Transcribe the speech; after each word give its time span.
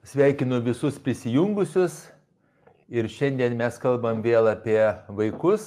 Sveikinu 0.00 0.62
visus 0.64 0.96
prisijungusius 0.96 2.06
ir 2.88 3.04
šiandien 3.12 3.52
mes 3.52 3.76
kalbam 3.76 4.22
vėl 4.24 4.46
apie 4.48 4.80
vaikus 5.12 5.66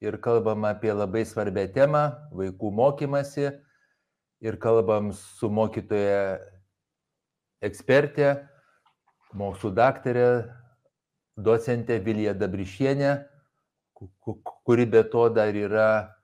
ir 0.00 0.16
kalbam 0.24 0.64
apie 0.64 0.94
labai 0.96 1.26
svarbę 1.28 1.66
temą- 1.74 2.06
vaikų 2.40 2.70
mokymasi 2.72 3.50
ir 4.40 4.56
kalbam 4.56 5.12
su 5.12 5.50
mokytoja 5.52 6.40
ekspertė, 7.60 8.48
mokslų 9.36 9.74
daktarė, 9.76 10.28
docentė 11.36 12.00
Vilija 12.00 12.32
Dabrišienė, 12.32 13.26
kuri 14.64 14.86
be 14.86 15.02
to 15.04 15.28
dar 15.28 15.52
yra 15.52 16.16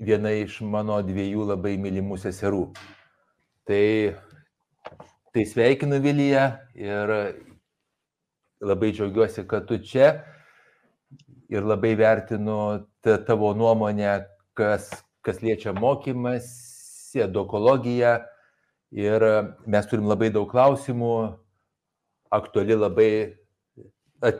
viena 0.00 0.32
iš 0.32 0.62
mano 0.62 1.02
dviejų 1.02 1.44
labai 1.52 1.76
mylimų 1.76 2.16
seserų. 2.16 2.72
Tai 3.66 4.16
Tai 5.36 5.42
sveikinu 5.44 5.98
Vilyje 6.00 6.42
ir 6.80 7.10
labai 8.64 8.88
džiaugiuosi, 8.96 9.42
kad 9.44 9.66
tu 9.68 9.76
čia 9.84 10.06
ir 11.52 11.60
labai 11.60 11.90
vertinu 11.92 12.86
tavo 13.04 13.50
nuomonę, 13.52 14.14
kas, 14.56 14.88
kas 15.20 15.42
liečia 15.44 15.74
mokymas, 15.76 16.48
edukologiją. 17.20 18.14
Ir 18.96 19.26
mes 19.68 19.90
turim 19.90 20.08
labai 20.08 20.30
daug 20.32 20.48
klausimų, 20.48 21.12
aktuali 22.32 22.80
labai 22.80 23.10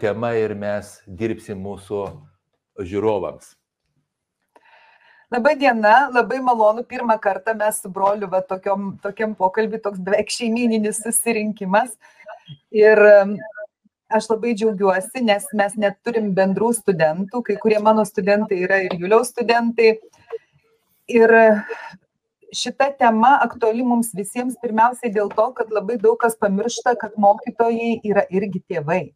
tema 0.01 0.33
ir 0.41 0.57
mes 0.57 1.03
dirbsim 1.07 1.61
mūsų 1.61 2.07
žiūrovams. 2.81 3.53
Labai 5.35 5.57
diena, 5.59 6.07
labai 6.15 6.39
malonu, 6.39 6.85
pirmą 6.87 7.17
kartą 7.19 7.55
mes 7.59 7.81
su 7.83 7.91
broliu 7.91 8.29
va, 8.31 8.39
tokiom, 8.47 8.93
tokiam 9.03 9.33
pokalbį, 9.35 9.81
toks 9.83 9.99
beveik 10.07 10.31
šeimininis 10.31 11.01
susirinkimas. 11.03 11.97
Ir 12.71 13.03
aš 14.07 14.29
labai 14.31 14.55
džiaugiuosi, 14.55 15.25
nes 15.27 15.49
mes 15.59 15.75
net 15.83 15.99
turim 16.07 16.31
bendrų 16.37 16.71
studentų, 16.79 17.43
kai 17.49 17.59
kurie 17.65 17.83
mano 17.83 18.07
studentai 18.07 18.61
yra 18.69 18.79
ir 18.87 18.95
Juliaus 19.01 19.35
studentai. 19.35 19.97
Ir 21.11 21.35
šita 22.55 22.93
tema 23.03 23.35
aktuali 23.43 23.83
mums 23.83 24.15
visiems 24.15 24.55
pirmiausiai 24.63 25.11
dėl 25.11 25.35
to, 25.35 25.51
kad 25.59 25.75
labai 25.75 25.99
daug 25.99 26.21
kas 26.23 26.39
pamiršta, 26.39 26.95
kad 27.03 27.19
mokytojai 27.19 27.97
yra 28.07 28.29
irgi 28.31 28.63
tėvai 28.63 29.09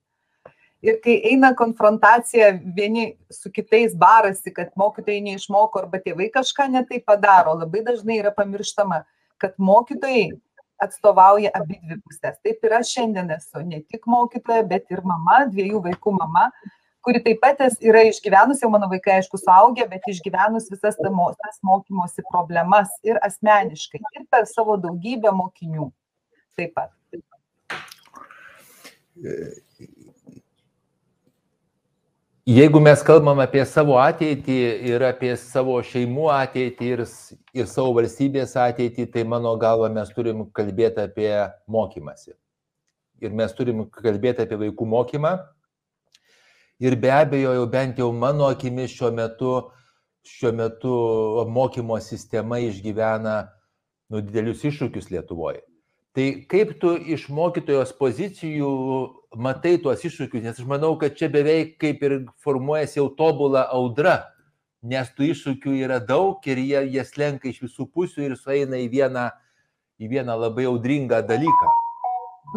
ir 0.82 1.00
kai 1.04 1.16
eina 1.30 1.52
konfrontacija 1.56 2.50
vieni 2.76 3.14
su 3.30 3.52
kitais 3.52 3.96
barasi, 3.96 4.52
kad 4.54 4.72
mokytojai 4.80 5.20
neišmoko 5.28 5.82
arba 5.82 6.00
tėvai 6.02 6.30
kažką 6.34 6.68
netai 6.72 7.02
padaro, 7.04 7.56
labai 7.60 7.84
dažnai 7.86 8.20
yra 8.22 8.32
pamirštama, 8.36 9.02
kad 9.40 9.56
mokytojai 9.58 10.30
atstovauja 10.80 11.52
abi 11.54 11.78
dvi 11.84 12.00
pusės. 12.00 12.38
Taip 12.44 12.64
ir 12.64 12.76
aš 12.80 12.92
šiandien 12.96 13.30
esu 13.36 13.64
ne 13.66 13.82
tik 13.84 14.06
mokytoja, 14.08 14.64
bet 14.68 14.88
ir 14.92 15.02
mama, 15.04 15.42
dviejų 15.52 15.82
vaikų 15.90 16.14
mama, 16.16 16.48
kuri 17.04 17.20
taip 17.24 17.40
pat 17.42 17.60
yra 17.84 18.04
išgyvenus, 18.08 18.60
jau 18.64 18.70
mano 18.72 18.88
vaikai 18.88 19.18
aišku 19.18 19.40
suaugę, 19.40 19.86
bet 19.92 20.08
išgyvenus 20.08 20.68
visas 20.72 20.96
tas 21.00 21.60
mokymosi 21.64 22.24
problemas 22.28 22.92
ir 23.04 23.20
asmeniškai, 23.24 24.00
ir 24.16 24.28
per 24.32 24.48
savo 24.48 24.76
daugybę 24.80 25.32
mokinių. 25.36 25.90
Taip 26.56 26.76
pat. 26.76 26.92
Jeigu 32.50 32.80
mes 32.80 33.02
kalbam 33.06 33.38
apie 33.38 33.60
savo 33.62 33.94
ateitį 34.02 34.54
ir 34.90 35.02
apie 35.06 35.28
savo 35.38 35.76
šeimų 35.86 36.24
ateitį 36.34 36.88
ir, 36.96 37.02
ir 37.54 37.68
savo 37.70 37.92
valstybės 37.94 38.56
ateitį, 38.58 39.04
tai 39.14 39.22
mano 39.22 39.52
galva 39.60 39.86
mes 39.94 40.10
turim 40.16 40.40
kalbėti 40.58 41.04
apie 41.04 41.30
mokymasi. 41.70 42.34
Ir 43.22 43.36
mes 43.38 43.54
turim 43.54 43.84
kalbėti 43.94 44.42
apie 44.42 44.58
vaikų 44.64 44.88
mokymą. 44.96 45.36
Ir 46.82 46.98
be 46.98 47.14
abejo, 47.14 47.54
jau 47.54 47.70
bent 47.70 48.02
jau 48.02 48.10
mano 48.10 48.50
akimis 48.50 48.96
šiuo 48.96 49.12
metu, 49.14 49.54
šiuo 50.26 50.50
metu 50.64 50.98
mokymo 51.54 52.00
sistema 52.02 52.58
išgyvena 52.66 53.36
nu, 54.10 54.24
didelius 54.24 54.66
iššūkius 54.66 55.12
Lietuvoje. 55.14 55.62
Tai 56.16 56.26
kaip 56.50 56.72
tu 56.82 56.96
iš 57.14 57.28
mokytojos 57.30 57.92
pozicijų 57.94 58.70
matai 59.38 59.76
tuos 59.82 60.02
iššūkius, 60.02 60.42
nes 60.42 60.58
aš 60.58 60.66
manau, 60.66 60.96
kad 60.98 61.14
čia 61.14 61.28
beveik 61.30 61.76
kaip 61.78 62.02
ir 62.02 62.16
formuojasi 62.42 62.98
jau 62.98 63.06
tobula 63.14 63.62
audra, 63.70 64.16
nes 64.82 65.12
tų 65.14 65.28
iššūkių 65.30 65.76
yra 65.84 66.00
daug 66.02 66.42
ir 66.50 66.58
jie, 66.58 66.82
jie 66.96 67.04
slenka 67.06 67.46
iš 67.52 67.62
visų 67.62 67.86
pusių 67.94 68.26
ir 68.26 68.34
sueina 68.40 68.80
į 68.82 68.90
vieną, 68.90 69.28
į 70.02 70.10
vieną 70.16 70.34
labai 70.40 70.66
audringą 70.72 71.22
dalyką. 71.30 71.72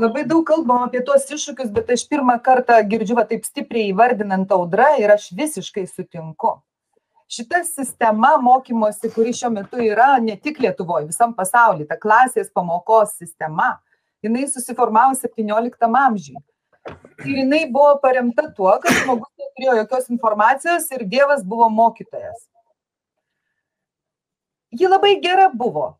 Labai 0.02 0.26
daug 0.26 0.42
kalbam 0.50 0.88
apie 0.88 1.04
tuos 1.06 1.30
iššūkius, 1.30 1.70
bet 1.76 1.94
aš 1.94 2.08
pirmą 2.10 2.40
kartą 2.42 2.80
girdžiu 2.90 3.20
va, 3.20 3.28
taip 3.30 3.46
stipriai 3.46 3.92
įvardinant 3.92 4.50
audrą 4.50 4.96
ir 4.98 5.14
aš 5.14 5.30
visiškai 5.38 5.86
sutinku 5.86 6.58
šita 7.28 7.64
sistema 7.64 8.38
mokymosi, 8.42 9.12
kuri 9.16 9.34
šiuo 9.34 9.52
metu 9.54 9.82
yra 9.82 10.18
ne 10.22 10.36
tik 10.40 10.60
Lietuvoje, 10.60 11.08
visam 11.10 11.34
pasaulyje, 11.36 11.88
ta 11.90 11.98
klasės 12.00 12.52
pamokos 12.54 13.16
sistema, 13.20 13.78
jinai 14.24 14.48
susiformavo 14.52 15.16
17 15.20 15.90
amžiui. 16.06 16.42
Ir 17.24 17.38
jinai 17.44 17.64
buvo 17.72 17.96
paremta 18.04 18.50
tuo, 18.56 18.72
kad 18.84 18.92
žmogus 19.04 19.30
neturėjo 19.40 19.78
jokios 19.82 20.10
informacijos 20.12 20.90
ir 20.92 21.06
Dievas 21.08 21.46
buvo 21.48 21.70
mokytojas. 21.72 22.50
Ji 24.74 24.90
labai 24.90 25.14
gera 25.24 25.48
buvo, 25.54 25.94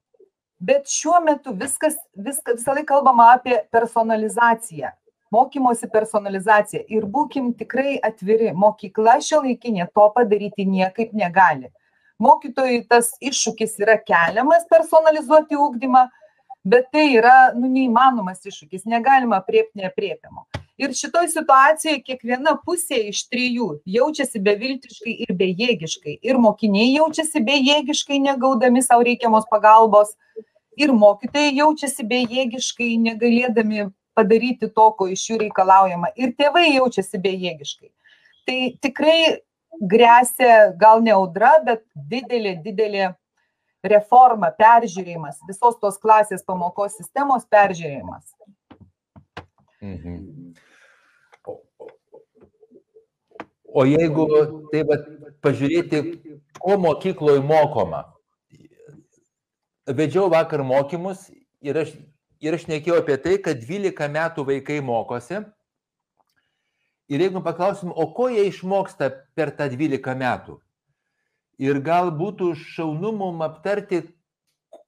bet 0.60 0.90
šiuo 0.90 1.22
metu 1.24 1.54
viskas, 1.56 1.96
viskas 2.16 2.60
visą 2.60 2.76
laiką 2.76 2.90
kalbama 2.98 3.30
apie 3.38 3.62
personalizaciją 3.72 4.92
mokymosi 5.34 5.90
personalizacija 5.94 6.84
ir 6.94 7.06
būkim 7.16 7.52
tikrai 7.60 7.98
atviri, 8.10 8.52
mokykla 8.54 9.20
šio 9.22 9.42
laikinė 9.46 9.90
to 9.96 10.10
padaryti 10.16 10.66
niekaip 10.70 11.14
negali. 11.18 11.72
Mokytojui 12.24 12.84
tas 12.90 13.12
iššūkis 13.22 13.80
yra 13.84 13.98
keliamas 14.00 14.68
personalizuoti 14.70 15.58
ūkdymą, 15.60 16.06
bet 16.64 16.92
tai 16.94 17.08
yra 17.18 17.38
nu, 17.58 17.68
neįmanomas 17.68 18.46
iššūkis, 18.48 18.86
negalima 18.88 19.42
priepti 19.44 19.84
nepriepiamo. 19.84 20.46
Ir 20.82 20.94
šitoj 20.98 21.28
situacijoje 21.30 22.00
kiekviena 22.02 22.56
pusė 22.66 22.98
iš 23.12 23.28
trijų 23.30 23.68
jaučiasi 23.94 24.40
beviltiškai 24.42 25.14
ir 25.26 25.34
bejėgiškai. 25.38 26.16
Ir 26.26 26.40
mokiniai 26.42 26.96
jaučiasi 26.96 27.44
bejėgiškai, 27.46 28.18
negaudami 28.24 28.82
savo 28.82 29.06
reikiamos 29.06 29.46
pagalbos, 29.52 30.16
ir 30.78 30.94
mokytojai 30.98 31.54
jaučiasi 31.60 32.06
bejėgiškai, 32.10 32.90
negalėdami 33.06 33.86
padaryti 34.16 34.70
to, 34.70 34.90
ko 34.98 35.08
iš 35.12 35.26
jų 35.32 35.40
reikalaujama. 35.46 36.14
Ir 36.20 36.36
tėvai 36.38 36.68
jaučiasi 36.74 37.20
bejėgiškai. 37.24 37.90
Tai 38.48 38.60
tikrai 38.84 39.18
grėsia 39.82 40.74
gal 40.80 41.02
ne 41.04 41.14
audra, 41.16 41.56
bet 41.66 41.84
didelė, 41.96 42.58
didelė 42.64 43.12
reforma, 43.84 44.52
peržiūrėjimas, 44.60 45.42
visos 45.48 45.80
tos 45.82 45.98
klasės 46.00 46.46
pamokos 46.48 46.98
sistemos 47.00 47.48
peržiūrėjimas. 47.52 48.30
Mhm. 49.84 50.54
O, 53.74 53.84
jeigu 53.90 54.28
tai 54.70 54.84
va, 54.86 55.00
pažiūrėti, 55.42 56.02
ko 56.62 56.78
mokykloje 56.78 57.42
mokoma. 57.42 58.04
Vedžiau 59.90 60.30
vakar 60.32 60.62
mokymus 60.64 61.26
ir 61.66 61.80
aš 61.82 61.96
ir 62.44 62.58
aš 62.58 62.68
nekėjau 62.68 63.00
apie 63.02 63.18
tai, 63.24 63.38
kad 63.42 63.62
12 63.64 64.10
metų 64.12 64.46
vaikai 64.50 64.82
mokosi. 64.84 65.42
Ir 67.12 67.24
jeigu 67.24 67.44
paklausim, 67.44 67.92
o 67.92 68.08
ko 68.16 68.30
jie 68.32 68.46
išmoksta 68.50 69.10
per 69.36 69.54
tą 69.56 69.70
12 69.72 70.18
metų? 70.20 70.58
Ir 71.62 71.80
gal 71.86 72.12
būtų 72.16 72.54
šaunu 72.58 73.14
mum 73.16 73.44
aptarti, 73.46 74.02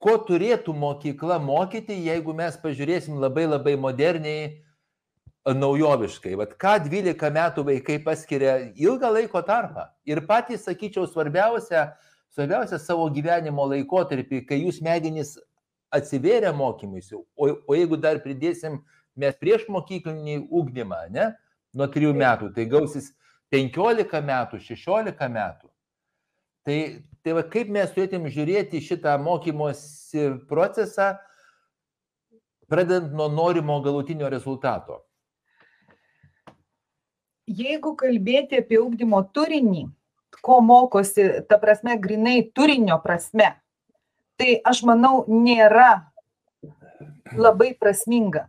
ko 0.02 0.18
turėtų 0.28 0.74
mokykla 0.76 1.38
mokyti, 1.42 1.96
jeigu 2.08 2.34
mes 2.36 2.58
pažiūrėsim 2.62 3.20
labai 3.22 3.46
labai 3.48 3.76
moderniai, 3.80 4.54
naujoviškai. 5.46 6.34
Vat 6.40 6.56
ką 6.58 6.80
12 6.88 7.30
metų 7.34 7.66
vaikai 7.68 8.00
paskiria 8.04 8.56
ilgą 8.74 9.12
laiko 9.14 9.42
tarpą. 9.46 9.92
Ir 10.10 10.24
patys, 10.26 10.66
sakyčiau, 10.66 11.06
svarbiausia, 11.06 11.92
svarbiausia 12.34 12.80
savo 12.82 13.06
gyvenimo 13.14 13.68
laikotarpį, 13.70 14.42
kai 14.50 14.64
jūs 14.64 14.82
smegenys 14.82 15.36
atsivėrę 15.94 16.52
mokymuisi, 16.56 17.16
o, 17.16 17.50
o 17.68 17.78
jeigu 17.78 18.00
dar 18.02 18.22
pridėsim 18.24 18.82
mes 19.20 19.36
prieš 19.40 19.68
mokyklinį 19.72 20.42
ūkdymą, 20.50 21.06
ne, 21.14 21.30
nuo 21.76 21.88
3 21.92 22.16
metų, 22.16 22.52
tai 22.56 22.66
gausis 22.72 23.12
15 23.54 24.22
metų, 24.26 24.60
16 24.64 25.30
metų. 25.32 25.70
Tai, 26.66 26.78
tai 27.22 27.36
va, 27.38 27.44
kaip 27.46 27.70
mes 27.70 27.92
turėtum 27.94 28.26
žiūrėti 28.32 28.82
šitą 28.82 29.16
mokymosi 29.22 30.32
procesą, 30.50 31.14
pradedant 32.70 33.14
nuo 33.14 33.28
norimo 33.30 33.78
galutinio 33.86 34.30
rezultato. 34.34 35.04
Jeigu 37.46 37.94
kalbėti 37.94 38.58
apie 38.58 38.80
ūkdymo 38.82 39.20
turinį, 39.36 39.86
ko 40.42 40.58
mokosi, 40.66 41.28
ta 41.46 41.60
prasme, 41.62 41.94
grinai 42.02 42.40
turinio 42.58 42.98
prasme, 43.04 43.52
tai 44.40 44.60
aš 44.66 44.84
manau 44.88 45.24
nėra 45.28 46.06
labai 47.36 47.74
prasminga. 47.80 48.48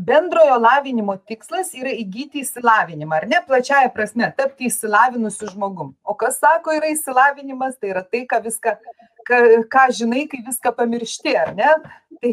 bendrojo 0.00 0.56
lavinimo 0.58 1.16
tikslas 1.28 1.74
yra 1.76 1.92
įgyti 1.92 2.40
įsilavinimą, 2.44 3.20
ar 3.20 3.26
ne, 3.28 3.40
plačiaja 3.46 3.90
prasme, 3.92 4.30
tapti 4.36 4.68
įsilavinusiu 4.70 5.50
žmogum. 5.52 5.92
O 6.04 6.16
kas 6.18 6.40
sako 6.40 6.74
yra 6.78 6.90
įsilavinimas, 6.94 7.76
tai 7.80 7.92
yra 7.92 8.04
tai, 8.06 8.24
ką 8.30 8.40
viską, 8.46 8.76
ką, 9.28 9.40
ką 9.72 9.86
žinai, 9.98 10.26
kai 10.30 10.42
viską 10.46 10.72
pamiršti, 10.78 11.34
ar 11.42 11.52
ne? 11.58 11.74
Tai, 12.20 12.32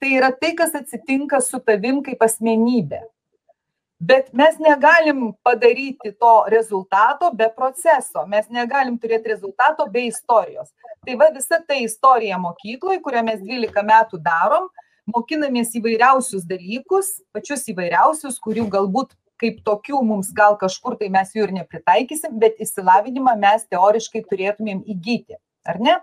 tai 0.00 0.14
yra 0.18 0.30
tai, 0.32 0.54
kas 0.56 0.74
atsitinka 0.80 1.42
su 1.44 1.60
tavim 1.60 2.00
kaip 2.06 2.24
asmenybė. 2.24 3.02
Bet 4.00 4.32
mes 4.34 4.56
negalim 4.58 5.32
padaryti 5.46 6.12
to 6.20 6.32
rezultato 6.50 7.30
be 7.32 7.46
proceso, 7.56 8.24
mes 8.26 8.48
negalim 8.50 8.98
turėti 8.98 9.30
rezultato 9.30 9.86
be 9.90 10.08
istorijos. 10.08 10.72
Tai 11.06 11.14
va 11.20 11.30
visa 11.34 11.60
ta 11.62 11.78
istorija 11.78 12.38
mokykloje, 12.42 13.00
kurią 13.04 13.22
mes 13.24 13.40
12 13.40 13.84
metų 13.86 14.18
darom, 14.24 14.66
mokinamės 15.14 15.76
įvairiausius 15.78 16.46
dalykus, 16.48 17.20
pačius 17.32 17.68
įvairiausius, 17.70 18.40
kurių 18.42 18.66
galbūt 18.72 19.14
kaip 19.40 19.60
tokių 19.66 20.00
mums 20.06 20.32
gal 20.36 20.56
kažkur 20.58 20.96
tai 20.98 21.10
mes 21.12 21.32
jų 21.34 21.48
ir 21.48 21.54
nepritaikysim, 21.60 22.36
bet 22.40 22.60
įsilavinimą 22.64 23.36
mes 23.40 23.66
teoriškai 23.70 24.24
turėtumėm 24.30 24.82
įgyti, 24.94 25.38
ar 25.68 25.80
ne? 25.82 25.96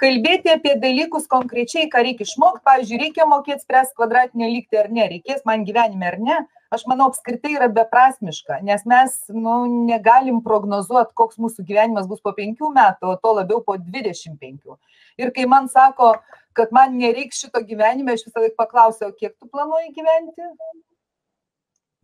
Kalbėti 0.00 0.52
apie 0.52 0.74
dalykus 0.80 1.26
konkrečiai, 1.30 1.88
ką 1.92 2.02
reikia 2.04 2.26
išmokti, 2.26 2.64
pavyzdžiui, 2.66 3.00
reikia 3.06 3.26
mokėti 3.28 3.64
spręsti 3.64 3.96
kvadratinę 3.96 4.50
lygtį 4.52 4.80
ar 4.82 4.90
ne, 4.92 5.08
reikės 5.14 5.44
man 5.48 5.64
gyvenime 5.68 6.10
ar 6.10 6.18
ne, 6.20 6.38
aš 6.74 6.84
manau, 6.90 7.10
apskritai 7.10 7.54
yra 7.56 7.68
beprasmiška, 7.72 8.60
nes 8.66 8.84
mes 8.88 9.16
nu, 9.34 9.58
negalim 9.88 10.40
prognozuoti, 10.44 11.14
koks 11.18 11.40
mūsų 11.42 11.64
gyvenimas 11.68 12.08
bus 12.10 12.22
po 12.24 12.32
penkių 12.36 12.72
metų, 12.74 13.12
o 13.12 13.20
to 13.20 13.34
labiau 13.38 13.62
po 13.66 13.76
25. 13.80 14.76
Ir 15.22 15.32
kai 15.36 15.46
man 15.50 15.70
sako, 15.72 16.14
kad 16.56 16.72
man 16.76 16.96
nereiks 16.98 17.42
šito 17.44 17.62
gyvenime, 17.66 18.16
aš 18.16 18.26
visą 18.28 18.42
laiką 18.42 18.58
paklausiau, 18.58 19.12
kiek 19.16 19.36
tu 19.36 19.48
planuoji 19.52 19.92
gyventi? 19.96 20.50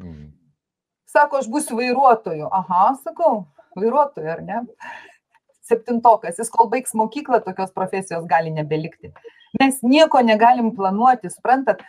Mm. 0.03 0.31
Sako, 1.13 1.43
aš 1.43 1.49
būsiu 1.53 1.77
vairuotoju. 1.77 2.49
Aha, 2.61 2.85
sakau, 3.05 3.45
vairuotoju, 3.77 4.31
ar 4.33 4.41
ne? 4.47 4.63
Septintokas, 5.69 6.41
jis 6.41 6.51
kol 6.53 6.71
baigs 6.73 6.97
mokyklą, 6.99 7.43
tokios 7.45 7.73
profesijos 7.75 8.25
gali 8.29 8.53
nebelikti. 8.55 9.13
Mes 9.61 9.83
nieko 9.85 10.23
negalim 10.25 10.71
planuoti, 10.77 11.29
suprantat? 11.33 11.83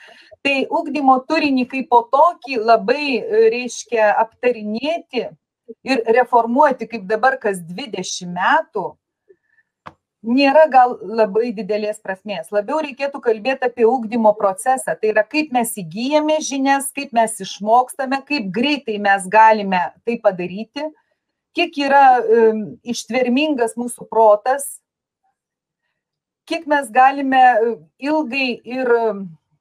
Tai 0.44 0.56
ugdymo 0.80 1.16
turinį 1.30 1.68
kaip 1.72 1.88
po 1.94 2.02
tokį 2.12 2.60
labai 2.60 3.06
reiškia 3.54 4.10
aptarinėti 4.26 5.30
ir 5.88 6.04
reformuoti 6.18 6.90
kaip 6.92 7.08
dabar 7.08 7.38
kas 7.40 7.62
20 7.64 8.28
metų, 8.36 8.90
nėra 10.24 10.66
gal 10.72 10.96
labai 11.04 11.52
didelės 11.56 12.00
prasmės. 12.04 12.52
Labiau 12.56 12.80
reikėtų 12.84 13.20
kalbėti 13.24 13.68
apie 13.68 13.86
ūkdymo 13.88 14.34
procesą. 14.40 14.96
Tai 15.00 15.12
yra, 15.12 15.24
kaip 15.28 15.52
mes 15.56 15.74
įgyjame 15.80 16.40
žinias, 16.44 16.90
kaip 16.96 17.12
mes 17.16 17.36
išmokstame, 17.44 18.24
kaip 18.28 18.48
greitai 18.56 18.98
mes 19.04 19.28
galime 19.32 19.84
tai 20.08 20.18
padaryti, 20.24 20.88
kiek 21.54 21.76
yra 21.86 22.06
um, 22.20 22.64
ištvermingas 22.88 23.76
mūsų 23.80 24.08
protas, 24.10 24.83
kiek 26.50 26.66
mes 26.68 26.90
galime 26.92 27.44
ilgai 28.00 28.50
ir 28.64 28.90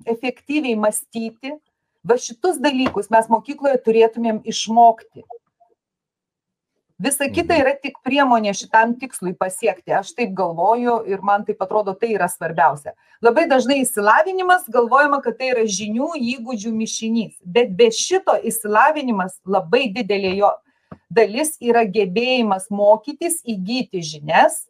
efektyviai 0.06 0.76
mąstyti. 0.76 1.58
Va 2.02 2.16
šitus 2.18 2.58
dalykus 2.58 3.12
mes 3.14 3.28
mokykloje 3.30 3.78
turėtumėm 3.84 4.40
išmokti. 4.50 5.22
Visa 7.02 7.26
kita 7.34 7.56
yra 7.58 7.72
tik 7.82 7.96
priemonė 8.06 8.52
šitam 8.54 8.92
tikslui 8.98 9.32
pasiekti. 9.38 9.94
Aš 9.94 10.12
taip 10.18 10.34
galvoju 10.38 11.00
ir 11.10 11.22
man 11.26 11.46
taip 11.46 11.62
atrodo, 11.62 11.94
tai 11.98 12.12
yra 12.14 12.28
svarbiausia. 12.30 12.92
Labai 13.22 13.48
dažnai 13.50 13.80
įsilavinimas 13.82 14.68
galvojama, 14.70 15.18
kad 15.22 15.38
tai 15.38 15.52
yra 15.54 15.64
žinių 15.66 16.12
įgūdžių 16.34 16.74
mišinys. 16.74 17.38
Bet 17.42 17.74
be 17.78 17.90
šito 17.94 18.34
įsilavinimas 18.50 19.38
labai 19.46 19.88
didelė 19.94 20.34
jo 20.40 20.52
dalis 21.10 21.56
yra 21.62 21.82
gebėjimas 21.86 22.70
mokytis, 22.70 23.40
įgyti 23.46 24.02
žinias 24.06 24.64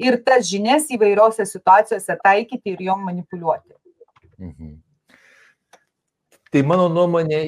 ir 0.00 0.16
tas 0.24 0.46
žinias 0.48 0.88
įvairiose 0.92 1.46
situacijose 1.46 2.16
taikyti 2.24 2.74
ir 2.74 2.86
jom 2.88 3.04
manipuliuoti. 3.08 3.74
Mhm. 4.40 4.78
Tai 6.50 6.62
mano 6.66 6.88
nuomonė 6.90 7.40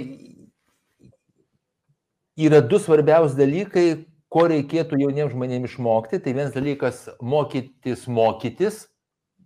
yra 2.39 2.61
du 2.63 2.79
svarbiausi 2.79 3.39
dalykai, 3.39 3.87
ko 4.33 4.47
reikėtų 4.49 5.01
jauniems 5.01 5.35
žmonėms 5.35 5.73
išmokti, 5.73 6.21
tai 6.23 6.33
vienas 6.37 6.55
dalykas 6.55 7.03
mokytis 7.21 8.07
mokytis, 8.07 8.87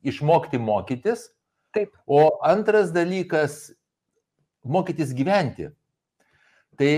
išmokti 0.07 0.61
mokytis. 0.63 1.31
Taip. 1.75 1.97
O 2.07 2.39
antras 2.47 2.93
dalykas 2.95 3.73
mokytis 4.65 5.13
gyventi. 5.17 5.71
Tai 6.79 6.93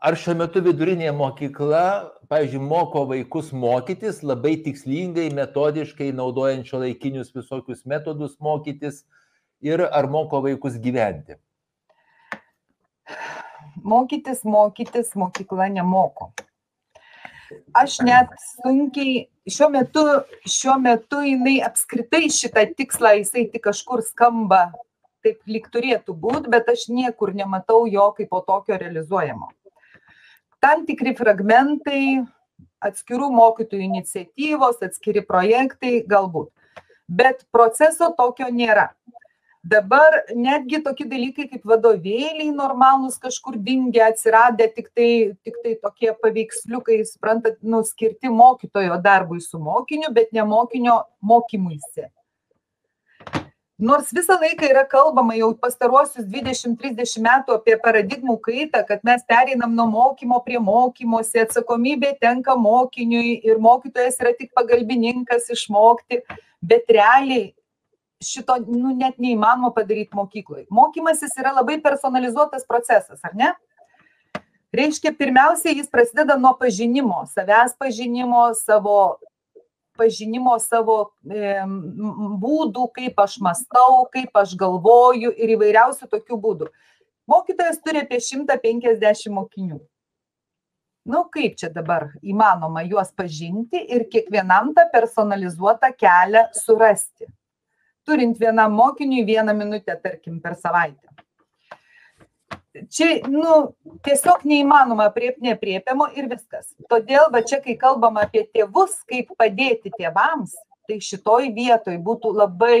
ar 0.00 0.16
šiuo 0.16 0.34
metu 0.40 0.62
vidurinė 0.64 1.10
mokykla, 1.16 1.84
pavyzdžiui, 2.32 2.62
moko 2.64 3.04
vaikus 3.10 3.50
mokytis 3.52 4.22
labai 4.24 4.56
tikslingai, 4.64 5.28
metodiškai, 5.36 6.10
naudojant 6.16 6.68
šio 6.68 6.82
laikinius 6.84 7.34
visokius 7.36 7.84
metodus 7.84 8.38
mokytis? 8.40 9.04
Ir 9.60 9.82
ar 9.84 10.08
moko 10.08 10.40
vaikus 10.40 10.78
gyventi? 10.80 11.36
Mokytis, 13.84 14.40
mokytis 14.48 15.12
mokykla 15.20 15.68
nemoko. 15.74 16.30
Aš 17.76 17.98
net 18.06 18.32
sunkiai 18.62 19.26
šiuo 19.50 19.68
metu 19.74 20.04
šiuo 20.48 20.78
metu 20.80 21.20
jinai 21.26 21.58
apskritai 21.66 22.28
šitą 22.32 22.64
tikslą 22.78 23.16
jisai 23.18 23.48
tik 23.52 23.64
kažkur 23.66 24.04
skamba 24.06 24.68
taip 25.24 25.40
lyg 25.50 25.66
turėtų 25.74 26.14
būt 26.24 26.46
bet 26.52 26.70
aš 26.72 26.86
niekur 26.88 27.34
nematau 27.36 27.82
jo 27.90 28.06
kaip 28.16 28.30
po 28.30 28.40
tokio 28.46 28.78
realizuojamo 28.80 29.50
tam 30.60 30.84
tikri 30.88 31.14
fragmentai 31.18 32.22
atskirų 32.84 33.28
mokytojų 33.34 33.86
iniciatyvos 33.88 34.80
atskiri 34.84 35.24
projektai 35.26 36.00
galbūt. 36.08 36.50
Bet 37.10 37.42
proceso 37.52 38.12
tokio 38.16 38.48
nėra. 38.54 38.90
Dabar 39.60 40.14
netgi 40.32 40.78
tokie 40.80 41.04
dalykai 41.04 41.44
kaip 41.50 41.66
vadovėliai 41.68 42.48
normalūs 42.54 43.18
kažkur 43.20 43.58
dingę 43.60 44.00
atsiradę 44.06 44.70
tiktai 44.72 45.34
tiktai 45.44 45.74
tokie 45.82 46.14
paveiksliukai 46.22 47.02
suprantat 47.04 47.58
nu 47.60 47.82
skirti 47.84 48.32
mokytojo 48.32 48.96
darbui 49.04 49.42
su 49.44 49.60
mokiniu 49.60 50.14
bet 50.16 50.32
ne 50.32 50.46
mokinio 50.48 50.96
mokymuisi 51.20 52.08
nors 53.80 54.12
visą 54.12 54.36
laiką 54.40 54.68
yra 54.68 54.84
kalbama 54.88 55.34
jau 55.38 55.50
pastaruosius 55.56 56.26
dvidešim 56.28 56.76
trisdešim 56.80 57.24
metų 57.24 57.56
apie 57.56 57.78
paradigmų 57.80 58.36
kaitą 58.44 58.82
kad 58.88 59.00
mes 59.08 59.24
pereinam 59.28 59.72
nuo 59.76 59.86
mokymo 59.88 60.40
prie 60.44 60.60
mokymosi 60.60 61.40
atsakomybė 61.44 62.12
tenka 62.20 62.56
mokiniui 62.60 63.38
ir 63.48 63.62
mokytojas 63.62 64.20
yra 64.20 64.34
tik 64.36 64.52
pagalbininkas 64.56 65.48
išmokti 65.56 66.20
bet 66.60 66.92
realiai 66.92 67.48
šito 68.20 68.58
nu 68.68 68.92
net 68.96 69.16
neįmanoma 69.16 69.72
padaryt 69.72 70.12
mokykloj. 70.12 70.66
Mokymasis 70.68 71.32
yra 71.40 71.54
labai 71.56 71.78
personalizuotas 71.80 72.66
procesas 72.68 73.24
ar 73.24 73.32
ne? 73.34 73.54
Reiškia 74.76 75.14
pirmiausia 75.18 75.72
jis 75.72 75.88
prasideda 75.90 76.36
nuo 76.38 76.52
pažinimo 76.60 77.24
savęs 77.32 77.72
pažinimo 77.80 78.50
savo 78.54 79.16
pažinimo 79.98 80.56
savo 80.62 80.98
e, 81.24 81.54
būdų 82.42 82.86
kaip 82.96 83.20
aš 83.24 83.38
mąstau 83.44 84.04
kaip 84.12 84.36
aš 84.42 84.56
galvoju 84.58 85.32
ir 85.36 85.54
įvairiausių 85.56 86.10
tokių 86.10 86.40
būdų. 86.44 86.70
Mokytojas 87.30 87.78
turi 87.84 88.02
apie 88.02 88.18
šimtą 88.22 88.56
penkiasdešim 88.62 89.36
mokinių. 89.38 89.78
Nu 91.10 91.24
kaip 91.32 91.56
čia 91.56 91.70
dabar 91.72 92.10
įmanoma 92.20 92.82
juos 92.84 93.10
pažinti 93.16 93.80
ir 93.94 94.04
kiekvienam 94.12 94.74
tą 94.76 94.84
personalizuotą 94.92 95.94
kelią 95.96 96.48
surasti? 96.54 97.30
Turint 98.04 98.38
vienam 98.40 98.74
mokiniui 98.74 99.24
vieną 99.24 99.54
minutę, 99.56 99.96
tarkim, 100.02 100.40
per 100.40 100.56
savaitę. 100.56 101.08
Čia, 102.70 103.06
nu, 103.26 103.74
tiesiog 104.06 104.44
neįmanoma 104.46 105.08
priepti 105.14 105.42
nepriepiamo 105.48 106.06
ir 106.14 106.28
viskas. 106.30 106.68
Todėl, 106.90 107.26
va 107.34 107.42
čia, 107.42 107.58
kai 107.64 107.74
kalbam 107.78 108.20
apie 108.20 108.44
tėvus, 108.46 109.00
kaip 109.10 109.32
padėti 109.38 109.90
tėvams, 109.96 110.54
tai 110.86 111.00
šitoj 111.02 111.50
vietoj 111.56 111.98
būtų 112.06 112.30
labai 112.34 112.76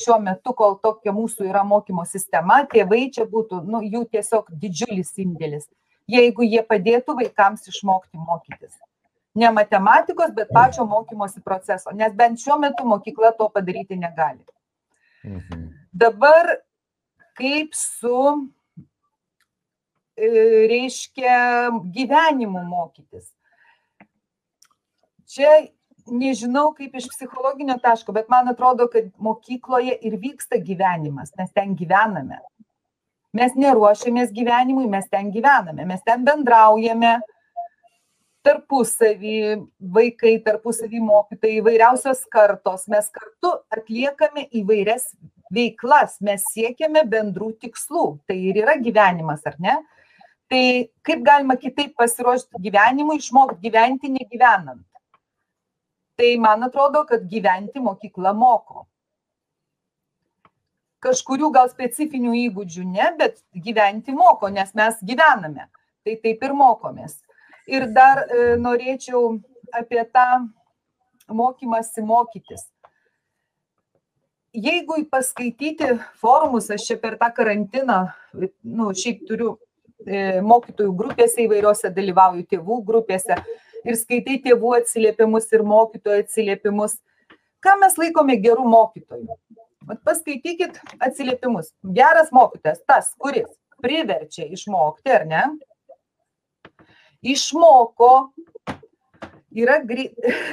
šiuo 0.00 0.16
metu, 0.24 0.54
kol 0.56 0.78
tokia 0.80 1.12
mūsų 1.16 1.50
yra 1.50 1.64
mokymo 1.64 2.06
sistema, 2.08 2.62
tėvai 2.72 3.06
čia 3.12 3.28
būtų, 3.28 3.60
nu, 3.68 3.82
jų 3.84 4.06
tiesiog 4.16 4.48
didžiulis 4.64 5.12
indėlis, 5.20 5.68
jeigu 6.08 6.48
jie 6.48 6.64
padėtų 6.64 7.16
vaikams 7.20 7.68
išmokti 7.68 8.20
mokytis. 8.20 8.74
Ne 9.36 9.50
matematikos, 9.50 10.32
bet 10.32 10.52
pačio 10.54 10.84
mokymosi 10.88 11.40
proceso, 11.44 11.92
nes 11.92 12.12
bent 12.16 12.40
šiuo 12.40 12.56
metu 12.62 12.84
mokykla 12.86 13.34
to 13.36 13.48
padaryti 13.52 13.96
negali. 14.00 14.40
Mhm. 15.24 15.68
Dabar 15.92 16.52
kaip 17.36 17.74
su, 17.74 18.48
reiškia, 20.16 21.70
gyvenimu 21.94 22.62
mokytis. 22.68 23.30
Čia 25.30 25.50
nežinau 26.06 26.72
kaip 26.76 26.94
iš 26.94 27.08
psichologinio 27.10 27.76
taško, 27.82 28.12
bet 28.12 28.28
man 28.28 28.48
atrodo, 28.52 28.86
kad 28.92 29.08
mokykloje 29.18 29.96
ir 30.04 30.18
vyksta 30.20 30.60
gyvenimas, 30.62 31.32
mes 31.38 31.52
ten 31.54 31.74
gyvename. 31.76 32.40
Mes 33.34 33.54
neruošiamės 33.58 34.30
gyvenimui, 34.34 34.86
mes 34.90 35.08
ten 35.10 35.32
gyvename, 35.34 35.86
mes 35.88 36.02
ten 36.06 36.22
bendraujame 36.26 37.16
tarpusavį, 38.44 39.38
vaikai 39.96 40.36
tarpusavį 40.44 41.00
mokytojai, 41.02 41.62
įvairiausios 41.62 42.22
kartos. 42.30 42.84
Mes 42.92 43.08
kartu 43.10 43.54
atliekame 43.72 44.44
įvairias 44.60 45.08
veiklas, 45.54 46.18
mes 46.24 46.44
siekiame 46.52 47.06
bendrų 47.08 47.54
tikslų. 47.64 48.04
Tai 48.28 48.36
ir 48.36 48.60
yra 48.62 48.76
gyvenimas, 48.84 49.42
ar 49.48 49.56
ne? 49.64 49.78
Tai 50.54 50.66
kaip 51.02 51.22
galima 51.26 51.56
kitaip 51.58 51.96
pasiruošti 51.98 52.60
gyvenimui, 52.62 53.18
išmokti 53.18 53.58
gyventi 53.64 54.06
negyvenant? 54.14 54.84
Tai 56.14 56.28
man 56.38 56.62
atrodo, 56.62 57.00
kad 57.08 57.24
gyventi 57.26 57.82
mokykla 57.82 58.30
moko 58.38 58.84
kažkurių 61.04 61.50
gal 61.54 61.70
specifinių 61.72 62.34
įgūdžių 62.46 62.84
ne, 62.88 63.08
bet 63.18 63.40
gyventi 63.66 64.14
moko, 64.16 64.48
nes 64.52 64.70
mes 64.78 65.00
gyvename. 65.04 65.66
Tai 66.04 66.14
taip 66.22 66.44
ir 66.44 66.54
mokomės. 66.56 67.18
Ir 67.70 67.88
dar 67.96 68.22
e, 68.24 68.54
norėčiau 68.60 69.34
apie 69.76 70.04
tą 70.12 70.28
mokymasi 71.32 72.04
mokytis. 72.04 72.66
Jeigu 74.54 75.00
paskaityti 75.10 75.96
forumus, 76.22 76.70
aš 76.70 76.86
čia 76.88 76.98
per 77.02 77.16
tą 77.18 77.30
karantiną, 77.34 78.04
nu, 78.62 78.92
šiaip 78.94 79.24
turiu 79.28 79.56
mokytojų 80.44 80.92
grupėse 80.96 81.44
įvairiose 81.44 81.90
dalyvauju 81.94 82.44
tėvų 82.50 82.80
grupėse 82.84 83.38
ir 83.84 83.98
skaitai 84.00 84.38
tėvų 84.44 84.76
atsiliepimus 84.80 85.50
ir 85.52 85.64
mokytojų 85.66 86.24
atsiliepimus. 86.24 86.98
Ką 87.64 87.78
mes 87.80 87.96
laikome 88.00 88.36
gerų 88.40 88.66
mokytojų? 88.68 89.38
Vat 89.88 90.00
paskaitykit 90.04 90.78
atsiliepimus. 91.00 91.72
Geras 91.96 92.30
mokytojas, 92.32 92.80
tas, 92.88 93.12
kuris 93.20 93.48
priverčia 93.84 94.46
išmokti, 94.52 95.12
ar 95.12 95.26
ne? 95.28 95.42
Išmoko, 97.24 98.32
yra, 99.56 99.78
gri... 99.86 100.10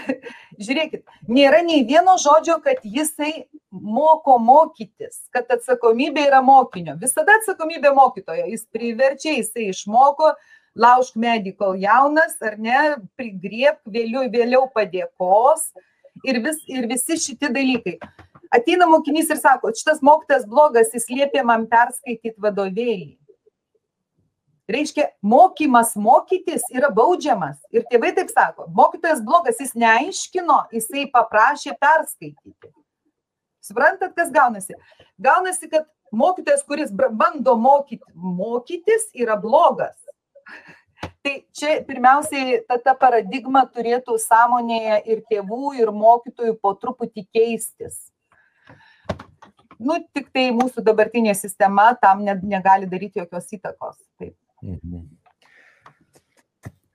žiūrėkit, 0.64 1.04
nėra 1.32 1.62
nei 1.66 1.84
vieno 1.88 2.18
žodžio, 2.22 2.60
kad 2.64 2.82
jisai 2.84 3.48
moko 3.72 4.38
mokytis, 4.42 5.24
kad 5.34 5.50
atsakomybė 5.54 6.28
yra 6.30 6.42
mokinio. 6.46 6.98
Visada 7.02 7.38
atsakomybė 7.40 7.94
mokytojo. 7.98 8.48
Jis 8.52 8.66
priverčia, 8.74 9.36
jisai 9.40 9.70
išmoko, 9.72 10.34
laužk 10.78 11.18
medį, 11.20 11.56
kol 11.60 11.80
jaunas, 11.80 12.38
ar 12.46 12.58
ne, 12.62 12.82
prigriep, 13.20 13.82
vėliau, 13.86 14.28
vėliau 14.32 14.68
padėkos 14.76 15.72
ir, 16.28 16.44
vis, 16.44 16.62
ir 16.70 16.88
visi 16.92 17.18
šitie 17.20 17.50
dalykai 17.52 17.98
ateina 18.52 18.88
mokinys 18.90 19.32
ir 19.32 19.40
sako, 19.40 19.72
šitas 19.78 20.02
mokytas 20.06 20.46
blogas, 20.50 20.92
jis 20.96 21.08
liepė 21.12 21.44
man 21.48 21.68
perskaityti 21.72 22.36
vadovėlį. 22.44 23.16
Reiškia, 24.72 25.08
mokymas 25.22 25.96
mokytis 26.00 26.66
yra 26.74 26.92
baudžiamas. 26.96 27.58
Ir 27.74 27.86
tėvai 27.92 28.12
taip 28.18 28.30
sako, 28.32 28.68
mokytojas 28.76 29.24
blogas, 29.26 29.60
jis 29.62 29.74
neaiškino, 29.80 30.58
jisai 30.76 31.08
paprašė 31.14 31.76
perskaityti. 31.82 32.72
Suprantat, 33.62 34.14
kas 34.18 34.32
gaunasi? 34.34 34.78
Gaunasi, 35.22 35.70
kad 35.72 35.90
mokytojas, 36.12 36.64
kuris 36.68 36.94
bando 36.94 37.58
mokyti, 37.58 38.06
mokytis, 38.16 39.10
yra 39.18 39.38
blogas. 39.42 39.98
Tai 41.22 41.36
čia 41.54 41.76
pirmiausiai 41.86 42.62
ta, 42.66 42.80
ta 42.82 42.96
paradigma 42.98 43.66
turėtų 43.70 44.18
sąmonėje 44.22 45.02
ir 45.14 45.22
tėvų, 45.30 45.76
ir 45.82 45.94
mokytojų 45.94 46.56
po 46.62 46.74
truputį 46.82 47.28
keistis 47.34 48.08
nu, 49.82 49.98
tik 50.14 50.30
tai 50.36 50.50
mūsų 50.56 50.84
dabartinė 50.86 51.34
sistema 51.38 51.92
tam 52.02 52.24
ne, 52.26 52.38
negali 52.46 52.90
daryti 52.90 53.22
jokios 53.22 53.50
įtakos. 53.58 53.98
Taip. 54.22 54.36
Mhm. 54.62 55.10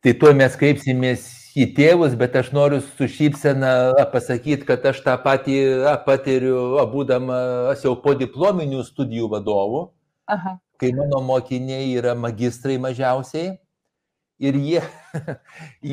Tai 0.06 0.12
tuo 0.20 0.30
mes 0.38 0.54
kreipsimės 0.54 1.24
į 1.58 1.64
tėvus, 1.74 2.12
bet 2.20 2.36
aš 2.38 2.52
noriu 2.54 2.78
su 2.84 3.08
šypsena 3.10 4.06
pasakyti, 4.12 4.66
kad 4.68 4.84
aš 4.86 5.00
tą 5.02 5.16
patį 5.24 5.56
patiriu, 6.06 6.76
būdamas 6.92 7.82
jau 7.82 7.96
po 8.04 8.12
diplominių 8.14 8.84
studijų 8.86 9.30
vadovų, 9.32 9.80
Aha. 10.30 10.58
kai 10.78 10.92
mano 10.94 11.22
mokiniai 11.24 11.88
yra 11.96 12.14
magistrai 12.14 12.76
mažiausiai. 12.78 13.56
Ir 14.36 14.58
jie, 14.60 14.82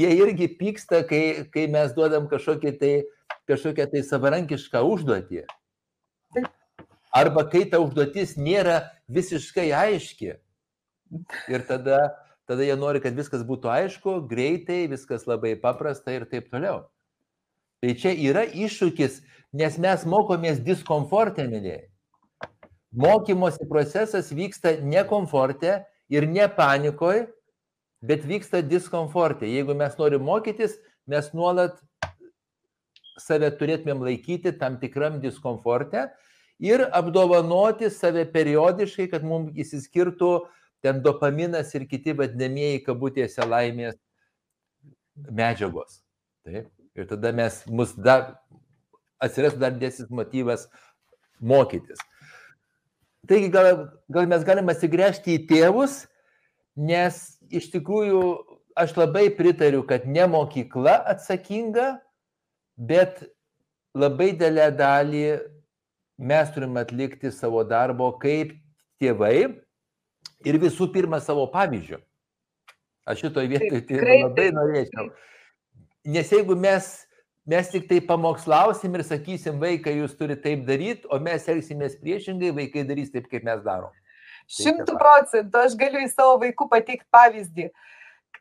jie 0.03 0.09
irgi 0.19 0.49
pyksta, 0.59 1.01
kai, 1.07 1.47
kai 1.49 1.69
mes 1.71 1.93
duodam 1.95 2.27
kažkokią 2.27 2.73
tai, 2.77 2.93
kažkokią 3.47 3.87
tai 3.95 4.01
savarankišką 4.03 4.81
užduotį. 4.83 5.45
Arba 7.13 7.45
kai 7.47 7.63
ta 7.71 7.79
užduotis 7.79 8.35
nėra 8.35 8.81
visiškai 9.07 9.71
aiški. 9.71 10.35
Ir 11.51 11.65
tada, 11.67 11.99
tada 12.49 12.65
jie 12.65 12.75
nori, 12.79 13.01
kad 13.03 13.15
viskas 13.17 13.45
būtų 13.47 13.71
aišku, 13.71 14.17
greitai, 14.29 14.85
viskas 14.91 15.27
labai 15.29 15.55
paprasta 15.59 16.15
ir 16.15 16.25
taip 16.29 16.49
toliau. 16.53 16.85
Tai 17.83 17.95
čia 17.99 18.13
yra 18.15 18.45
iššūkis, 18.47 19.21
nes 19.59 19.77
mes 19.81 20.05
mokomės 20.07 20.61
diskomfortė, 20.63 21.49
mėlyje. 21.51 21.81
Mokymosi 22.93 23.65
procesas 23.69 24.29
vyksta 24.31 24.77
ne 24.85 25.01
komforte 25.09 25.81
ir 26.13 26.27
ne 26.29 26.45
panikoje, 26.47 27.25
bet 28.05 28.25
vyksta 28.27 28.61
diskomfortė. 28.61 29.49
Jeigu 29.49 29.75
mes 29.77 29.95
norim 29.97 30.23
mokytis, 30.27 30.77
mes 31.09 31.31
nuolat 31.33 31.79
save 33.19 33.49
turėtumėm 33.57 34.03
laikyti 34.05 34.53
tam 34.59 34.77
tikram 34.81 35.19
diskomforte 35.21 36.07
ir 36.63 36.85
apdovanoti 36.91 37.89
save 37.93 38.25
periodiškai, 38.33 39.09
kad 39.11 39.25
mums 39.25 39.53
įsiskirtų 39.59 40.33
ten 40.83 41.01
dopaminas 41.03 41.71
ir 41.77 41.87
kiti 41.87 42.13
vadinamieji 42.17 42.83
kabutėse 42.83 43.45
laimės 43.47 43.95
medžiagos. 45.31 46.01
Taip. 46.43 46.69
Ir 46.93 47.07
tada 47.09 47.31
mes, 47.33 47.61
mus 47.71 47.95
dar, 47.97 48.35
atsirastų 49.23 49.61
dar 49.63 49.77
dėsis 49.79 50.11
motyvas 50.13 50.67
mokytis. 51.41 52.01
Taigi 53.27 53.47
gal, 53.49 53.87
gal 54.11 54.27
mes 54.29 54.43
galime 54.45 54.75
atsigręžti 54.75 55.37
į 55.37 55.45
tėvus, 55.49 56.03
nes 56.75 57.21
iš 57.47 57.69
tikrųjų 57.73 58.21
aš 58.77 58.93
labai 58.99 59.29
pritariu, 59.37 59.81
kad 59.87 60.05
ne 60.09 60.27
mokykla 60.27 60.99
atsakinga, 61.13 61.95
bet 62.77 63.23
labai 63.95 64.33
dėlę 64.37 64.67
dalį 64.75 65.25
mes 66.19 66.53
turime 66.53 66.83
atlikti 66.83 67.31
savo 67.33 67.63
darbo 67.65 68.11
kaip 68.21 68.53
tėvai 69.01 69.63
ir 70.47 70.59
visų 70.61 70.89
pirma 70.93 71.19
savo 71.23 71.45
pavyzdžių. 71.53 71.99
Aš 73.09 73.25
šitoje 73.25 73.49
vietoje 73.51 73.81
tai 73.87 74.19
labai 74.21 74.51
norėčiau. 74.55 75.09
Nes 76.13 76.29
jeigu 76.31 76.55
mes, 76.59 76.87
mes 77.47 77.71
tik 77.71 77.89
tai 77.89 77.99
pamokslausim 78.03 78.95
ir 78.95 79.03
sakysim, 79.07 79.59
vaikai, 79.59 79.97
jūs 79.99 80.15
turite 80.19 80.43
taip 80.45 80.63
daryti, 80.67 81.07
o 81.11 81.19
mes 81.19 81.47
elgsimės 81.51 81.97
priešingai, 81.99 82.53
vaikai 82.55 82.85
darys 82.87 83.11
taip, 83.11 83.27
kaip 83.31 83.43
mes 83.47 83.63
darom. 83.65 83.91
Tai 84.43 84.59
Šimtų 84.59 84.95
procentų 84.99 85.59
aš 85.63 85.75
galiu 85.79 86.03
į 86.03 86.11
savo 86.11 86.37
vaikų 86.41 86.67
pateikti 86.71 87.07
pavyzdį. 87.11 87.69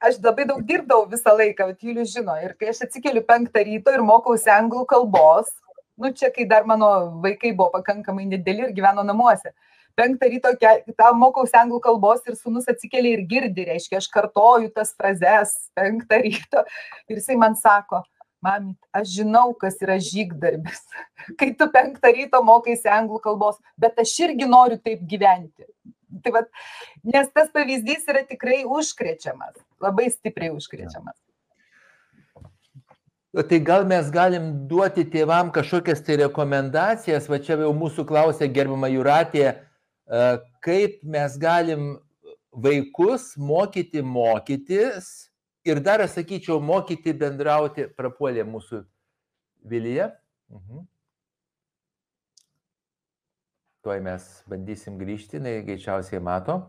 Aš 0.02 0.18
labai 0.22 0.48
daug 0.48 0.62
dirbdavau 0.66 1.06
visą 1.10 1.34
laiką, 1.38 1.68
Julius 1.78 2.10
žino, 2.10 2.34
ir 2.42 2.56
kai 2.58 2.72
aš 2.72 2.82
atsikeliu 2.88 3.22
penktą 3.26 3.62
ryto 3.66 3.92
ir 3.94 4.02
mokausi 4.02 4.50
anglų 4.50 4.82
kalbos, 4.90 5.52
nu 5.94 6.10
čia 6.10 6.32
kai 6.34 6.46
dar 6.50 6.66
mano 6.66 6.88
vaikai 7.22 7.52
buvo 7.54 7.70
pakankamai 7.76 8.26
nedėli 8.26 8.66
ir 8.66 8.74
gyveno 8.74 9.04
namuose. 9.06 9.54
Penktą 9.98 10.28
ryto 10.32 10.52
tam 10.96 11.18
mokausi 11.20 11.56
anglų 11.58 11.80
kalbos 11.84 12.24
ir 12.28 12.38
sunus 12.38 12.68
atsikėlė 12.70 13.16
ir 13.16 13.26
girdi, 13.28 13.66
reiškia, 13.68 14.00
aš 14.00 14.08
kartoju 14.12 14.72
tas 14.74 14.94
frazes 14.96 15.54
penktą 15.76 16.22
ryto 16.24 16.64
ir 17.08 17.20
jisai 17.20 17.36
man 17.40 17.56
sako, 17.58 18.02
mami, 18.42 18.74
aš 18.96 19.16
žinau, 19.18 19.52
kas 19.58 19.78
yra 19.84 19.98
žygdarbis, 20.02 20.84
kai 21.38 21.52
tu 21.58 21.68
penktą 21.72 22.12
ryto 22.14 22.42
mokaisi 22.44 22.90
anglų 22.90 23.22
kalbos, 23.24 23.60
bet 23.80 23.98
aš 24.02 24.14
irgi 24.28 24.48
noriu 24.48 24.80
taip 24.82 25.04
gyventi. 25.08 25.68
Tai 26.22 26.32
vat, 26.34 26.48
nes 27.08 27.28
tas 27.32 27.48
pavyzdys 27.54 28.08
yra 28.12 28.20
tikrai 28.28 28.62
užkrečiamas, 28.68 29.54
labai 29.80 30.10
stipriai 30.12 30.52
užkrečiamas. 30.52 31.16
Tai 33.32 33.58
gal 33.64 33.86
mes 33.88 34.10
galim 34.12 34.50
duoti 34.68 35.06
tėvam 35.08 35.48
kažkokias 35.54 36.02
tai 36.04 36.18
rekomendacijas, 36.20 37.30
va 37.32 37.38
čia 37.40 37.56
jau 37.56 37.70
mūsų 37.72 38.04
klausė 38.04 38.50
gerbama 38.52 38.90
Juratė, 38.92 39.54
kaip 40.60 41.02
mes 41.02 41.36
galim 41.38 42.00
vaikus 42.52 43.36
mokyti 43.36 44.02
mokytis 44.02 45.30
ir 45.64 45.84
dar, 45.84 46.02
sakyčiau, 46.08 46.60
mokyti 46.60 47.14
bendrauti, 47.14 47.86
prapuolė 47.96 48.44
mūsų 48.44 48.84
Vilyje. 49.62 50.10
Mhm. 50.50 50.86
Tuoj 53.82 53.98
mes 54.02 54.26
bandysim 54.46 54.98
grįžti, 54.98 55.38
jinai 55.38 55.62
greičiausiai 55.66 56.22
mato. 56.22 56.60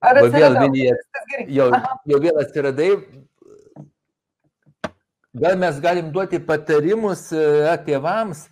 Ar 0.00 0.16
vėl 0.32 0.56
Vilija, 0.56 0.94
jau, 1.52 1.66
jau 2.08 2.20
vėl 2.24 2.38
atsiradai. 2.40 2.94
Gal 5.34 5.56
mes 5.56 5.80
galim 5.80 6.10
duoti 6.12 6.40
patarimus 6.42 7.30
e, 7.32 7.44
tėvams, 7.86 8.48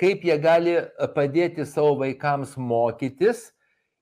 kaip 0.00 0.24
jie 0.24 0.36
gali 0.40 0.78
padėti 1.14 1.66
savo 1.68 1.94
vaikams 2.00 2.56
mokytis, 2.56 3.50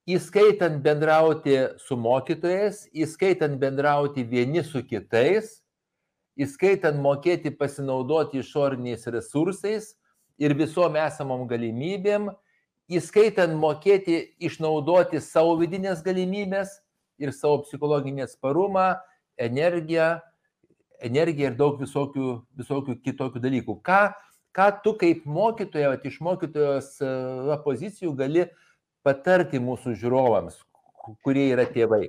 įskaitant 0.07 0.83
bendrauti 0.85 1.57
su 1.81 1.97
mokytojais, 1.97 2.85
įskaitant 2.93 3.59
bendrauti 3.61 4.25
vieni 4.25 4.63
su 4.65 4.85
kitais, 4.85 5.61
įskaitant 6.39 6.99
mokėti 7.01 7.51
pasinaudoti 7.55 8.43
išoriniais 8.43 9.07
resursais 9.11 9.95
ir 10.39 10.55
visom 10.59 10.97
esamom 10.99 11.47
galimybėm, 11.51 12.31
įskaitant 12.91 13.55
mokėti 13.59 14.21
išnaudoti 14.39 15.23
savo 15.25 15.57
vidinės 15.59 16.03
galimybės 16.05 16.79
ir 17.19 17.33
savo 17.33 17.63
psichologinį 17.65 18.27
atsparumą, 18.27 18.95
energiją, 19.41 20.19
energiją 21.05 21.53
ir 21.53 21.57
daug 21.59 21.79
visokių, 21.81 22.35
visokių 22.59 22.99
kitokių 23.05 23.43
dalykų. 23.45 23.79
Ką, 23.87 24.03
ką 24.57 24.69
tu 24.85 24.97
kaip 25.01 25.25
mokytoja, 25.29 25.95
iš 26.05 26.21
mokytojos 26.25 26.91
e, 27.05 27.15
pozicijų 27.65 28.15
gali 28.19 28.49
patarti 29.05 29.61
mūsų 29.61 29.97
žiūrovams, 30.01 30.61
kurie 31.25 31.51
yra 31.53 31.69
tėvai? 31.69 32.09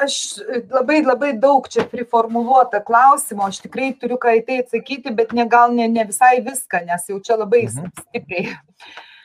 aš 0.00 0.40
labai 0.70 1.02
labai 1.04 1.32
daug 1.36 1.68
čia 1.68 1.84
priformuluota 1.88 2.80
klausimo, 2.84 3.46
aš 3.46 3.60
tikrai 3.66 3.92
turiu 4.00 4.18
ką 4.20 4.32
į 4.38 4.42
tai 4.46 4.58
atsakyti, 4.64 5.12
bet 5.16 5.34
ne 5.36 5.46
gal 5.50 5.74
ne, 5.76 5.88
ne 5.92 6.06
visai 6.08 6.38
viską, 6.44 6.84
nes 6.88 7.08
jau 7.10 7.20
čia 7.24 7.36
labai 7.40 7.66
mhm. 7.68 7.92
stipriai. 8.00 8.56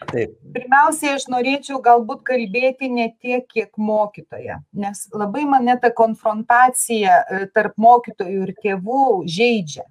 Taip. 0.04 0.36
Pirmiausiai, 0.56 1.16
aš 1.16 1.28
norėčiau 1.32 1.80
galbūt 1.84 2.26
kalbėti 2.28 2.90
ne 2.92 3.08
tiek, 3.24 3.46
kiek 3.48 3.72
mokytoja, 3.80 4.60
nes 4.76 5.06
labai 5.16 5.46
mane 5.48 5.78
ta 5.82 5.92
konfrontacija 5.96 7.22
e, 7.24 7.44
tarp 7.56 7.78
mokytojų 7.80 8.48
ir 8.48 8.56
tėvų 8.60 9.06
žaidžia. 9.32 9.86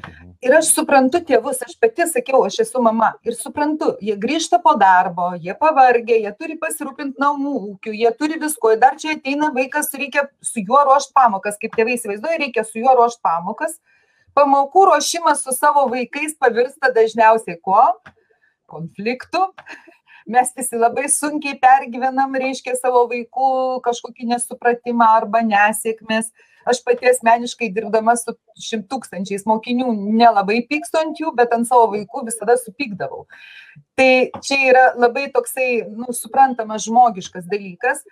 Mhm. 0.00 0.32
Ir 0.42 0.54
aš 0.56 0.70
suprantu 0.74 1.20
tėvus, 1.28 1.60
aš 1.66 1.76
pati 1.80 2.06
sakiau, 2.08 2.42
aš 2.46 2.60
esu 2.64 2.82
mama 2.82 3.12
ir 3.26 3.36
suprantu, 3.36 3.92
jie 4.02 4.16
grįžta 4.18 4.60
po 4.64 4.74
darbo, 4.80 5.30
jie 5.38 5.54
pavargę, 5.60 6.16
jie 6.24 6.32
turi 6.38 6.56
pasirūpinti 6.60 7.20
namų 7.20 7.54
ūkių, 7.72 7.94
jie 8.02 8.12
turi 8.18 8.38
visko, 8.40 8.74
ir 8.74 8.80
dar 8.82 8.96
čia 9.00 9.14
ateina 9.16 9.50
vaikas, 9.54 9.92
reikia 10.00 10.26
su 10.42 10.64
juo 10.64 10.80
ruošti 10.88 11.14
pamokas, 11.16 11.60
kaip 11.60 11.76
tėvai 11.76 11.98
įsivaizduoja, 11.98 12.40
reikia 12.46 12.64
su 12.66 12.80
juo 12.82 12.96
ruošti 12.98 13.22
pamokas. 13.26 13.76
Pamokų 14.34 14.86
ruošimas 14.92 15.44
su 15.44 15.52
savo 15.52 15.84
vaikais 15.90 16.36
pavirsta 16.40 16.92
dažniausiai 16.94 17.58
kuo? 17.60 17.82
Konfliktų. 18.70 19.48
Mes 20.30 20.52
visi 20.54 20.78
labai 20.78 21.08
sunkiai 21.10 21.56
pergyvenam, 21.58 22.36
reiškia, 22.38 22.76
savo 22.78 23.06
vaikų 23.10 23.50
kažkokį 23.82 24.28
nesupratimą 24.30 25.08
arba 25.18 25.42
nesėkmės 25.42 26.30
aš 26.64 26.82
pati 26.84 27.08
asmeniškai 27.10 27.70
dirbdama 27.74 28.14
su 28.18 28.34
šimtūkstančiais 28.60 29.46
mokinių 29.48 29.90
nelabai 30.20 30.60
pykstu 30.68 31.00
ant 31.00 31.20
jų, 31.20 31.32
bet 31.36 31.52
ant 31.56 31.68
savo 31.68 31.90
vaikų 31.94 32.24
visada 32.28 32.56
supykdavau. 32.60 33.26
Tai 33.98 34.12
čia 34.44 34.60
yra 34.70 34.84
labai 34.98 35.28
toksai, 35.34 35.70
nu, 35.88 36.10
suprantamas 36.16 36.86
žmogiškas 36.88 37.48
dalykas. 37.50 38.04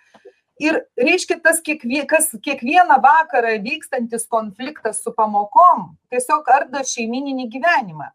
Ir 0.59 0.81
reiškia, 0.99 1.37
tas 1.43 1.61
kiekvie, 1.63 2.01
kas, 2.09 2.33
kiekvieną 2.43 2.97
vakarą 3.03 3.55
vykstantis 3.63 4.25
konfliktas 4.27 4.99
su 5.05 5.13
pamokom 5.15 5.93
tiesiog 6.11 6.49
ardo 6.51 6.81
šeimininį 6.83 7.47
gyvenimą. 7.53 8.09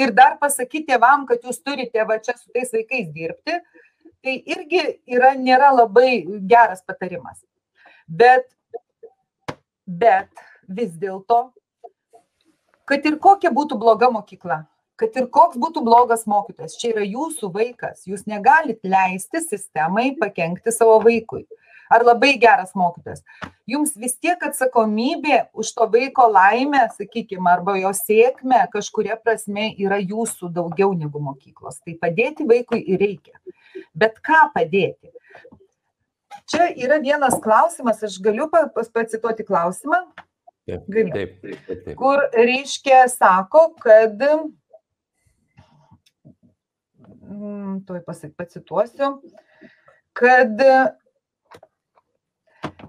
Ir 0.00 0.14
dar 0.16 0.38
pasakyti 0.40 0.88
tėvam, 0.92 1.26
kad 1.28 1.44
jūs 1.44 1.60
turite 1.60 2.04
va 2.08 2.16
čia 2.22 2.36
su 2.38 2.48
tais 2.54 2.72
vaikais 2.72 3.10
dirbti, 3.12 3.58
tai 4.24 4.38
irgi 4.48 4.80
yra, 5.08 5.34
nėra 5.36 5.70
labai 5.76 6.24
geras 6.48 6.80
patarimas. 6.86 7.40
Bet 8.08 8.48
bet 9.90 10.30
vis 10.68 10.92
dėlto, 11.00 11.50
kad 12.86 13.06
ir 13.06 13.18
kokia 13.22 13.50
būtų 13.54 13.78
bloga 13.80 14.10
mokykla, 14.14 14.62
kad 15.00 15.16
ir 15.16 15.26
koks 15.32 15.58
būtų 15.60 15.82
blogas 15.86 16.26
mokytojas, 16.30 16.76
čia 16.78 16.92
yra 16.92 17.06
jūsų 17.06 17.50
vaikas, 17.54 18.04
jūs 18.06 18.26
negalit 18.30 18.80
leisti 18.84 19.42
sistemai 19.42 20.10
pakengti 20.20 20.74
savo 20.74 20.98
vaikui. 21.04 21.46
Ar 21.90 22.04
labai 22.06 22.36
geras 22.38 22.70
mokytojas. 22.78 23.24
Jums 23.66 23.96
vis 23.98 24.14
tiek 24.22 24.38
atsakomybė 24.46 25.40
už 25.58 25.72
to 25.74 25.86
vaiko 25.90 26.28
laimę, 26.30 26.84
sakykime, 26.94 27.50
arba 27.50 27.74
jo 27.80 27.90
sėkmę 27.96 28.60
kažkuria 28.70 29.16
prasme 29.18 29.72
yra 29.74 29.98
jūsų 29.98 30.52
daugiau 30.54 30.94
negu 30.94 31.22
mokyklos. 31.22 31.80
Tai 31.82 31.96
padėti 31.98 32.46
vaikui 32.46 32.78
ir 32.94 33.02
reikia. 33.02 33.34
Bet 33.94 34.22
ką 34.22 34.46
padėti? 34.54 35.10
Čia 36.50 36.70
yra 36.78 36.98
vienas 37.02 37.36
klausimas, 37.42 38.02
aš 38.06 38.18
galiu 38.22 38.46
pacituoti 38.50 39.46
klausimą. 39.46 40.00
Taip, 40.70 40.86
galiu. 40.86 41.12
Taip, 41.14 41.36
taip, 41.42 41.60
taip, 41.66 41.84
taip. 41.84 41.96
Kur 41.98 42.22
reiškia, 42.34 43.02
sako, 43.10 43.64
kad, 43.82 44.22
mm, 47.26 47.80
tuoj 47.86 48.02
pacituosiu, 48.06 49.12
kad 50.14 50.62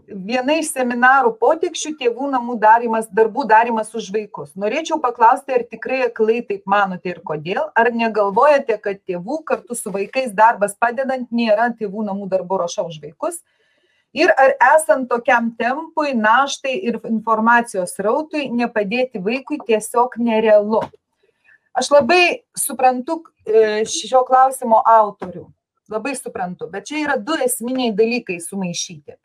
viena 0.08 0.56
iš 0.60 0.72
seminarų 0.74 1.34
potekščių 1.42 1.92
tėvų 2.00 2.28
namų 2.34 2.58
darimas, 2.62 3.08
darbų 3.14 3.46
darimas 3.50 3.94
už 3.98 4.10
vaikus. 4.14 4.52
Norėčiau 4.60 5.00
paklausti, 5.04 5.54
ar 5.56 5.64
tikrai 5.70 6.02
aklai 6.08 6.42
taip 6.48 6.68
manote 6.70 7.12
ir 7.12 7.22
kodėl, 7.26 7.64
ar 7.76 7.92
negalvojate, 7.96 8.78
kad 8.84 9.02
tėvų 9.08 9.42
kartu 9.48 9.78
su 9.78 9.94
vaikais 9.94 10.34
darbas 10.38 10.76
padedant 10.80 11.32
nėra 11.32 11.72
tėvų 11.78 12.06
namų 12.10 12.30
darbų 12.32 12.62
ruoša 12.64 12.86
už 12.90 13.00
vaikus? 13.04 13.40
Ir 14.12 14.34
ar 14.36 14.58
esant 14.74 15.08
tokiam 15.08 15.54
tempui, 15.56 16.12
naštai 16.18 16.76
ir 16.76 17.00
informacijos 17.08 17.96
rautui, 18.04 18.50
nepadėti 18.52 19.22
vaikui 19.24 19.62
tiesiog 19.68 20.20
nerealu? 20.20 20.84
Aš 21.72 21.94
labai 21.94 22.44
suprantu 22.58 23.22
e, 23.48 23.86
šio 23.88 24.26
klausimo 24.28 24.82
autorių, 24.84 25.46
labai 25.92 26.18
suprantu, 26.20 26.68
bet 26.74 26.90
čia 26.90 27.06
yra 27.06 27.16
du 27.16 27.38
esminiai 27.40 27.94
dalykai 27.96 28.42
sumaišyti 28.44 29.16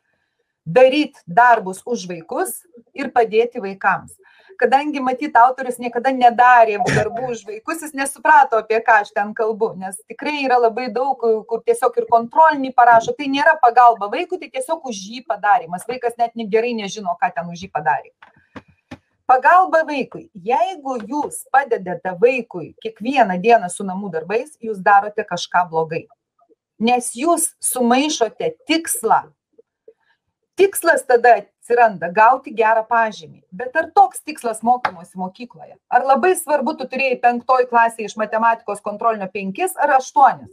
daryti 0.67 1.23
darbus 1.27 1.81
už 1.87 2.07
vaikus 2.11 2.61
ir 2.93 3.11
padėti 3.15 3.63
vaikams. 3.63 4.11
Kadangi 4.57 4.99
matyt, 4.99 5.35
autorius 5.37 5.77
niekada 5.77 6.09
nedarė 6.09 6.79
darbų 6.81 7.27
už 7.29 7.43
vaikus, 7.45 7.83
jis 7.85 7.93
nesuprato, 7.93 8.57
apie 8.57 8.79
ką 8.81 9.03
aš 9.03 9.11
ten 9.13 9.35
kalbu, 9.37 9.75
nes 9.77 9.99
tikrai 10.09 10.41
yra 10.47 10.57
labai 10.57 10.87
daug, 10.93 11.21
kur 11.21 11.61
tiesiog 11.61 11.99
ir 12.01 12.07
kontrolinį 12.09 12.73
parašo, 12.73 13.13
tai 13.13 13.29
nėra 13.29 13.53
pagalba 13.61 14.09
vaikui, 14.09 14.39
tai 14.41 14.49
tiesiog 14.49 14.89
už 14.89 15.03
jį 15.11 15.21
padarimas. 15.29 15.85
Vaikas 15.87 16.17
net 16.17 16.33
gerai 16.49 16.73
nežino, 16.73 17.13
ką 17.21 17.29
ten 17.37 17.53
už 17.53 17.67
jį 17.67 17.71
padarė. 17.71 18.11
Pagalba 19.29 19.83
vaikui. 19.85 20.29
Jeigu 20.33 20.97
jūs 21.05 21.43
padedate 21.53 22.15
vaikui 22.17 22.71
kiekvieną 22.81 23.37
dieną 23.43 23.69
su 23.69 23.85
namų 23.85 24.09
darbais, 24.13 24.57
jūs 24.63 24.81
darote 24.81 25.21
kažką 25.21 25.67
blogai. 25.69 26.07
Nes 26.79 27.11
jūs 27.13 27.51
sumaišote 27.61 28.55
tikslą 28.65 29.27
tikslas 30.57 31.05
tada 31.07 31.37
atsiranda 31.41 32.09
gauti 32.13 32.53
gerą 32.57 32.83
pažymį. 32.89 33.43
Bet 33.51 33.75
ar 33.77 33.91
toks 33.95 34.23
tikslas 34.25 34.63
mokymosi 34.65 35.19
mokykloje? 35.19 35.77
Ar 35.93 36.05
labai 36.07 36.33
svarbu, 36.39 36.75
tu 36.79 36.87
turėjai 36.89 37.19
penktoj 37.23 37.67
klasėje 37.71 38.11
iš 38.11 38.17
matematikos 38.19 38.83
kontrolinio 38.85 39.29
penkis 39.33 39.77
ar 39.77 39.97
aštuonis? 39.99 40.51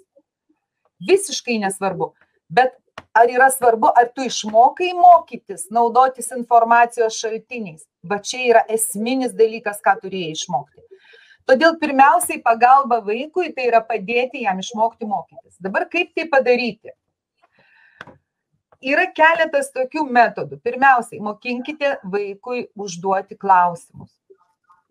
Visiškai 1.09 1.59
nesvarbu. 1.65 2.13
Bet 2.53 2.77
ar 3.17 3.31
yra 3.31 3.49
svarbu, 3.51 3.91
ar 3.97 4.11
tu 4.15 4.27
išmokai 4.29 4.93
mokytis, 4.99 5.69
naudotis 5.75 6.33
informacijos 6.37 7.19
šaltiniais? 7.21 7.87
Va 8.05 8.21
čia 8.21 8.43
yra 8.51 8.65
esminis 8.69 9.33
dalykas, 9.37 9.81
ką 9.85 9.97
turėjai 10.03 10.35
išmokti. 10.37 10.83
Todėl 11.49 11.77
pirmiausiai 11.81 12.41
pagalba 12.45 13.03
vaikui 13.05 13.51
tai 13.57 13.69
yra 13.69 13.83
padėti 13.85 14.45
jam 14.47 14.61
išmokti 14.63 15.09
mokytis. 15.09 15.59
Dabar 15.61 15.85
kaip 15.93 16.15
tai 16.17 16.25
padaryti? 16.33 16.95
Yra 18.85 19.07
keletas 19.17 19.71
tokių 19.75 20.05
metodų. 20.13 20.59
Pirmiausiai, 20.65 21.21
mokinkite 21.25 21.97
vaikui 22.11 22.67
užduoti 22.77 23.39
klausimus. 23.41 24.13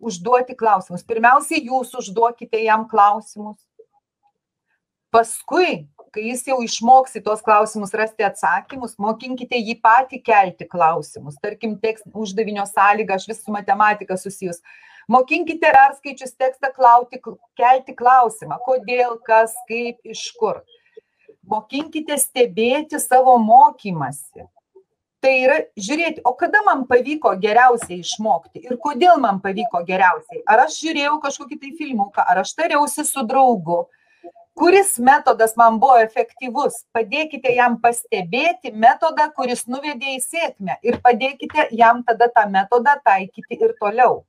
Užduoti 0.04 0.56
klausimus. 0.58 1.04
Pirmiausiai, 1.06 1.62
jūs 1.68 1.94
užduokite 2.00 2.60
jam 2.64 2.88
klausimus. 2.90 3.60
Paskui, 5.14 5.84
kai 6.14 6.24
jis 6.26 6.42
jau 6.50 6.58
išmoks 6.64 7.14
į 7.18 7.22
tuos 7.26 7.42
klausimus 7.46 7.94
rasti 7.94 8.26
atsakymus, 8.26 8.96
mokinkite 8.98 9.58
jį 9.60 9.76
patį 9.82 10.20
kelti 10.26 10.66
klausimus. 10.70 11.38
Tarkim, 11.42 11.78
tekst, 11.82 12.08
uždavinio 12.10 12.66
sąlyga, 12.70 13.18
aš 13.18 13.28
vis 13.30 13.44
su 13.44 13.54
matematika 13.54 14.18
susijus. 14.18 14.58
Mokinkite 15.10 15.70
perskaičius 15.70 16.32
tekstą 16.40 16.70
klauti, 16.74 17.20
kelti 17.60 17.94
klausimą, 17.94 18.58
kodėl, 18.66 19.18
kas, 19.26 19.54
kaip, 19.68 20.00
iš 20.08 20.30
kur 20.40 20.62
mokinkite 21.50 22.18
stebėti 22.20 23.00
savo 23.02 23.36
mokymasi. 23.42 24.46
Tai 25.24 25.32
yra 25.40 25.56
žiūrėti, 25.80 26.20
o 26.28 26.34
kada 26.36 26.60
man 26.66 26.82
pavyko 26.88 27.30
geriausiai 27.40 28.02
išmokti 28.02 28.60
ir 28.66 28.76
kodėl 28.76 29.16
man 29.22 29.38
pavyko 29.44 29.80
geriausiai. 29.88 30.42
Ar 30.44 30.66
aš 30.66 30.76
žiūrėjau 30.82 31.14
kažkokį 31.22 31.60
tai 31.62 31.70
filmuką, 31.78 32.24
ar 32.28 32.42
aš 32.42 32.52
tariausi 32.58 33.06
su 33.08 33.24
draugu, 33.24 33.86
kuris 34.54 34.98
metodas 34.98 35.56
man 35.56 35.78
buvo 35.80 35.96
efektyvus. 36.02 36.76
Padėkite 36.92 37.54
jam 37.56 37.78
pastebėti 37.80 38.74
metodą, 38.84 39.30
kuris 39.32 39.64
nuvedė 39.64 40.12
į 40.18 40.20
sėkmę 40.26 40.76
ir 40.84 41.00
padėkite 41.00 41.70
jam 41.72 42.04
tada 42.04 42.28
tą 42.28 42.44
metodą 42.50 42.98
taikyti 43.08 43.58
ir 43.64 43.72
toliau. 43.80 44.22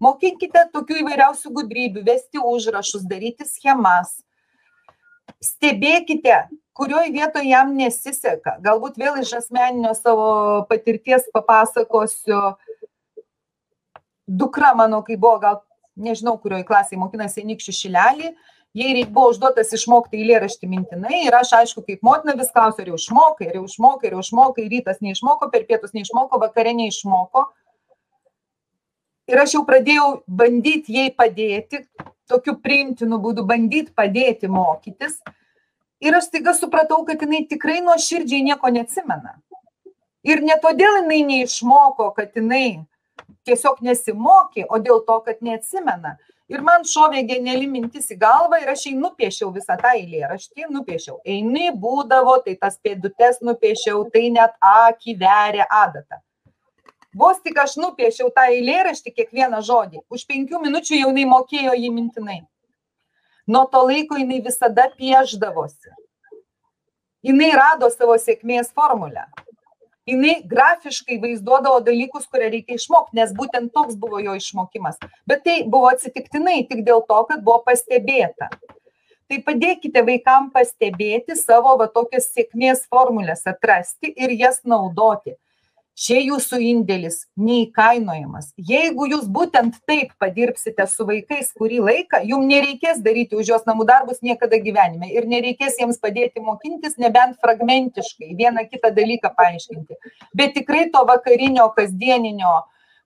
Mokinkite 0.00 0.64
tokių 0.72 1.02
įvairiausių 1.02 1.50
gudrybių, 1.54 2.02
vesti 2.06 2.40
užrašus, 2.40 3.04
daryti 3.08 3.44
schemas. 3.44 4.16
Stebėkite, 5.38 6.48
kurioje 6.76 7.12
vietoje 7.14 7.50
jam 7.50 7.74
nesiseka. 7.76 8.58
Galbūt 8.64 8.98
vėl 9.00 9.20
iš 9.22 9.32
asmeninio 9.40 9.94
savo 9.98 10.28
patirties 10.70 11.28
papasakosiu. 11.34 12.40
Dukra 14.30 14.74
mano, 14.78 15.02
kai 15.06 15.18
buvo, 15.18 15.40
gal 15.42 15.60
nežinau, 16.00 16.36
kurioje 16.40 16.66
klasėje 16.68 17.00
mokinasi 17.00 17.44
Nikščių 17.48 17.74
šilelį, 17.76 18.32
jai 18.78 19.04
buvo 19.10 19.32
užduotas 19.32 19.72
išmokti 19.74 20.20
eilėraštį 20.20 20.68
mintinai 20.70 21.24
ir 21.26 21.34
aš, 21.34 21.54
aišku, 21.58 21.82
kaip 21.86 22.04
motina 22.06 22.36
vis 22.38 22.52
klausiu, 22.54 22.84
ar 22.84 22.92
jau 22.92 23.00
išmokai, 23.00 23.48
ar 23.50 23.58
jau 23.58 23.64
išmokai, 23.66 24.10
ar 24.10 24.16
jau 24.16 24.24
išmokai, 24.26 24.68
rytas 24.70 25.02
neišmoko, 25.02 25.50
per 25.50 25.66
pietus 25.66 25.94
neišmoko, 25.96 26.38
vakare 26.42 26.74
neišmoko. 26.78 27.48
Ir 29.30 29.42
aš 29.42 29.58
jau 29.58 29.64
pradėjau 29.66 30.08
bandyti 30.26 30.96
jai 30.96 31.10
padėti, 31.14 31.84
tokiu 32.30 32.56
priimtinu 32.62 33.18
būdu 33.22 33.44
bandyti 33.46 33.94
padėti 33.96 34.50
mokytis. 34.50 35.18
Ir 36.00 36.16
aš 36.16 36.30
staiga 36.30 36.54
supratau, 36.56 37.02
kad 37.04 37.20
jinai 37.20 37.42
tikrai 37.50 37.80
nuo 37.84 37.96
širdžiai 38.00 38.46
nieko 38.46 38.70
neatsimena. 38.72 39.36
Ir 40.24 40.40
ne 40.44 40.56
todėl 40.62 41.02
jinai 41.02 41.20
neišmoko, 41.28 42.10
kad 42.16 42.32
jinai 42.36 42.82
tiesiog 43.48 43.80
nesimokė, 43.84 44.66
o 44.68 44.80
dėl 44.80 45.02
to, 45.06 45.18
kad 45.26 45.40
neatsimena. 45.44 46.16
Ir 46.50 46.64
man 46.66 46.82
šovė 46.88 47.22
geniali 47.28 47.68
mintis 47.70 48.08
į 48.10 48.16
galvą 48.20 48.58
ir 48.62 48.72
aš 48.72 48.88
jai 48.88 48.96
nupiešiau 48.98 49.52
visą 49.54 49.76
tą 49.78 49.92
eilėraštį, 50.00 50.66
nupiešiau. 50.74 51.20
Eini 51.22 51.70
būdavo, 51.84 52.40
tai 52.46 52.56
tas 52.58 52.80
pėdutes 52.82 53.38
nupiešiau, 53.46 54.02
tai 54.10 54.24
net 54.34 54.56
akį 54.58 55.14
veria 55.20 55.68
adatą. 55.70 56.18
Vos 57.14 57.40
tik 57.42 57.58
aš 57.58 57.76
nupiešiau 57.80 58.30
tą 58.34 58.46
eilėraštį, 58.52 59.12
kiekvieną 59.16 59.60
žodį, 59.66 60.04
už 60.10 60.26
penkių 60.30 60.62
minučių 60.62 61.00
jau 61.00 61.10
jinai 61.10 61.26
mokėjo 61.30 61.74
jį 61.74 61.90
mintinai. 61.94 62.40
Nuo 63.50 63.64
to 63.72 63.82
laiko 63.88 64.18
jinai 64.20 64.38
visada 64.44 64.86
pieždavosi. 64.94 65.94
Jinai 67.26 67.50
rado 67.58 67.90
savo 67.90 68.14
sėkmės 68.20 68.70
formulę 68.72 69.26
jinai 70.10 70.42
grafiškai 70.46 71.18
vaizduodavo 71.22 71.80
dalykus, 71.86 72.26
kurie 72.30 72.50
reikia 72.54 72.78
išmokti, 72.78 73.16
nes 73.20 73.32
būtent 73.36 73.72
toks 73.76 73.98
buvo 74.00 74.20
jo 74.22 74.36
išmokimas. 74.38 74.98
Bet 75.28 75.44
tai 75.46 75.60
buvo 75.74 75.90
atsitiktinai 75.92 76.64
tik 76.70 76.84
dėl 76.86 77.04
to, 77.08 77.20
kad 77.28 77.44
buvo 77.46 77.60
pastebėta. 77.66 78.50
Tai 79.30 79.38
padėkite 79.46 80.02
vaikam 80.06 80.48
pastebėti 80.54 81.36
savo 81.38 81.76
va 81.78 81.86
tokias 81.94 82.26
sėkmės 82.34 82.86
formulės, 82.90 83.44
atrasti 83.46 84.10
ir 84.16 84.34
jas 84.34 84.58
naudoti 84.66 85.36
čia 86.00 86.18
jūsų 86.22 86.60
indėlis 86.64 87.20
neįkainojamas. 87.40 88.50
Jeigu 88.70 89.08
jūs 89.10 89.26
būtent 89.30 89.76
taip 89.88 90.14
padirbsite 90.22 90.86
su 90.88 91.06
vaikais 91.08 91.52
kurį 91.56 91.80
laiką, 91.86 92.22
jums 92.30 92.48
nereikės 92.50 93.02
daryti 93.04 93.36
už 93.38 93.52
juos 93.52 93.66
namų 93.68 93.86
darbus 93.90 94.22
niekada 94.24 94.60
gyvenime 94.64 95.10
ir 95.12 95.28
nereikės 95.30 95.78
jiems 95.80 96.00
padėti 96.02 96.42
mokintis, 96.44 96.96
nebent 97.02 97.38
fragmentiškai 97.44 98.32
vieną 98.38 98.66
kitą 98.70 98.92
dalyką 98.96 99.34
paaiškinti. 99.36 99.98
Bet 100.36 100.56
tikrai 100.56 100.86
to 100.94 101.04
vakarinio, 101.08 101.68
kasdieninio 101.76 102.54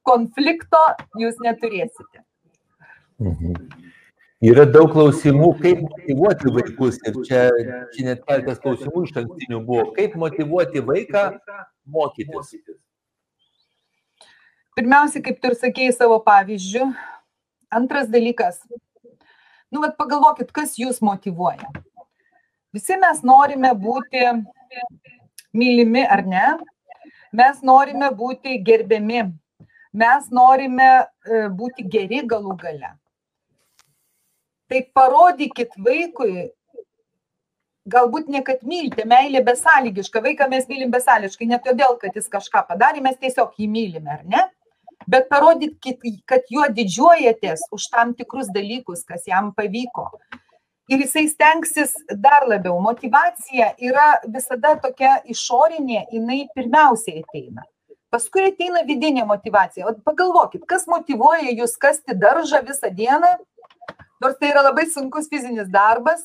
konflikto 0.07 0.83
jūs 1.19 1.41
neturėsite. 1.43 2.23
Mhm. 3.23 3.59
Yra 4.43 4.65
daug 4.67 4.91
klausimų, 4.93 5.53
kaip 5.63 5.83
motivuoti 5.85 6.51
vaikus. 6.57 6.99
Ir 7.07 7.19
čia, 7.27 7.43
čia 7.95 8.07
net 8.09 8.25
keletas 8.27 8.59
klausimų 8.61 9.05
iš 9.07 9.13
ankstinių 9.23 9.61
buvo. 9.65 9.85
Kaip 9.97 10.17
motivuoti 10.19 10.83
vaiką 10.85 11.23
mokytis? 11.87 12.51
Pirmiausia, 14.75 15.23
kaip 15.23 15.39
tu 15.39 15.53
ir 15.53 15.57
sakėjai 15.61 15.95
savo 15.95 16.19
pavyzdžių. 16.27 16.89
Antras 17.75 18.11
dalykas. 18.11 18.59
Nu, 19.71 19.81
bet 19.83 19.95
pagalvokit, 19.99 20.51
kas 20.55 20.75
jūs 20.79 20.99
motivuoja. 21.03 21.71
Visi 22.75 22.99
mes 22.99 23.23
norime 23.23 23.71
būti 23.79 24.27
mylimi 25.55 26.03
ar 26.11 26.25
ne. 26.27 26.49
Mes 27.35 27.63
norime 27.63 28.11
būti 28.19 28.59
gerbiami. 28.67 29.29
Mes 29.95 30.29
norime 30.35 30.91
e, 30.99 31.47
būti 31.55 31.87
geri 31.87 32.25
galų 32.27 32.59
gale. 32.59 32.93
Tai 34.75 34.81
parodykit 34.91 35.77
vaikui, 35.79 36.49
galbūt 37.87 38.31
ne 38.35 38.41
kad 38.43 38.65
mylite, 38.67 39.05
meilė 39.07 39.39
besąlygiška. 39.47 40.19
Vaiką 40.25 40.49
mes 40.51 40.65
mylim 40.67 40.91
besąlygiškai, 40.91 41.47
ne 41.47 41.61
todėl, 41.63 41.95
kad 42.01 42.17
jis 42.19 42.27
kažką 42.33 42.65
padarė, 42.73 43.03
mes 43.05 43.21
tiesiog 43.21 43.53
jį 43.61 43.69
mylime, 43.71 44.17
ar 44.17 44.25
ne? 44.27 44.43
bet 45.07 45.29
parodykit, 45.29 46.03
kad 46.27 46.51
juo 46.51 46.65
didžiuojatės 46.75 47.69
už 47.77 47.87
tam 47.93 48.15
tikrus 48.19 48.49
dalykus, 48.51 49.05
kas 49.07 49.29
jam 49.31 49.53
pavyko. 49.55 50.09
Ir 50.91 51.05
jisai 51.05 51.29
stengsis 51.31 51.95
dar 52.27 52.49
labiau. 52.51 52.81
Motivacija 52.83 53.71
yra 53.79 54.09
visada 54.27 54.75
tokia 54.81 55.21
išorinė, 55.31 56.07
jinai 56.11 56.41
pirmiausiai 56.57 57.23
ateina. 57.23 57.63
Paskui 58.11 58.49
ateina 58.51 58.83
vidinė 58.89 59.23
motivacija. 59.29 59.87
O 59.87 59.95
pagalvokit, 60.09 60.67
kas 60.67 60.89
motivuoja 60.91 61.53
jūs 61.53 61.79
kasti 61.79 62.17
daržą 62.19 62.65
visą 62.67 62.91
dieną, 62.91 63.37
nors 64.25 64.39
tai 64.41 64.53
yra 64.55 64.65
labai 64.65 64.87
sunkus 64.91 65.29
fizinis 65.31 65.69
darbas, 65.73 66.25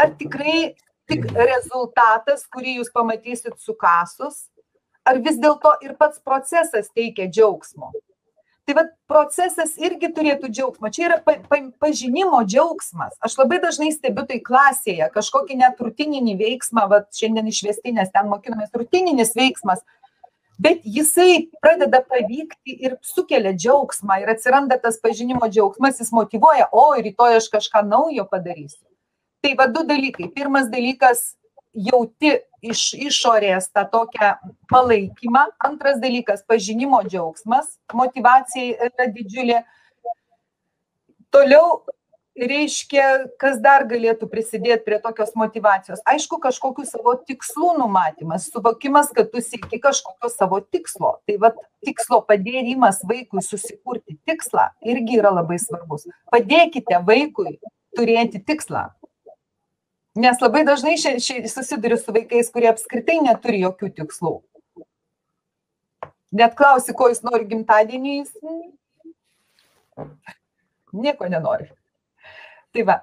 ar 0.00 0.14
tikrai 0.18 0.72
tik 1.10 1.28
rezultatas, 1.36 2.46
kurį 2.52 2.78
jūs 2.80 2.92
pamatysit 2.94 3.58
sukasus, 3.60 4.46
ar 5.04 5.20
vis 5.20 5.36
dėlto 5.42 5.74
ir 5.84 5.96
pats 6.00 6.22
procesas 6.24 6.90
teikia 6.94 7.28
džiaugsmo. 7.28 7.92
Tai 8.62 8.76
vad 8.78 8.92
procesas 9.10 9.72
irgi 9.82 10.12
turėtų 10.14 10.48
džiaugsmo. 10.54 10.90
Čia 10.94 11.08
yra 11.08 11.16
pa, 11.26 11.34
pa, 11.50 11.58
pažinimo 11.82 12.44
džiaugsmas. 12.46 13.16
Aš 13.18 13.34
labai 13.40 13.58
dažnai 13.62 13.90
stebiu 13.90 14.22
tai 14.28 14.38
klasėje, 14.44 15.08
kažkokį 15.14 15.56
net 15.64 15.82
rutininį 15.82 16.36
veiksmą, 16.38 16.86
vad 16.92 17.08
šiandien 17.18 17.50
išvestinės 17.50 18.14
ten 18.14 18.30
mokinomės 18.30 18.70
rutininis 18.78 19.34
veiksmas, 19.34 19.82
bet 20.58 20.80
jisai 20.84 21.48
pradeda 21.62 22.02
pavykti 22.04 22.76
ir 22.86 22.96
sukelia 23.02 23.52
džiaugsmą 23.56 24.20
ir 24.22 24.32
atsiranda 24.34 24.78
tas 24.80 24.98
pažinimo 25.00 25.48
džiaugsmas, 25.48 26.00
jis 26.00 26.12
motivuoja, 26.12 26.68
o 26.72 26.92
rytoj 26.98 27.38
aš 27.40 27.48
kažką 27.52 27.84
naujo 27.88 28.26
padarysiu. 28.30 28.86
Tai 29.42 29.54
vad 29.58 29.72
du 29.74 29.82
dalykai. 29.86 30.28
Pirmas 30.34 30.68
dalykas 30.70 31.32
jauti 31.72 32.36
iš 32.62 32.92
išorės 32.94 33.70
tą 33.74 33.84
tokią 33.90 34.34
palaikymą. 34.70 35.46
Antras 35.58 35.98
dalykas- 36.00 36.44
pažinimo 36.50 37.02
džiaugsmas, 37.02 37.78
motivacija 37.92 38.76
yra 38.86 39.08
didžiulė. 39.08 39.64
Toliau 41.32 41.82
reiškia, 42.38 43.28
kas 43.40 43.58
dar 43.62 43.84
galėtų 43.88 44.28
prisidėti 44.30 44.84
prie 44.86 44.98
tokios 45.02 45.34
motivacijos. 45.38 46.00
Aišku, 46.08 46.38
kažkokiu 46.42 46.84
savo 46.88 47.14
tikslų 47.28 47.74
numatymas, 47.80 48.48
suvokimas, 48.52 49.12
kad 49.14 49.30
tu 49.32 49.42
sieki 49.44 49.80
kažkokio 49.82 50.30
savo 50.32 50.60
tikslo. 50.64 51.18
Tai 51.28 51.36
vad 51.42 51.60
tikslo 51.84 52.22
padėjimas 52.28 53.02
vaikui 53.08 53.44
susikurti 53.44 54.16
tikslą 54.28 54.70
irgi 54.80 55.20
yra 55.20 55.34
labai 55.34 55.58
svarbus. 55.60 56.08
Padėkite 56.32 57.02
vaikui 57.06 57.58
turėti 57.96 58.40
tikslą. 58.40 58.88
Nes 60.16 60.40
labai 60.44 60.64
dažnai 60.68 60.98
ši, 61.00 61.16
ši, 61.24 61.38
susiduriu 61.48 61.96
su 61.96 62.12
vaikais, 62.12 62.50
kurie 62.52 62.68
apskritai 62.68 63.20
neturi 63.24 63.62
jokių 63.62 63.92
tikslų. 64.00 64.34
Net 66.32 66.56
klausi, 66.56 66.92
ko 66.96 67.10
jis 67.12 67.20
nori 67.24 67.44
gimtadienį, 67.48 68.16
jis 68.22 68.32
nieko 70.96 71.28
nenori. 71.28 71.68
Tai 72.72 72.86
va. 72.88 73.02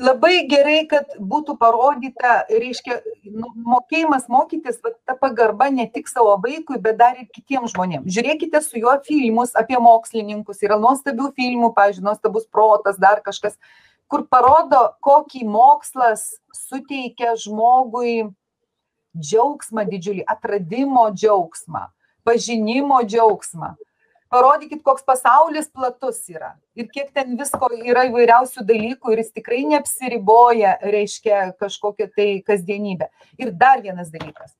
Labai 0.00 0.46
gerai, 0.48 0.84
kad 0.88 1.10
būtų 1.18 1.56
parodyta, 1.60 2.44
reiškia, 2.48 3.00
nu, 3.34 3.50
mokėjimas 3.66 4.30
mokytis, 4.32 4.78
va, 4.84 4.94
ta 5.04 5.16
pagarba 5.18 5.66
ne 5.74 5.84
tik 5.90 6.08
savo 6.08 6.36
vaikui, 6.40 6.78
bet 6.80 6.96
dar 7.00 7.18
ir 7.20 7.26
kitiems 7.28 7.74
žmonėms. 7.74 8.08
Žiūrėkite 8.14 8.62
su 8.64 8.80
juo 8.80 8.94
filmus 9.04 9.52
apie 9.58 9.76
mokslininkus, 9.82 10.62
yra 10.64 10.78
nuostabių 10.80 11.32
filmų, 11.36 11.72
pavyzdžiui, 11.76 12.06
nuostabus 12.06 12.46
protas, 12.48 12.96
dar 13.02 13.20
kažkas 13.26 13.58
kur 14.10 14.24
parodo, 14.30 14.82
kokį 15.04 15.44
mokslas 15.46 16.26
suteikia 16.56 17.36
žmogui 17.38 18.30
džiaugsmą 19.18 19.84
didžiulį, 19.90 20.24
atradimo 20.30 21.08
džiaugsmą, 21.14 21.88
pažinimo 22.26 23.02
džiaugsmą. 23.06 23.74
Parodykit, 24.30 24.84
koks 24.86 25.02
pasaulis 25.02 25.66
platus 25.74 26.22
yra 26.30 26.52
ir 26.78 26.86
kiek 26.94 27.10
ten 27.14 27.34
visko 27.38 27.72
yra 27.74 28.06
įvairiausių 28.10 28.62
dalykų 28.68 29.14
ir 29.14 29.24
jis 29.24 29.34
tikrai 29.34 29.64
neapsiriboja, 29.72 30.76
reiškia, 30.94 31.42
kažkokią 31.58 32.10
tai 32.14 32.30
kasdienybę. 32.46 33.10
Ir 33.42 33.50
dar 33.50 33.82
vienas 33.82 34.14
dalykas 34.14 34.54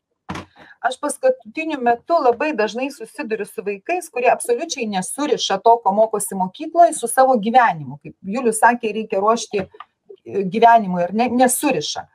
aš 0.80 0.96
paskutiniu 1.00 1.80
metu 1.80 2.16
labai 2.24 2.52
dažnai 2.56 2.88
susiduriu 2.90 3.46
su 3.46 3.62
vaikais, 3.64 4.09
kurie 4.12 4.30
absoliučiai 4.33 4.88
nesuriša 4.88 5.61
to, 5.64 5.76
ko 5.85 5.92
mokosi 5.92 6.35
mokykloje, 6.35 6.94
su 6.96 7.09
savo 7.09 7.37
gyvenimu. 7.37 8.00
Kaip 8.02 8.16
Julius 8.37 8.62
sakė, 8.64 8.92
reikia 8.96 9.20
ruošti 9.20 9.61
e, 9.61 9.68
gyvenimui 10.54 11.04
ir 11.04 11.14
ne, 11.14 11.28
nesuriša. 11.42 12.06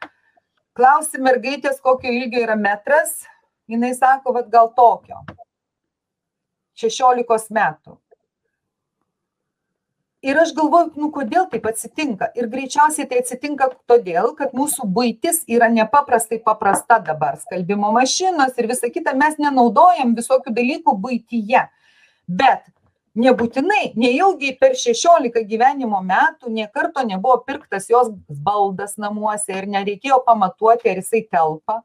Klausi 0.75 1.21
mergaitės, 1.23 1.79
kokio 1.83 2.11
ilgio 2.11 2.41
yra 2.43 2.57
metras, 2.59 3.21
jinai 3.69 3.93
sako, 3.95 4.33
vad 4.35 4.49
gal 4.51 4.73
tokio. 4.75 5.21
16 6.75 7.51
metų. 7.55 7.99
ir 10.25 10.39
aš 10.41 10.53
galvoju, 10.57 10.93
nu 10.99 11.11
kodėl 11.13 11.45
taip 11.51 11.67
atsitinka. 11.69 12.31
Ir 12.37 12.49
greičiausiai 12.51 13.07
tai 13.09 13.21
atsitinka 13.21 13.69
todėl, 13.89 14.31
kad 14.37 14.55
mūsų 14.57 14.87
būtis 14.97 15.43
yra 15.51 15.69
nepaprastai 15.71 16.39
paprasta 16.43 16.97
dabar. 17.03 17.37
Skalbimo 17.43 17.91
mašinos 17.95 18.57
ir 18.57 18.69
visa 18.71 18.89
kita, 18.93 19.13
mes 19.17 19.37
nenaudojam 19.41 20.15
visokių 20.17 20.55
dalykų 20.55 20.95
būtyje. 21.03 21.61
Bet 22.25 22.65
nebūtinai, 23.15 23.93
nejaugi 23.99 24.55
per 24.59 24.73
16 24.79 25.45
gyvenimo 25.45 26.01
metų 26.03 26.51
niekarto 26.51 27.05
nebuvo 27.05 27.37
pirktas 27.45 27.89
jos 27.91 28.09
baldas 28.27 28.97
namuose 28.97 29.53
ir 29.53 29.69
nereikėjo 29.69 30.23
pamatuoti, 30.25 30.89
ar 30.89 31.03
jisai 31.03 31.25
telpa. 31.29 31.83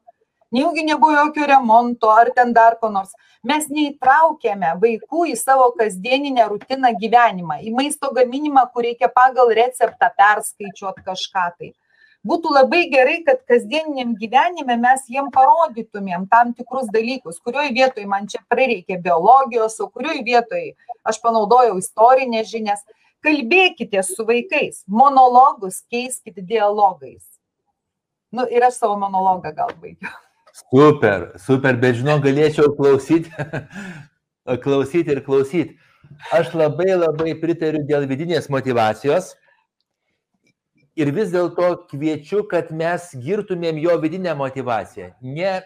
Nejaugi 0.51 0.83
nebuvo 0.83 1.13
jokio 1.15 1.45
remonto 1.47 2.09
ar 2.11 2.31
ten 2.35 2.53
dar 2.53 2.75
ko 2.79 2.89
nors 2.91 3.13
mes 3.47 3.67
neįtraukiame 3.71 4.73
vaikų 4.81 5.27
į 5.31 5.35
savo 5.39 5.69
kasdieninę 5.77 6.47
rutiną 6.49 6.91
gyvenimą, 7.01 7.61
į 7.65 7.71
maisto 7.77 8.11
gaminimą, 8.13 8.65
kur 8.73 8.85
reikia 8.85 9.09
pagal 9.15 9.53
receptą 9.57 10.11
perskaičiuoti 10.17 11.05
kažką 11.05 11.45
tai. 11.57 11.71
Būtų 12.27 12.51
labai 12.53 12.83
gerai, 12.91 13.15
kad 13.25 13.39
kasdieniniam 13.49 14.11
gyvenime 14.19 14.75
mes 14.77 15.07
jiem 15.09 15.31
parodytumėm 15.33 16.27
tam 16.29 16.51
tikrus 16.53 16.91
dalykus, 16.93 17.39
kurioje 17.41 17.71
vietoje 17.73 18.05
man 18.05 18.27
čia 18.29 18.43
prireikė 18.51 18.99
biologijos, 19.01 19.79
o 19.81 19.87
kurioje 19.89 20.21
vietoje 20.27 20.75
aš 21.07 21.17
panaudojau 21.23 21.79
istorinės 21.81 22.51
žinias. 22.51 22.83
Kalbėkite 23.25 24.01
su 24.05 24.25
vaikais, 24.25 24.83
monologus 24.89 25.81
keiskite 25.89 26.41
dialogais. 26.45 27.23
Nu, 28.33 28.45
ir 28.49 28.65
aš 28.65 28.79
savo 28.83 28.99
monologą 29.01 29.53
gal 29.55 29.73
baigiu. 29.81 30.09
Super, 30.51 31.31
super, 31.39 31.77
bet 31.79 31.99
žinau, 32.01 32.17
galėčiau 32.23 32.73
klausyti, 32.75 33.31
klausyti 34.65 35.15
ir 35.15 35.21
klausyti. 35.23 35.77
Aš 36.35 36.51
labai 36.57 36.91
labai 36.97 37.35
pritariu 37.39 37.85
dėl 37.87 38.03
vidinės 38.09 38.49
motivacijos 38.51 39.31
ir 40.99 41.11
vis 41.15 41.31
dėlto 41.31 41.69
kviečiu, 41.91 42.43
kad 42.51 42.71
mes 42.75 43.07
girtumėm 43.23 43.79
jo 43.79 43.95
vidinę 44.03 44.35
motivaciją. 44.37 45.13
Ne, 45.23 45.61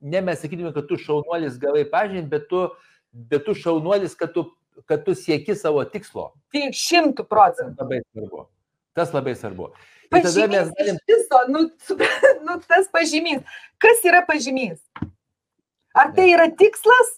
ne 0.00 0.22
mes 0.28 0.42
sakytume, 0.42 0.74
kad 0.74 0.88
tu 0.90 0.98
šaunuolis 1.00 1.60
gavai 1.62 1.84
pažinti, 1.90 2.28
bet 2.32 2.48
tu, 2.50 2.66
bet 3.12 3.46
tu 3.46 3.54
šaunuolis, 3.54 4.18
kad 4.18 4.34
tu, 4.34 4.48
kad 4.90 5.06
tu 5.06 5.14
sieki 5.14 5.54
savo 5.56 5.84
tikslo. 5.88 6.32
Tik 6.54 6.74
šimtų 6.76 7.26
procentų. 7.30 7.78
Labai 7.84 8.02
svarbu. 8.10 8.48
Tas 8.96 9.14
labai 9.14 9.36
svarbu. 9.38 9.70
Ir 10.12 10.22
tada 10.22 10.46
mes 10.52 10.72
galim. 10.78 10.98
Viso, 11.08 11.42
nu, 11.48 11.62
nu, 12.46 12.58
tas 12.68 12.88
pažymys. 12.92 13.42
Kas 13.82 14.04
yra 14.06 14.22
pažymys? 14.26 14.80
Ar 15.96 16.12
tai 16.16 16.28
yra 16.34 16.46
tikslas, 16.52 17.12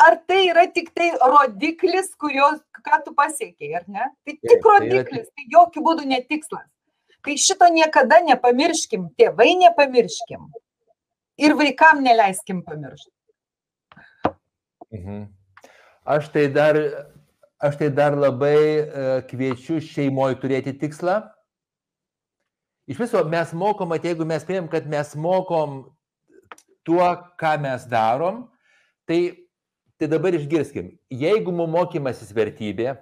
ar 0.00 0.16
tai 0.26 0.46
yra 0.48 0.66
tik 0.72 0.92
tai 0.96 1.10
rodiklis, 1.18 2.12
kurios, 2.20 2.60
ką 2.86 3.00
tu 3.04 3.14
pasiekiai, 3.14 3.74
ar 3.80 3.86
ne? 3.88 4.08
Tai 4.24 4.36
tik 4.48 4.68
rodiklis, 4.72 5.28
tai 5.34 5.48
jokių 5.52 5.84
būdų 5.86 6.06
netikslas. 6.10 6.68
Tai 7.20 7.36
šito 7.36 7.68
niekada 7.74 8.22
nepamirškim, 8.24 9.10
tėvai 9.18 9.52
nepamirškim. 9.60 10.46
Ir 11.40 11.56
vaikam 11.56 12.00
neleiskim 12.04 12.62
pamiršti. 12.64 13.12
Mhm. 14.90 15.26
Aš 16.10 16.30
tai 16.32 16.46
dar, 16.48 16.76
aš 17.60 17.76
tai 17.82 17.90
dar 17.92 18.16
labai 18.18 18.56
uh, 18.80 19.10
kviečiu 19.28 19.78
šeimoje 19.84 20.40
turėti 20.40 20.72
tikslą 20.80 21.20
iš 22.90 22.98
viso 22.98 23.22
mes 23.30 23.52
mokom, 23.54 23.92
at 23.94 24.04
jeigu 24.04 24.26
mes 24.26 24.44
priėm, 24.46 24.66
kad 24.70 24.88
mes 24.90 25.14
mokom 25.14 25.84
tuo, 26.86 27.04
ką 27.38 27.54
mes 27.62 27.84
darom, 27.90 28.48
tai, 29.06 29.20
tai 30.00 30.08
dabar 30.10 30.34
išgirskim, 30.34 30.96
jeigu 31.12 31.54
mums 31.54 31.70
mokymasis 31.76 32.32
vertybė 32.34 32.96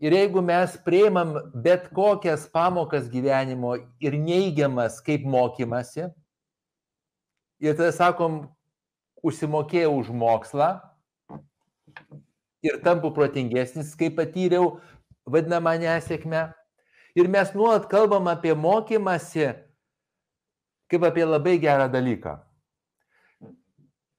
ir 0.00 0.14
jeigu 0.16 0.42
mes 0.44 0.76
prieimam 0.84 1.34
bet 1.64 1.90
kokias 1.96 2.46
pamokas 2.52 3.10
gyvenimo 3.10 3.74
ir 4.00 4.16
neigiamas 4.16 5.00
kaip 5.04 5.26
mokymasi, 5.26 6.06
ir 7.60 7.76
tada 7.76 7.90
sakom, 7.96 8.44
užsimokėjau 9.26 9.98
už 9.98 10.14
mokslą 10.16 10.70
ir 12.64 12.78
tampu 12.84 13.10
protingesnis, 13.12 13.92
kai 13.98 14.08
patyriau 14.14 14.78
vadinamą 15.28 15.74
nesėkmę, 15.82 16.46
Ir 17.18 17.26
mes 17.26 17.50
nuolat 17.54 17.88
kalbam 17.90 18.28
apie 18.30 18.54
mokymasi 18.54 19.50
kaip 20.90 21.04
apie 21.06 21.24
labai 21.24 21.58
gerą 21.62 21.88
dalyką. 21.90 22.36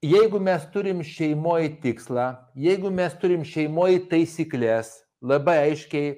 Jeigu 0.02 0.40
mes 0.40 0.64
turim 0.74 1.02
šeimoje 1.06 1.68
tikslą, 1.82 2.32
jeigu 2.58 2.90
mes 2.90 3.12
turim 3.20 3.44
šeimoje 3.46 4.00
taisyklės, 4.10 4.96
labai 5.22 5.58
aiškiai 5.68 6.16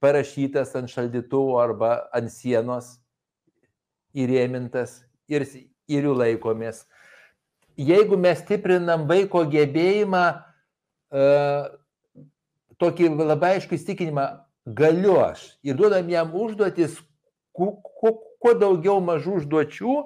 parašytas 0.00 0.72
ant 0.78 0.88
šaldytuvų 0.88 1.58
arba 1.60 1.90
ant 2.16 2.32
sienos, 2.32 2.94
įrėmintas 4.16 5.02
ir, 5.28 5.44
ir 5.90 6.08
jų 6.08 6.14
laikomės. 6.16 6.86
Jeigu 7.76 8.16
mes 8.16 8.40
stiprinam 8.40 9.04
vaiko 9.10 9.42
gebėjimą, 9.52 10.24
uh, 11.12 11.68
tokį 12.80 13.12
labai 13.20 13.58
aišku 13.58 13.76
įstikinimą, 13.76 14.26
galiu 14.66 15.18
aš 15.20 15.44
ir 15.62 15.76
duodam 15.76 16.08
jam 16.08 16.34
užduotis, 16.34 16.98
kuo, 17.52 18.52
daugiau 18.60 19.00
mažų 19.04 19.40
užduočių, 19.40 19.96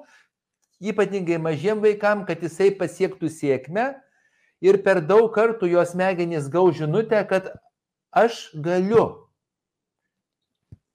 ypatingai 0.84 1.38
mažiem 1.42 1.82
vaikam, 1.82 2.24
kad 2.26 2.42
jisai 2.42 2.70
pasiektų 2.74 3.30
sėkmę 3.30 3.92
ir 4.64 4.80
per 4.84 5.02
daug 5.04 5.30
kartų 5.34 5.70
jos 5.70 5.94
smegenys 5.94 6.48
gau 6.50 6.66
žinutę, 6.74 7.22
kad 7.28 7.52
aš 8.14 8.48
galiu. 8.54 9.24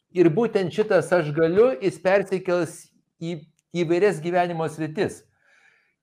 Ir 0.09 0.31
būtent 0.33 0.73
šitas 0.73 1.11
aš 1.13 1.29
galiu, 1.35 1.71
jis 1.79 1.99
persikels 2.01 2.87
į 3.21 3.43
įvairias 3.77 4.21
gyvenimo 4.23 4.65
sritis. 4.71 5.21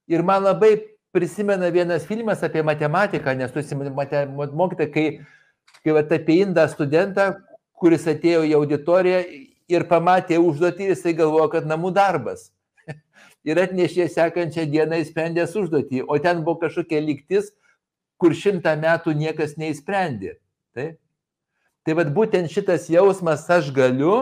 Ir 0.07 0.23
man 0.23 0.45
labai 0.47 0.77
prisimena 1.17 1.73
vienas 1.75 2.07
filmas 2.07 2.45
apie 2.47 2.63
matematiką, 2.63 3.35
nes 3.35 3.51
tu 3.51 3.59
esi 3.59 3.75
mokyta, 3.75 4.87
kai, 4.93 5.07
kai 5.85 5.95
va, 5.97 6.03
apie 6.03 6.41
indą 6.43 6.67
studentą, 6.71 7.33
kuris 7.77 8.07
atėjo 8.09 8.45
į 8.49 8.55
auditoriją 8.59 9.21
ir 9.71 9.87
pamatė 9.91 10.39
užduotį 10.41 10.89
ir 10.89 10.95
jisai 10.95 11.15
galvojo, 11.19 11.49
kad 11.53 11.69
namų 11.69 11.93
darbas. 11.97 12.51
ir 13.49 13.61
atnešė 13.63 14.09
sekančią 14.13 14.67
dieną 14.71 15.03
įsprendęs 15.05 15.57
užduotį, 15.59 16.05
o 16.07 16.19
ten 16.23 16.43
buvo 16.47 16.61
kažkokia 16.65 17.03
lygtis, 17.05 17.53
kur 18.21 18.35
šimtą 18.35 18.75
metų 18.81 19.15
niekas 19.17 19.57
neįsprendė. 19.61 20.39
Tai, 20.77 20.89
tai 21.85 21.97
vad 21.99 22.13
būtent 22.17 22.53
šitas 22.53 22.89
jausmas 22.93 23.45
aš 23.53 23.71
galiu 23.77 24.17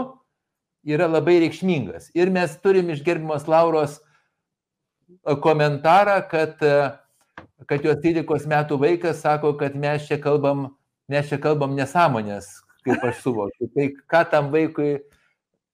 yra 0.85 1.09
labai 1.09 1.39
reikšmingas. 1.45 2.11
Ir 2.17 2.33
mes 2.35 2.59
turim 2.63 2.91
iš 2.93 3.03
gerbimos 3.07 3.49
Lauros 3.49 3.99
e, 3.99 5.35
komentarą, 5.41 6.19
kad, 6.31 6.61
e, 6.61 7.45
kad 7.71 7.87
jos 7.87 8.01
13 8.05 8.51
metų 8.51 8.81
vaikas 8.83 9.23
sako, 9.25 9.55
kad 9.61 9.77
mes 9.79 10.09
čia 10.09 10.21
kalbam, 10.23 10.69
mes 11.11 11.29
čia 11.29 11.39
kalbam 11.43 11.75
nesąmonės, 11.77 12.49
kaip 12.87 13.05
aš 13.05 13.21
suvokiu. 13.25 13.69
Tai 13.75 13.91
ką 14.13 14.23
tam 14.33 14.51
vaikui 14.55 14.97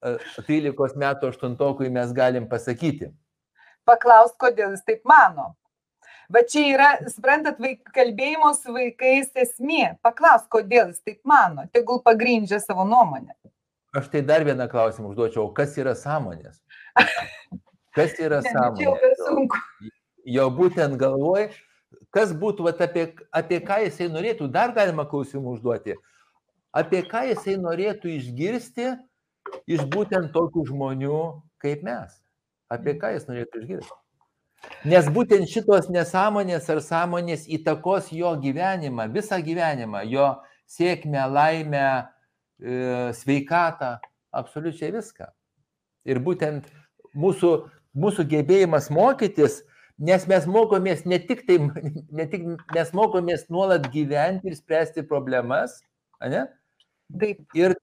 13 0.01 0.97
metų 0.97 1.31
aštuntokui 1.31 1.91
mes 1.93 2.13
galim 2.15 2.47
pasakyti? 2.49 3.11
Paklaust, 3.85 4.37
kodėl 4.41 4.75
jis 4.75 4.85
taip 4.85 5.05
mano. 5.09 5.53
Va 6.31 6.45
čia 6.47 6.63
yra, 6.71 6.89
suprantat, 7.11 7.57
vaik, 7.59 7.81
kalbėjimo 7.95 8.53
su 8.55 8.71
vaikais 8.71 9.33
esmė. 9.43 9.97
Paklaus, 10.05 10.45
kodėl 10.51 10.93
jis 10.93 11.01
taip 11.03 11.19
mano. 11.27 11.65
Tegul 11.75 11.99
pagrindžia 12.05 12.61
savo 12.63 12.85
nuomonę. 12.87 13.35
Aš 13.97 14.07
tai 14.13 14.21
dar 14.23 14.45
vieną 14.47 14.69
klausimą 14.71 15.11
užduočiau. 15.11 15.49
Kas 15.55 15.75
yra 15.81 15.91
sąmonės? 15.99 16.61
Kas 17.97 18.15
yra 18.23 18.39
ne, 18.45 18.53
sąmonė? 18.53 19.51
Jo 20.31 20.47
būtent 20.55 20.95
galvoj, 21.01 21.49
kas 22.11 22.31
būtų, 22.35 22.67
vat, 22.67 22.81
apie, 22.83 23.09
apie 23.31 23.61
ką 23.65 23.81
jisai 23.85 24.09
norėtų, 24.11 24.49
dar 24.51 24.73
galima 24.75 25.07
klausimų 25.07 25.57
užduoti 25.57 25.95
apie 26.71 27.03
ką 27.07 27.25
jisai 27.29 27.57
norėtų 27.59 28.15
išgirsti 28.17 28.93
iš 29.71 29.83
būtent 29.91 30.31
tokių 30.35 30.65
žmonių 30.71 31.23
kaip 31.61 31.83
mes. 31.85 32.13
Apie 32.71 32.95
ką 32.99 33.11
jis 33.15 33.27
norėtų 33.27 33.63
išgirsti. 33.63 33.97
Nes 34.87 35.07
būtent 35.11 35.49
šitos 35.49 35.89
nesąmonės 35.91 36.69
ar 36.69 36.79
sąmonės 36.85 37.47
įtakos 37.49 38.11
jo 38.13 38.31
gyvenimą, 38.39 39.07
visą 39.11 39.41
gyvenimą, 39.41 40.03
jo 40.07 40.27
sėkmę, 40.69 41.25
laimę, 41.27 41.87
e, 42.61 43.11
sveikatą, 43.17 43.97
absoliučiai 44.31 44.93
viską. 44.93 45.27
Ir 46.05 46.21
būtent 46.21 46.69
mūsų, 47.17 47.51
mūsų 47.97 48.27
gebėjimas 48.29 48.91
mokytis, 48.93 49.63
nes 50.01 50.25
mes 50.29 50.47
mokomės 50.49 51.05
ne 51.05 51.19
tik, 51.21 51.45
tai, 51.47 51.59
ne 52.19 52.25
tik 52.31 52.47
mes 52.75 52.91
mokomės 52.97 53.47
nuolat 53.53 53.87
gyventi 53.93 54.51
ir 54.51 54.57
spręsti 54.57 55.05
problemas, 55.07 55.79
ne? 56.21 56.47
Taip. 57.21 57.43
Ir 57.57 57.75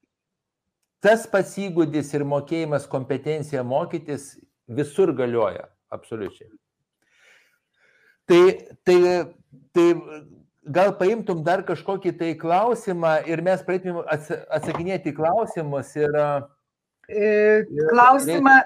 tas 1.05 1.27
pats 1.31 1.55
įgūdis 1.61 2.11
ir 2.17 2.25
mokėjimas, 2.27 2.89
kompetencija 2.91 3.63
mokytis 3.67 4.33
visur 4.69 5.13
galioja, 5.17 5.69
absoliučiai. 5.95 6.51
Tai, 8.29 8.43
tai, 8.85 8.99
tai 9.73 9.87
gal 10.69 10.93
paimtum 10.99 11.41
dar 11.45 11.63
kažkokį 11.65 12.13
tai 12.19 12.33
klausimą 12.41 13.15
ir 13.31 13.41
mes 13.45 13.63
praeitumėm 13.65 14.03
atsakinėti 14.09 15.15
klausimus 15.17 15.95
ir... 15.97 16.19
E, 17.09 17.31
klausimą, 17.89 18.59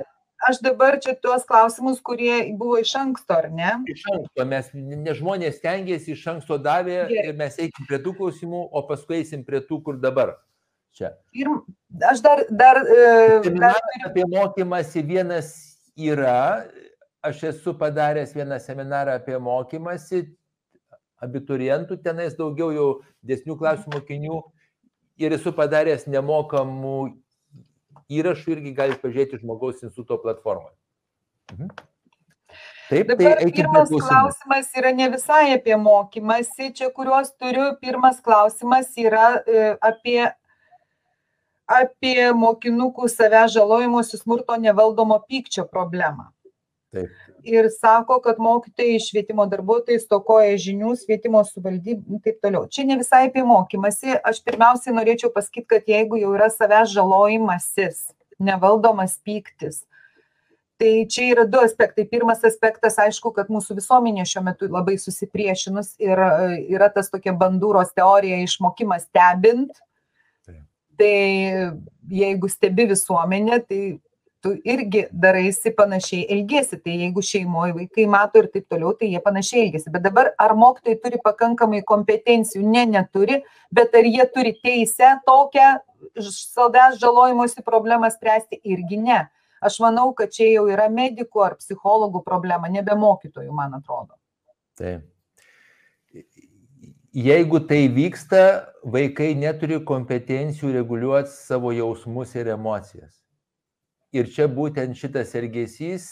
aš 0.48 0.60
dabar 0.64 0.98
čia 1.02 1.14
tuos 1.22 1.44
klausimus, 1.48 2.00
kurie 2.04 2.52
buvo 2.58 2.78
iš 2.82 2.94
anksto, 2.98 3.36
ar 3.38 3.50
ne? 3.52 3.72
Iš 3.92 4.04
anksto, 4.12 4.46
mes, 4.48 4.70
ne 4.74 5.14
žmonės 5.16 5.58
stengiasi, 5.60 6.14
iš 6.16 6.24
anksto 6.34 6.58
davė 6.62 7.04
Gerai. 7.10 7.26
ir 7.30 7.38
mes 7.38 7.58
eikim 7.62 7.88
prie 7.88 8.00
tų 8.02 8.14
klausimų, 8.18 8.62
o 8.72 8.84
paskui 8.88 9.20
eisim 9.20 9.44
prie 9.46 9.62
tų, 9.66 9.82
kur 9.86 10.00
dabar. 10.02 10.36
Čia. 10.92 11.14
Ir 11.32 11.48
aš 12.10 12.20
dar... 12.24 12.44
dar, 12.50 12.82
e, 12.84 13.52
dar... 13.56 13.78
Apie 14.08 14.26
mokymasi 14.28 15.04
vienas 15.08 15.52
yra, 15.96 16.66
aš 17.24 17.46
esu 17.52 17.72
padaręs 17.78 18.34
vieną 18.36 18.58
seminarą 18.60 19.16
apie 19.16 19.38
mokymasi, 19.40 20.26
abiturientų 21.22 22.00
tenais 22.02 22.34
daugiau 22.36 22.72
jau 22.74 22.88
desnių 23.24 23.56
klasių 23.60 23.94
mokinių 23.94 24.42
ir 25.22 25.36
esu 25.38 25.52
padaręs 25.54 26.08
nemokamų 26.10 26.96
įrašų 28.18 28.56
irgi 28.56 28.74
galite 28.76 29.00
pažiūrėti 29.02 29.40
žmogaus 29.42 29.82
instituto 29.82 30.18
platformoje. 30.22 30.76
Mhm. 31.54 31.72
Taip, 32.92 33.06
tai 33.08 33.16
Dabar 33.16 33.38
tai 33.40 33.52
pirmas 33.56 33.88
klausimas 33.88 34.74
yra 34.76 34.90
ne 34.92 35.08
visai 35.14 35.54
apie 35.54 35.76
mokymasi, 35.80 36.72
čia 36.76 36.90
kuriuos 36.92 37.30
turiu. 37.40 37.70
Pirmas 37.80 38.20
klausimas 38.20 38.90
yra 39.00 39.28
e, 39.46 39.62
apie, 39.80 40.26
apie 41.80 42.28
mokinukų 42.36 43.08
savęs 43.08 43.54
žalojimosi 43.56 44.20
smurto 44.20 44.58
nevaldomo 44.60 45.22
pykčio 45.24 45.64
problemą. 45.70 46.28
Taip. 46.92 47.12
Ir 47.48 47.66
sako, 47.72 48.18
kad 48.20 48.40
mokytojai, 48.42 48.98
švietimo 49.00 49.46
darbuotojai 49.48 50.00
stokoja 50.02 50.58
žinių, 50.60 50.92
švietimo 51.00 51.40
suvaldybų 51.48 52.18
ir 52.18 52.24
taip 52.26 52.42
toliau. 52.44 52.66
Čia 52.68 52.84
ne 52.88 52.98
visai 53.00 53.24
apie 53.30 53.44
mokymasi. 53.48 54.18
Aš 54.20 54.42
pirmiausiai 54.44 54.92
norėčiau 54.98 55.32
pasakyti, 55.32 55.70
kad 55.72 55.88
jeigu 55.88 56.20
jau 56.20 56.34
yra 56.36 56.50
savęs 56.52 56.92
žalojimasis, 56.92 58.04
nevaldomas 58.42 59.16
pyktis, 59.24 59.80
tai 60.82 61.06
čia 61.08 61.30
yra 61.30 61.46
du 61.48 61.62
aspektai. 61.64 62.04
Pirmas 62.10 62.44
aspektas, 62.44 63.00
aišku, 63.00 63.32
kad 63.36 63.48
mūsų 63.52 63.78
visuomenė 63.80 64.28
šiuo 64.28 64.44
metu 64.50 64.68
labai 64.68 64.98
susipriešinus 65.00 65.94
ir 66.02 66.20
yra 66.76 66.92
tas 66.92 67.08
tokia 67.12 67.32
bandūros 67.38 67.94
teorija 67.96 68.42
išmokimas 68.44 69.08
stebint. 69.08 69.72
Tai 71.00 71.18
jeigu 72.12 72.48
stebi 72.52 72.84
visuomenę, 72.90 73.62
tai 73.64 73.84
tu 74.42 74.52
irgi 74.64 75.04
daraisi 75.12 75.70
panašiai 75.76 76.26
elgiesi. 76.34 76.78
Tai 76.82 76.94
jeigu 77.04 77.22
šeimoje 77.22 77.76
vaikai 77.76 78.06
mato 78.10 78.42
ir 78.42 78.48
taip 78.50 78.66
toliau, 78.70 78.90
tai 78.98 79.12
jie 79.12 79.20
panašiai 79.22 79.66
elgiesi. 79.66 79.92
Bet 79.94 80.02
dabar 80.06 80.32
ar 80.38 80.56
mokytojai 80.58 80.98
turi 81.04 81.20
pakankamai 81.22 81.82
kompetencijų? 81.86 82.64
Ne, 82.74 82.82
neturi, 82.90 83.38
bet 83.70 83.94
ar 83.94 84.08
jie 84.08 84.26
turi 84.34 84.56
teisę 84.58 85.14
tokią 85.28 85.68
savęs 86.26 86.98
žalojimosi 87.02 87.62
problemą 87.62 88.10
spręsti? 88.10 88.58
Irgi 88.74 88.98
ne. 89.04 89.20
Aš 89.62 89.78
manau, 89.84 90.10
kad 90.18 90.34
čia 90.34 90.50
jau 90.50 90.66
yra 90.74 90.88
medikų 90.90 91.46
ar 91.46 91.56
psichologų 91.60 92.24
problema, 92.26 92.66
nebe 92.66 92.98
mokytojų, 92.98 93.54
man 93.54 93.78
atrodo. 93.78 94.18
Taip. 94.78 95.06
Jeigu 97.12 97.60
tai 97.68 97.84
vyksta, 97.92 98.42
vaikai 98.88 99.34
neturi 99.38 99.76
kompetencijų 99.84 100.72
reguliuoti 100.80 101.30
savo 101.30 101.70
jausmus 101.76 102.32
ir 102.40 102.48
emocijas 102.56 103.21
ir 104.12 104.28
čia 104.32 104.48
būtent 104.48 104.96
šitas 104.98 105.32
elgesys 105.38 106.10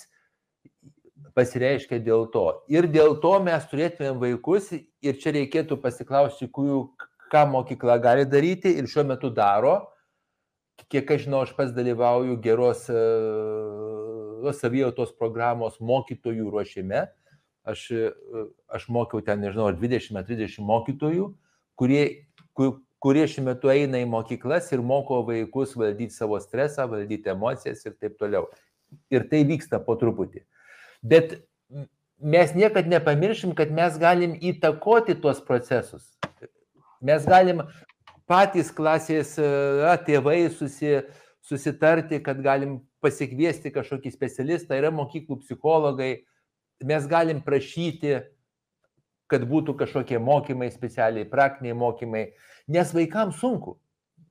pasireiškia 1.36 2.00
dėl 2.02 2.26
to. 2.32 2.46
Ir 2.72 2.88
dėl 2.90 3.16
to 3.22 3.34
mes 3.44 3.64
turėtumėm 3.70 4.18
vaikus 4.22 4.72
ir 4.74 5.20
čia 5.20 5.34
reikėtų 5.36 5.78
pasiklausti, 5.82 6.48
kurių, 6.50 6.82
ką 7.30 7.44
mokykla 7.52 7.98
gali 8.02 8.26
daryti 8.28 8.72
ir 8.80 8.88
šiuo 8.90 9.06
metu 9.12 9.30
daro. 9.34 9.78
Kiek 10.90 11.10
aš 11.12 11.26
žinau, 11.26 11.44
aš 11.44 11.52
pats 11.54 11.74
dalyvauju 11.76 12.38
geros 12.42 12.86
uh, 12.90 14.50
savijautos 14.56 15.12
programos 15.18 15.76
mokytojų 15.84 16.48
ruošime. 16.50 17.04
Aš, 17.68 17.84
uh, 17.92 18.46
aš 18.72 18.88
mokiau 18.88 19.20
ten, 19.24 19.44
nežinau, 19.44 19.68
20-30 19.76 20.64
mokytojų, 20.64 21.28
kurie, 21.78 22.04
kur, 22.56 22.80
kurie 23.00 23.26
šiuo 23.28 23.46
metu 23.48 23.72
eina 23.72 24.00
į 24.02 24.08
mokyklas 24.12 24.68
ir 24.74 24.82
moko 24.84 25.22
vaikus 25.26 25.72
valdyti 25.78 26.14
savo 26.14 26.38
stresą, 26.40 26.86
valdyti 26.90 27.32
emocijas 27.32 27.84
ir 27.86 27.96
taip 27.96 28.18
toliau. 28.20 28.48
Ir 29.12 29.24
tai 29.30 29.44
vyksta 29.46 29.80
po 29.84 29.96
truputį. 29.96 30.42
Bet 31.00 31.38
mes 32.20 32.52
niekad 32.54 32.90
nepamiršim, 32.90 33.54
kad 33.56 33.72
mes 33.72 33.96
galim 33.98 34.34
įtakoti 34.36 35.16
tuos 35.22 35.40
procesus. 35.40 36.10
Mes 37.00 37.24
galim 37.24 37.62
patys 38.28 38.68
klasės 38.74 39.32
tėvai 40.04 40.42
susi, 40.52 40.98
susitarti, 41.46 42.20
kad 42.22 42.42
galim 42.44 42.80
pasikviesti 43.00 43.72
kažkokį 43.72 44.12
specialistą, 44.12 44.76
yra 44.76 44.92
mokyklų 44.92 45.40
psichologai, 45.40 46.26
mes 46.84 47.08
galim 47.08 47.40
prašyti, 47.44 48.18
kad 49.30 49.46
būtų 49.48 49.76
kažkokie 49.78 50.18
mokymai 50.20 50.68
specialiai, 50.74 51.28
praktiniai 51.30 51.76
mokymai, 51.78 52.24
nes 52.70 52.92
vaikams 52.94 53.40
sunku. 53.42 53.76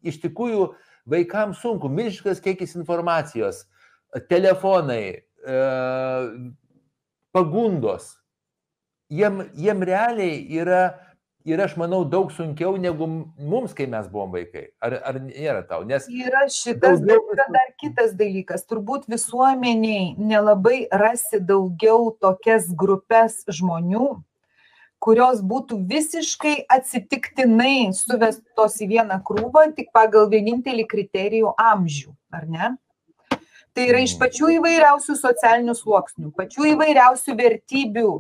Iš 0.06 0.22
tikrųjų, 0.24 0.70
vaikams 1.10 1.60
sunku, 1.64 1.92
milžiškas 1.92 2.40
kiekis 2.44 2.78
informacijos, 2.80 3.66
telefonai, 4.32 5.04
e, 5.20 5.60
pagundos. 7.36 8.16
Jiem, 9.10 9.42
jiem 9.58 9.84
realiai 9.84 10.42
yra, 10.62 10.82
yra, 11.48 11.66
aš 11.66 11.76
manau, 11.82 12.04
daug 12.06 12.30
sunkiau 12.32 12.78
negu 12.78 13.08
mums, 13.10 13.74
kai 13.74 13.88
mes 13.90 14.06
buvom 14.12 14.36
vaikai. 14.38 14.68
Ar, 14.86 15.00
ar 15.10 15.20
nėra 15.24 15.64
tau? 15.68 15.82
Nes 15.90 16.06
yra 16.14 16.46
šitas, 16.46 17.02
daugiau... 17.02 17.26
yra 17.34 17.48
dar 17.56 17.74
kitas 17.82 18.14
dalykas. 18.18 18.68
Turbūt 18.70 19.10
visuomeniai 19.10 20.14
nelabai 20.22 20.84
rasi 20.94 21.42
daugiau 21.42 22.12
tokias 22.22 22.70
grupės 22.78 23.42
žmonių, 23.50 24.12
kurios 25.04 25.42
būtų 25.46 25.80
visiškai 25.90 26.56
atsitiktinai 26.76 27.92
suvestos 27.96 28.80
į 28.84 28.90
vieną 28.94 29.22
krūvą 29.26 29.70
tik 29.78 29.94
pagal 29.96 30.30
vienintelį 30.32 30.86
kriterijų 30.92 31.56
amžių, 31.60 32.14
ar 32.36 32.48
ne? 32.50 32.74
Tai 33.78 33.86
yra 33.86 34.02
iš 34.04 34.18
pačių 34.20 34.50
įvairiausių 34.58 35.16
socialinių 35.16 35.76
sluoksnių, 35.78 36.34
pačių 36.36 36.72
įvairiausių 36.74 37.36
vertybių, 37.38 38.12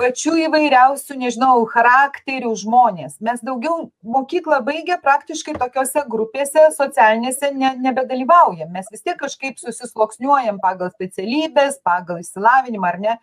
pačių 0.00 0.32
įvairiausių, 0.48 1.16
nežinau, 1.20 1.52
charakterių 1.70 2.50
žmonės. 2.58 3.20
Mes 3.22 3.44
daugiau 3.46 3.90
mokyklą 4.02 4.58
baigę 4.66 4.96
praktiškai 5.04 5.54
tokiuose 5.60 6.02
grupėse 6.10 6.66
socialinėse 6.74 7.52
ne, 7.54 7.74
nebedalyvaujam. 7.84 8.72
Mes 8.74 8.90
vis 8.90 9.04
tiek 9.04 9.20
kažkaip 9.20 9.60
susisloksniuojam 9.62 10.58
pagal 10.64 10.90
specialybės, 10.96 11.78
pagal 11.86 12.24
įsilavinimą 12.24 12.90
ar 12.90 13.00
ne 13.04 13.18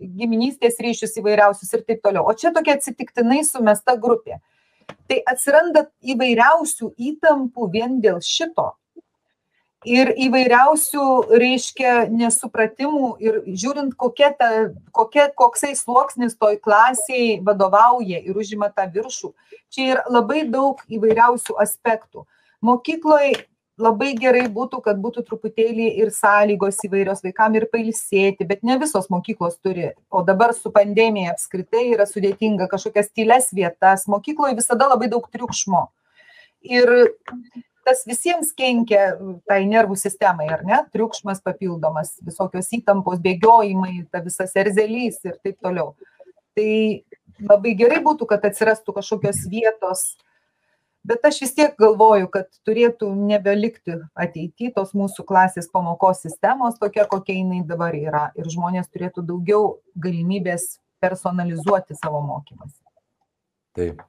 giminystės 0.00 0.80
ryšius 0.82 1.18
įvairiausius 1.20 1.72
ir 1.76 1.84
taip 1.86 2.02
toliau. 2.04 2.26
O 2.26 2.34
čia 2.34 2.52
tokia 2.54 2.78
atsitiktinai 2.78 3.42
sumesta 3.46 3.96
grupė. 4.00 4.40
Tai 5.08 5.20
atsiranda 5.30 5.86
įvairiausių 6.04 6.90
įtampų 7.10 7.68
vien 7.72 8.00
dėl 8.04 8.20
šito. 8.24 8.72
Ir 9.84 10.14
įvairiausių, 10.16 11.06
reiškia, 11.28 12.06
nesupratimų 12.08 13.08
ir 13.20 13.42
žiūrint, 13.44 13.92
kokia 14.00 14.30
ta, 14.38 14.48
kokia, 14.96 15.26
koksai 15.36 15.74
sluoksnis 15.76 16.38
toj 16.40 16.56
klasiai 16.64 17.36
vadovauja 17.44 18.22
ir 18.24 18.38
užima 18.40 18.70
tą 18.72 18.86
viršų. 18.94 19.34
Čia 19.68 19.90
yra 19.90 20.04
labai 20.08 20.46
daug 20.48 20.80
įvairiausių 20.88 21.58
aspektų. 21.60 22.24
Mokykloje 22.64 23.44
labai 23.80 24.12
gerai 24.18 24.44
būtų, 24.52 24.80
kad 24.84 25.00
būtų 25.02 25.24
truputėlį 25.26 25.88
ir 26.02 26.12
sąlygos 26.14 26.78
įvairios 26.86 27.24
vaikam 27.24 27.56
ir 27.58 27.66
pailsėti, 27.72 28.46
bet 28.46 28.62
ne 28.62 28.78
visos 28.78 29.10
mokyklos 29.10 29.58
turi. 29.62 29.90
O 30.10 30.22
dabar 30.26 30.54
su 30.54 30.70
pandemija 30.74 31.34
apskritai 31.34 31.88
yra 31.92 32.06
sudėtinga 32.06 32.68
kažkokias 32.70 33.10
tyles 33.10 33.50
vietas. 33.54 34.06
Mokykloje 34.10 34.58
visada 34.60 34.88
labai 34.92 35.10
daug 35.10 35.26
triukšmo. 35.32 35.88
Ir 36.64 36.90
tas 37.84 38.04
visiems 38.08 38.54
kenkia 38.56 39.12
tai 39.48 39.64
nervų 39.68 39.98
sistemai, 40.00 40.46
ar 40.54 40.62
ne? 40.64 40.78
Triukšmas 40.94 41.42
papildomas, 41.44 42.14
visokios 42.24 42.70
įtampos, 42.78 43.20
bėgiojimai, 43.24 44.06
ta 44.10 44.22
visas 44.24 44.54
erzelys 44.56 45.20
ir 45.26 45.36
taip 45.44 45.58
toliau. 45.60 45.92
Tai 46.54 46.70
labai 47.42 47.74
gerai 47.76 47.98
būtų, 48.04 48.30
kad 48.30 48.46
atsirastų 48.46 48.94
kažkokios 48.96 49.42
vietos, 49.50 50.14
bet 51.04 51.24
aš 51.24 51.40
vis 51.44 51.54
tiek 51.56 51.74
galvoju 51.80 52.30
kad 52.32 52.48
turėtų 52.66 53.10
nebelikti 53.14 53.98
ateity 54.14 54.70
tos 54.74 54.94
mūsų 54.96 55.26
klasės 55.28 55.68
pamokos 55.72 56.24
sistemos 56.24 56.80
tokia 56.80 57.04
kokia 57.10 57.36
jinai 57.36 57.62
dabar 57.68 57.94
yra 57.96 58.24
ir 58.38 58.48
žmonės 58.50 58.88
turėtų 58.88 59.26
daugiau 59.28 59.76
galimybės 59.94 60.78
personalizuoti 61.04 61.96
savo 62.00 62.22
mokymąsi. 62.24 62.80
Taip. 63.76 64.02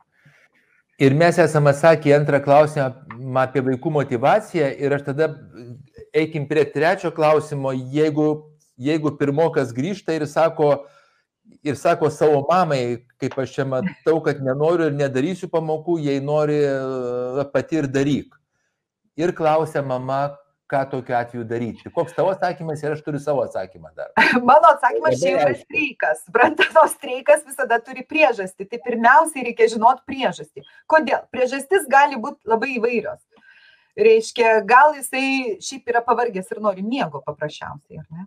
Ir 0.95 1.11
mes 1.17 1.35
esame 1.43 1.73
atsakę 1.73 2.07
į 2.07 2.13
antrą 2.15 2.39
klausimą 2.39 3.41
apie 3.41 3.63
vaikų 3.65 3.91
motivaciją 3.97 4.69
ir 4.79 4.93
aš 4.95 5.09
tada 5.09 5.27
eikim 6.15 6.45
prie 6.47 6.63
trečio 6.71 7.11
klausimo, 7.11 7.73
jeigu, 7.75 8.27
jeigu 8.79 9.11
pirmokas 9.19 9.73
grįžta 9.75 10.15
ir 10.15 10.23
sako, 10.31 10.85
ir 11.65 11.75
sako 11.75 12.09
savo 12.09 12.45
mamai, 12.49 13.05
kaip 13.21 13.37
aš 13.41 13.53
čia 13.57 13.65
matau, 13.69 14.19
kad 14.23 14.41
nenoriu 14.43 14.89
ir 14.89 14.97
nedarysiu 14.97 15.49
pamokų, 15.51 15.99
jei 16.05 16.23
nori 16.23 16.57
e, 16.61 17.45
pati 17.53 17.81
ir 17.81 17.89
daryk. 17.91 18.35
Ir 19.15 19.31
klausia 19.35 19.81
mama, 19.85 20.35
ką 20.71 20.81
tokiu 20.91 21.15
atveju 21.15 21.45
daryti. 21.47 21.89
Koks 21.93 22.15
tavo 22.17 22.31
atsakymas 22.33 22.81
ir 22.83 22.95
aš 22.95 23.03
turiu 23.05 23.21
savo 23.21 23.43
atsakymą 23.45 23.91
dar. 23.95 24.09
Mano 24.49 24.71
atsakymas 24.73 25.19
čia 25.21 25.35
yra 25.37 25.53
streikas. 25.59 26.23
Suprantate, 26.25 26.85
streikas 26.95 27.45
visada 27.45 27.79
turi 27.85 28.05
priežastį. 28.09 28.67
Tai 28.71 28.81
pirmiausiai 28.87 29.45
reikia 29.49 29.69
žinoti 29.75 30.05
priežastį. 30.09 30.65
Kodėl? 30.91 31.27
Priežastis 31.33 31.85
gali 31.91 32.19
būti 32.21 32.49
labai 32.49 32.73
įvairios. 32.79 33.21
Reiškia, 33.95 34.57
gal 34.67 34.91
jisai 34.97 35.55
šiaip 35.63 35.87
yra 35.87 36.01
pavargęs 36.03 36.49
ir 36.51 36.59
nori 36.63 36.81
miego 36.83 37.21
paprasčiausiai, 37.23 38.01
ar 38.01 38.07
ne? 38.11 38.25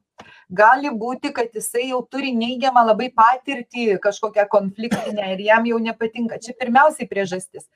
Gali 0.49 0.89
būti, 1.03 1.29
kad 1.37 1.53
jisai 1.53 1.91
jau 1.91 2.01
turi 2.09 2.33
neigiamą 2.33 2.87
labai 2.89 3.11
patirtį, 3.13 3.99
kažkokią 4.01 4.47
konfliktinę 4.49 5.35
ir 5.35 5.43
jam 5.45 5.69
jau 5.69 5.81
nepatinka. 5.85 6.41
Čia 6.41 6.57
pirmiausiai 6.57 7.11
priežastis. 7.11 7.67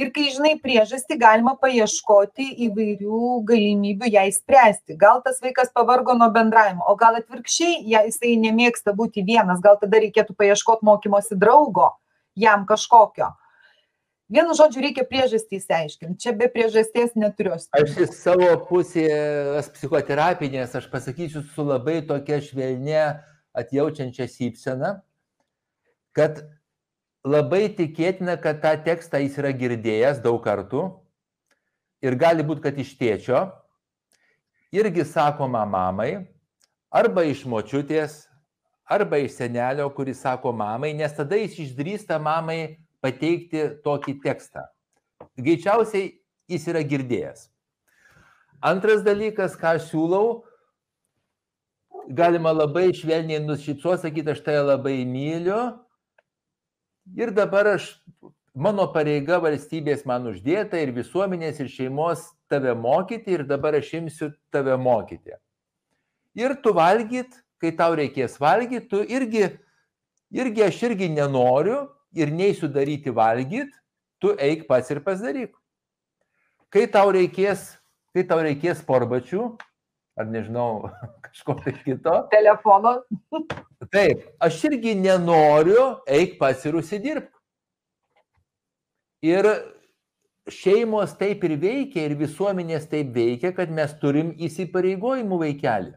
Ir 0.00 0.08
kai 0.16 0.30
žinai 0.32 0.54
priežastį, 0.64 1.18
galima 1.20 1.52
paieškoti 1.60 2.46
įvairių 2.70 3.42
galimybių 3.50 4.08
ją 4.14 4.24
įspręsti. 4.30 4.96
Gal 4.96 5.20
tas 5.20 5.42
vaikas 5.44 5.68
pavargo 5.76 6.16
nuo 6.16 6.30
bendravimo, 6.32 6.86
o 6.88 6.96
gal 6.96 7.20
atvirkščiai, 7.20 7.82
ja, 7.92 8.00
jisai 8.08 8.38
nemėgsta 8.40 8.96
būti 8.96 9.20
vienas, 9.28 9.60
gal 9.60 9.76
tada 9.82 10.00
reikėtų 10.00 10.32
paieškoti 10.40 10.88
mokymosi 10.88 11.36
draugo 11.36 11.90
jam 12.32 12.64
kažkokio 12.64 13.28
Vienu 14.32 14.54
žodžiu, 14.56 14.80
reikia 14.80 15.04
priežastį 15.04 15.58
įsiaiškinti. 15.58 16.16
Čia 16.24 16.32
be 16.36 16.46
priežasties 16.48 17.12
neturiu. 17.18 17.52
Aš 17.76 17.96
iš 18.06 18.14
savo 18.16 18.48
pusės 18.68 19.68
psichoterapinės, 19.74 20.72
aš 20.78 20.86
pasakysiu 20.88 21.42
su 21.52 21.66
labai 21.66 21.98
tokia 22.08 22.38
švelnė 22.40 23.02
atjaučiančia 23.60 24.24
sypsena, 24.32 24.94
kad 26.16 26.40
labai 27.28 27.66
tikėtina, 27.76 28.38
kad 28.40 28.62
tą 28.64 28.72
tekstą 28.86 29.20
jis 29.20 29.36
yra 29.42 29.52
girdėjęs 29.52 30.22
daug 30.24 30.40
kartų 30.44 30.86
ir 32.02 32.16
gali 32.16 32.46
būti, 32.46 32.64
kad 32.64 32.78
iš 32.80 32.94
tėčio 32.96 33.42
irgi 34.72 35.04
sakoma 35.04 35.66
mamai, 35.68 36.24
arba 36.88 37.26
iš 37.28 37.44
močiutės, 37.44 38.22
arba 38.88 39.20
iš 39.20 39.36
senelio, 39.36 39.90
kuris 39.92 40.24
sako 40.24 40.54
mamai, 40.56 40.94
nes 40.96 41.12
tada 41.16 41.36
jis 41.36 41.58
išdrįsta 41.66 42.16
mamai 42.16 42.81
pateikti 43.02 43.66
tokį 43.84 44.18
tekstą. 44.22 44.64
Greičiausiai 45.38 46.12
jis 46.50 46.68
yra 46.70 46.82
girdėjęs. 46.86 47.48
Antras 48.62 49.02
dalykas, 49.02 49.56
ką 49.58 49.74
siūlau, 49.82 50.42
galima 52.14 52.52
labai 52.54 52.92
švelniai 52.94 53.42
nušypsoti, 53.42 54.04
sakyti, 54.06 54.34
aš 54.34 54.42
tai 54.46 54.60
labai 54.62 55.02
myliu. 55.08 55.58
Ir 57.18 57.32
dabar 57.34 57.72
aš, 57.74 57.88
mano 58.54 58.86
pareiga 58.94 59.40
valstybės 59.42 60.04
man 60.06 60.28
uždėta 60.30 60.78
ir 60.78 60.92
visuomenės 60.94 61.58
ir 61.62 61.70
šeimos 61.72 62.28
tave 62.52 62.74
mokyti 62.78 63.34
ir 63.34 63.46
dabar 63.48 63.74
aš 63.80 63.90
imsiu 63.98 64.30
tave 64.54 64.76
mokyti. 64.78 65.34
Ir 66.38 66.54
tu 66.62 66.72
valgyt, 66.76 67.34
kai 67.58 67.72
tau 67.76 67.96
reikės 67.98 68.38
valgyti, 68.40 68.86
tu 68.88 69.02
irgi, 69.02 69.48
irgi 70.30 70.64
aš 70.68 70.78
irgi 70.90 71.10
nenoriu, 71.12 71.88
ir 72.14 72.32
neįsiu 72.32 72.70
daryti 72.72 73.12
valgyt, 73.14 73.72
tu 74.22 74.34
eik 74.38 74.66
pats 74.68 74.90
ir 74.92 75.02
pasidaryk. 75.04 75.52
Kai 76.72 76.86
tau 76.88 77.12
reikės, 77.12 77.72
kai 78.14 78.24
tau 78.28 78.40
reikės 78.44 78.80
porbačių, 78.86 79.50
ar 80.16 80.28
nežinau, 80.30 80.88
kažko 81.26 81.58
tai 81.64 81.74
kito. 81.82 82.16
Telefono. 82.32 82.98
Taip, 83.92 84.26
aš 84.40 84.62
irgi 84.70 84.94
nenoriu, 84.98 86.02
eik 86.06 86.38
pats 86.40 86.64
ir 86.68 86.78
užsidirbk. 86.78 87.32
Ir 89.22 89.46
šeimos 90.50 91.12
taip 91.18 91.44
ir 91.46 91.56
veikia, 91.62 92.06
ir 92.08 92.16
visuomenės 92.18 92.88
taip 92.90 93.12
veikia, 93.14 93.52
kad 93.54 93.70
mes 93.70 93.92
turim 94.00 94.32
įsipareigojimų 94.42 95.38
vaikelį. 95.44 95.92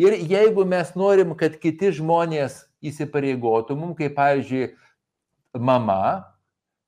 Ir 0.00 0.16
jeigu 0.26 0.64
mes 0.66 0.88
norim, 0.98 1.36
kad 1.38 1.54
kiti 1.62 1.92
žmonės 1.94 2.64
įsipareigotų 2.90 3.76
mum, 3.78 3.94
kaip 3.98 4.14
pavyzdžiui, 4.18 4.68
mama, 5.58 6.24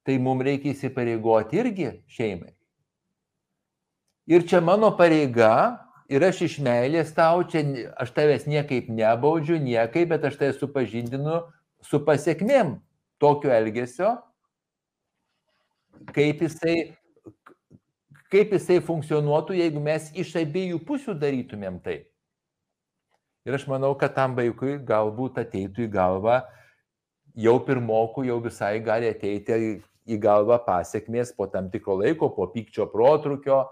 tai 0.07 0.19
mums 0.23 0.45
reikia 0.47 0.73
įsipareigoti 0.75 1.61
irgi 1.63 1.91
šeimai. 2.11 2.53
Ir 4.27 4.47
čia 4.47 4.61
mano 4.61 4.91
pareiga, 4.99 5.79
ir 6.11 6.25
aš 6.27 6.43
iš 6.49 6.59
meilės 6.63 7.13
tau, 7.15 7.45
čia 7.47 7.63
aš 7.99 8.11
tavęs 8.15 8.47
niekaip 8.51 8.91
nebaudžiu, 8.91 9.59
niekaip, 9.63 10.11
bet 10.11 10.27
aš 10.27 10.39
tai 10.41 10.53
supažindinu 10.55 11.45
su 11.87 12.01
pasiekmėm 12.03 12.77
tokio 13.23 13.53
elgesio, 13.55 14.17
kaip 16.15 16.43
jisai, 16.43 16.77
kaip 18.35 18.53
jisai 18.55 18.81
funkcionuotų, 18.85 19.57
jeigu 19.63 19.83
mes 19.83 20.11
iš 20.19 20.35
abiejų 20.43 20.83
pusių 20.87 21.15
darytumėm 21.23 21.79
tai. 21.85 22.03
Ir 23.47 23.55
aš 23.55 23.69
manau, 23.71 23.93
kad 23.95 24.15
tam 24.17 24.35
vaikui 24.35 24.81
galbūt 24.83 25.39
ateitų 25.39 25.85
į 25.87 25.91
galvą, 25.93 26.41
jau 27.39 27.57
pirmokų 27.63 28.25
jau 28.27 28.41
visai 28.43 28.81
gali 28.83 29.07
ateiti 29.13 29.59
į 30.07 30.19
galvą 30.23 30.59
pasiekmės 30.67 31.31
po 31.37 31.47
tam 31.51 31.71
tikro 31.71 31.99
laiko, 32.01 32.31
po 32.35 32.49
pykčio 32.51 32.89
protrukio, 32.91 33.65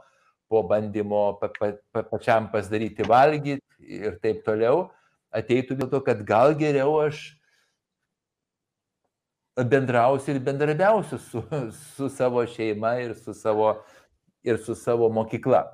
po 0.50 0.62
bandymo 0.70 1.24
pa, 1.40 1.50
pa, 1.58 1.72
pa, 1.90 2.04
pačiam 2.06 2.46
pasidaryti 2.52 3.06
valgyti 3.08 3.98
ir 3.98 4.18
taip 4.22 4.44
toliau, 4.46 4.88
ateitų 5.34 5.80
dėl 5.80 5.90
to, 5.90 6.02
kad 6.06 6.22
gal 6.26 6.54
geriau 6.58 7.00
aš 7.02 7.24
bendrausiu 9.58 10.34
ir 10.34 10.42
bendrabiausiu 10.42 11.18
su, 11.18 11.42
su 11.96 12.10
savo 12.10 12.46
šeima 12.46 12.96
ir 13.02 13.14
su 13.18 13.34
savo, 13.34 13.74
ir 14.46 14.58
su 14.62 14.74
savo 14.78 15.10
mokykla. 15.10 15.64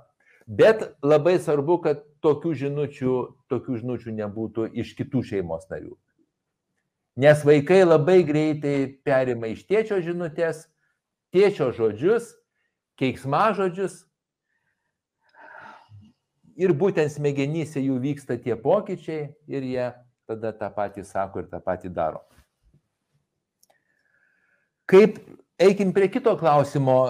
Bet 0.50 0.82
labai 1.06 1.36
svarbu, 1.38 1.76
kad 1.84 2.00
tokių 2.26 2.52
žinučių, 2.58 3.16
tokių 3.52 3.76
žinučių 3.84 4.14
nebūtų 4.16 4.66
iš 4.82 4.96
kitų 4.98 5.22
šeimos 5.28 5.68
narių. 5.70 5.94
Nes 7.22 7.44
vaikai 7.46 7.84
labai 7.84 8.24
greitai 8.26 8.74
perima 9.06 9.50
iš 9.52 9.62
tėčio 9.68 10.00
žinutės, 10.02 10.64
tėčio 11.30 11.70
žodžius, 11.76 12.32
keiksmažodžius. 12.98 14.00
Ir 16.60 16.74
būtent 16.76 17.14
smegenyse 17.14 17.78
jų 17.80 18.00
vyksta 18.02 18.34
tie 18.42 18.56
pokyčiai 18.58 19.30
ir 19.46 19.68
jie 19.70 19.86
tada 20.26 20.50
tą 20.56 20.72
patį 20.74 21.06
sako 21.06 21.44
ir 21.44 21.48
tą 21.52 21.62
patį 21.62 21.92
daro. 21.94 22.24
Kaip, 24.90 25.22
eikim 25.62 25.94
prie 25.94 26.10
kito 26.10 26.34
klausimo, 26.34 27.04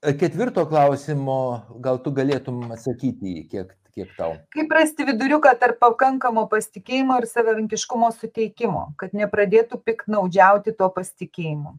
Ketvirto 0.00 0.64
klausimo, 0.64 1.66
gal 1.84 1.98
tu 2.00 2.12
galėtum 2.16 2.62
atsakyti 2.72 3.34
į 3.34 3.42
kiek, 3.50 3.74
kiek 3.92 4.14
tau. 4.16 4.38
Kaip 4.54 4.72
rasti 4.72 5.04
viduriuką 5.04 5.52
tarp 5.60 5.76
pakankamo 5.82 6.46
pasitikėjimo 6.48 7.18
ir 7.20 7.28
savarankiškumo 7.28 8.08
suteikimo, 8.16 8.86
kad 9.00 9.12
nepradėtų 9.12 9.82
piknaudžiauti 9.84 10.72
to 10.78 10.88
pasitikėjimu? 10.96 11.76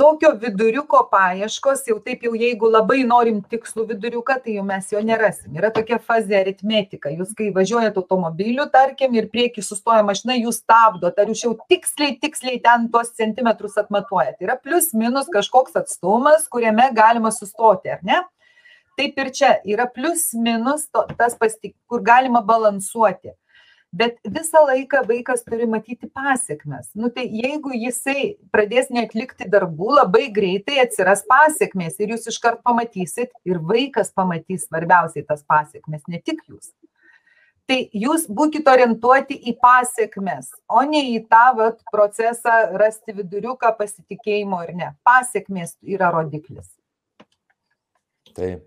Tokio 0.00 0.30
viduriuko 0.40 1.02
paieškos, 1.10 1.82
jau 1.88 1.96
taip 2.04 2.22
jau 2.24 2.32
jeigu 2.38 2.68
labai 2.70 3.02
norim 3.06 3.40
tikslų 3.52 3.86
viduriuką, 3.90 4.36
tai 4.44 4.54
jau 4.56 4.64
mes 4.66 4.88
jo 4.92 5.02
nerasim. 5.04 5.52
Yra 5.58 5.70
tokia 5.74 5.98
fazė 6.00 6.38
aritmetika. 6.40 7.12
Jūs 7.12 7.34
kai 7.36 7.50
važiuojate 7.56 8.00
automobiliu, 8.00 8.64
tarkim, 8.72 9.14
ir 9.18 9.28
prieki 9.32 9.64
sustoja 9.64 10.02
mašina, 10.06 10.38
jūs 10.38 10.62
stabdot, 10.64 11.18
ar 11.18 11.32
jūs 11.32 11.44
jau 11.44 11.54
tiksliai, 11.72 12.16
tiksliai 12.22 12.62
ten 12.64 12.88
tuos 12.92 13.12
centimetrus 13.18 13.76
atmatuojate. 13.80 14.38
Tai 14.40 14.48
yra 14.48 14.56
plus 14.60 14.90
minus 14.96 15.28
kažkoks 15.32 15.76
atstumas, 15.82 16.48
kuriame 16.52 16.90
galima 16.96 17.32
sustoti, 17.34 17.92
ar 17.92 18.00
ne? 18.06 18.22
Taip 18.98 19.20
ir 19.22 19.30
čia 19.36 19.54
yra 19.68 19.86
plus 19.88 20.30
minus 20.36 20.88
to, 20.92 21.04
tas 21.16 21.36
pastik, 21.38 21.76
kur 21.88 22.02
galima 22.04 22.42
balansuoti 22.44 23.36
bet 23.92 24.18
visą 24.24 24.62
laiką 24.66 25.02
vaikas 25.08 25.42
turi 25.46 25.66
matyti 25.66 26.08
pasiekmes. 26.14 26.90
Nu, 26.94 27.10
tai 27.14 27.26
jeigu 27.26 27.74
jisai 27.74 28.36
pradės 28.54 28.90
neatlikti 28.94 29.48
darbų, 29.50 29.90
labai 29.98 30.28
greitai 30.34 30.78
atsiras 30.84 31.24
pasiekmes 31.28 31.98
ir 31.98 32.14
jūs 32.14 32.30
iškart 32.30 32.62
pamatysit 32.66 33.34
ir 33.48 33.60
vaikas 33.72 34.14
pamatys 34.14 34.68
svarbiausiai 34.68 35.26
tas 35.26 35.42
pasiekmes, 35.46 36.06
ne 36.08 36.22
tik 36.22 36.44
jūs. 36.48 36.70
Tai 37.70 37.78
jūs 37.94 38.24
būkite 38.26 38.66
orientuoti 38.66 39.36
į 39.46 39.54
pasiekmes, 39.62 40.48
o 40.66 40.80
ne 40.82 41.04
į 41.12 41.20
tą 41.30 41.44
vat, 41.58 41.78
procesą 41.92 42.56
rasti 42.80 43.14
viduriuką 43.14 43.70
pasitikėjimo 43.78 44.58
ir 44.66 44.72
ne. 44.74 44.88
Pasiekmes 45.06 45.76
yra 45.86 46.10
rodiklis. 46.14 46.66
Taip. 48.34 48.66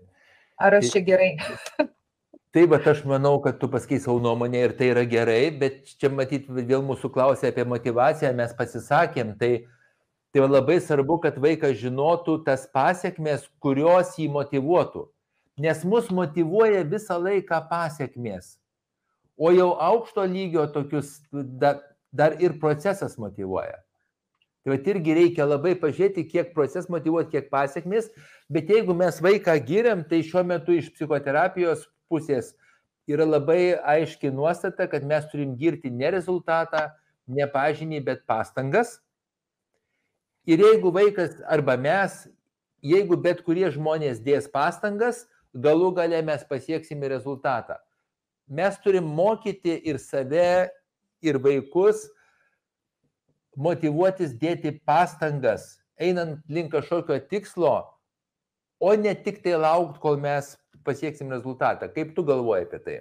Ar 0.56 0.78
aš 0.78 0.94
čia 0.94 1.04
gerai? 1.04 1.34
Taip, 2.54 2.68
bet 2.70 2.84
aš 2.86 3.00
manau, 3.10 3.40
kad 3.42 3.56
tu 3.58 3.66
pasakai 3.66 3.96
savo 3.98 4.20
nuomonę 4.22 4.60
ir 4.62 4.72
tai 4.78 4.92
yra 4.92 5.02
gerai, 5.10 5.48
bet 5.58 5.88
čia 5.98 6.06
matyt 6.14 6.44
vėl 6.46 6.84
mūsų 6.86 7.08
klausė 7.10 7.48
apie 7.50 7.64
motivaciją, 7.66 8.28
mes 8.38 8.52
pasisakėm, 8.54 9.32
tai, 9.40 9.48
tai 10.30 10.44
labai 10.46 10.76
svarbu, 10.78 11.16
kad 11.24 11.40
vaikas 11.42 11.80
žinotų 11.80 12.36
tas 12.46 12.68
pasiekmes, 12.70 13.48
kurios 13.58 14.12
jį 14.20 14.28
motivuotų. 14.36 15.02
Nes 15.64 15.82
mus 15.82 16.12
motivuoja 16.14 16.84
visą 16.86 17.16
laiką 17.18 17.58
pasiekmes. 17.72 18.52
O 19.34 19.50
jau 19.50 19.72
aukšto 19.82 20.22
lygio 20.22 20.68
tokius 20.70 21.16
dar, 21.32 21.80
dar 22.14 22.36
ir 22.38 22.54
procesas 22.62 23.18
motivuoja. 23.18 23.80
Tai 24.62 24.76
va 24.76 24.78
irgi 24.94 25.18
reikia 25.18 25.48
labai 25.48 25.74
pažiūrėti, 25.82 26.22
kiek 26.30 26.54
procesas 26.54 26.86
motivuoti, 26.86 27.34
kiek 27.34 27.50
pasiekmes, 27.50 28.12
bet 28.46 28.70
jeigu 28.70 28.94
mes 28.94 29.18
vaiką 29.18 29.58
giriam, 29.66 30.06
tai 30.06 30.22
šiuo 30.22 30.46
metu 30.46 30.78
iš 30.78 30.92
psichoterapijos 30.94 31.82
pusės 32.10 32.52
yra 33.08 33.26
labai 33.28 33.74
aiški 33.80 34.32
nuostata, 34.32 34.88
kad 34.88 35.04
mes 35.04 35.26
turim 35.32 35.56
girti 35.56 35.90
ne 35.90 36.10
rezultatą, 36.14 36.88
ne 37.26 37.46
pažinį, 37.50 38.00
bet 38.04 38.24
pastangas. 38.28 38.98
Ir 40.48 40.60
jeigu 40.60 40.92
vaikas 40.92 41.38
arba 41.48 41.76
mes, 41.80 42.24
jeigu 42.84 43.16
bet 43.16 43.40
kurie 43.44 43.68
žmonės 43.72 44.20
dės 44.24 44.48
pastangas, 44.52 45.24
galų 45.54 45.92
gale 45.96 46.20
mes 46.24 46.44
pasieksime 46.48 47.08
rezultatą. 47.08 47.78
Mes 48.48 48.76
turim 48.84 49.06
mokyti 49.08 49.78
ir 49.88 49.98
save, 50.00 50.68
ir 51.24 51.40
vaikus 51.40 52.04
motivuotis 53.56 54.34
dėti 54.36 54.74
pastangas, 54.84 55.78
einant 55.96 56.42
link 56.50 56.72
kažkokio 56.74 57.16
tikslo, 57.30 57.76
o 58.82 58.92
ne 58.98 59.14
tik 59.14 59.40
tai 59.44 59.54
laukti, 59.56 60.00
kol 60.02 60.18
mes 60.20 60.56
pasieksim 60.84 61.32
rezultatą. 61.32 61.88
Kaip 61.92 62.14
tu 62.16 62.24
galvoji 62.26 62.68
apie 62.68 62.80
tai? 62.84 62.96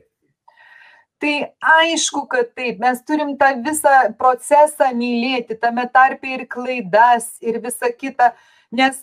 Tai 1.23 1.34
aišku, 1.79 2.25
kad 2.27 2.49
taip, 2.57 2.81
mes 2.84 2.99
turim 3.07 3.38
tą 3.39 3.53
visą 3.63 3.95
procesą 4.19 4.89
mylėti, 4.97 5.55
tame 5.55 5.86
tarpe 5.93 6.34
ir 6.36 6.43
klaidas, 6.51 7.29
ir 7.39 7.61
visa 7.63 7.93
kita, 7.95 8.34
nes 8.75 8.97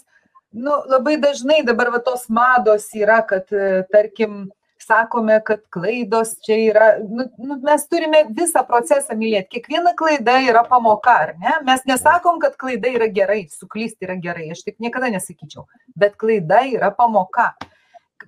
nu, 0.53 0.74
labai 0.91 1.16
dažnai 1.22 1.62
dabar 1.64 1.95
va, 1.95 2.01
tos 2.05 2.26
mados 2.28 2.91
yra, 2.99 3.22
kad, 3.24 3.49
tarkim, 3.93 4.51
sakome, 4.85 5.39
kad 5.47 5.62
klaidos 5.72 6.35
čia 6.45 6.57
yra, 6.70 6.91
nu, 7.01 7.24
nu, 7.39 7.59
mes 7.64 7.87
turime 7.89 8.24
visą 8.37 8.66
procesą 8.68 9.16
mylėti. 9.16 9.55
Kiekviena 9.57 9.95
klaida 9.97 10.39
yra 10.45 10.64
pamoka, 10.68 11.16
ar 11.24 11.35
ne? 11.41 11.57
Mes 11.66 11.85
nesakom, 11.89 12.41
kad 12.43 12.57
klaida 12.61 12.91
yra 12.93 13.09
gerai, 13.12 13.43
suklysti 13.55 14.09
yra 14.09 14.16
gerai, 14.20 14.51
aš 14.55 14.64
taip 14.66 14.81
niekada 14.83 15.12
nesakyčiau, 15.14 15.66
bet 15.97 16.16
klaida 16.20 16.64
yra 16.68 16.93
pamoka. 16.97 17.53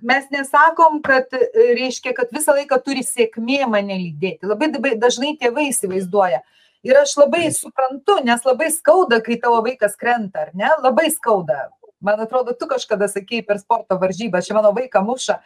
Mes 0.03 0.25
nesakom, 0.33 0.99
kad 1.05 1.31
reiškia, 1.55 2.11
kad 2.17 2.33
visą 2.35 2.55
laiką 2.57 2.79
turi 2.83 3.05
sėkmė 3.07 3.63
mane 3.71 3.95
lydėti. 3.95 4.49
Labai 4.49 4.71
dažnai 4.99 5.37
tėvai 5.39 5.69
įsivaizduoja. 5.69 6.41
Ir 6.83 6.99
aš 6.99 7.15
labai 7.15 7.47
suprantu, 7.55 8.17
nes 8.27 8.43
labai 8.43 8.67
skauda, 8.75 9.21
kai 9.23 9.39
tavo 9.39 9.61
vaikas 9.63 9.95
krenta, 9.95 10.49
ar 10.49 10.51
ne? 10.57 10.67
Labai 10.83 11.07
skauda 11.13 11.69
Man 12.03 12.19
atrodo, 12.19 12.51
tu 12.53 12.67
kažkada 12.67 13.07
sakei 13.07 13.41
per 13.47 13.59
sporto 13.61 13.95
varžybą, 13.95 14.41
čia 14.43 14.57
mano 14.57 14.73
vaiką 14.75 14.99
muša, 15.07 15.37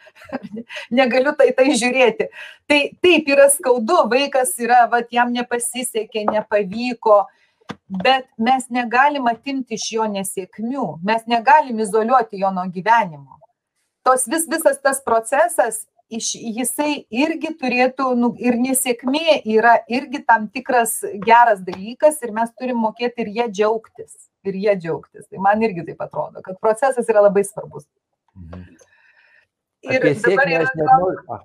negaliu 0.98 1.30
tai 1.38 1.52
tai 1.54 1.70
žiūrėti. 1.70 2.26
Tai 2.66 2.78
taip 3.04 3.30
yra 3.30 3.46
skaudu, 3.54 4.00
vaikas 4.10 4.56
yra, 4.58 4.80
va, 4.90 4.98
jam 5.14 5.30
nepasisekė, 5.36 6.24
nepavyko, 6.32 7.20
bet 8.02 8.26
mes 8.42 8.66
negalim 8.74 9.30
atimti 9.30 9.78
iš 9.78 9.86
jo 9.94 10.10
nesėkmių, 10.10 10.88
mes 11.06 11.30
negalim 11.30 11.78
izoliuoti 11.86 12.42
jo 12.42 12.50
nuo 12.50 12.66
gyvenimo. 12.74 13.37
Tos 14.08 14.24
vis, 14.24 14.46
visas 14.48 14.78
tas 14.80 15.02
procesas, 15.04 15.82
iš, 16.08 16.30
jisai 16.40 17.02
irgi 17.12 17.50
turėtų, 17.60 18.06
nu, 18.16 18.30
ir 18.40 18.56
nesėkmė 18.56 19.42
yra 19.44 19.74
irgi 19.92 20.22
tam 20.24 20.46
tikras 20.48 21.02
geras 21.26 21.60
dalykas 21.66 22.22
ir 22.24 22.32
mes 22.32 22.54
turim 22.56 22.80
mokėti 22.80 23.26
ir 23.26 23.32
jie 23.34 23.46
džiaugtis 23.58 24.14
ir 24.48 24.56
jie 24.56 24.74
džiaugtis. 24.80 25.26
Tai 25.28 25.42
man 25.44 25.60
irgi 25.66 25.84
taip 25.90 26.00
atrodo, 26.06 26.40
kad 26.44 26.56
procesas 26.62 27.12
yra 27.12 27.26
labai 27.26 27.44
svarbus. 27.44 27.84
Mhm. 28.38 28.64
Ir 29.88 30.00
apie 30.00 30.14
sėkmę 30.16 30.56
aš 30.62 30.74
nenoriu. 30.78 31.38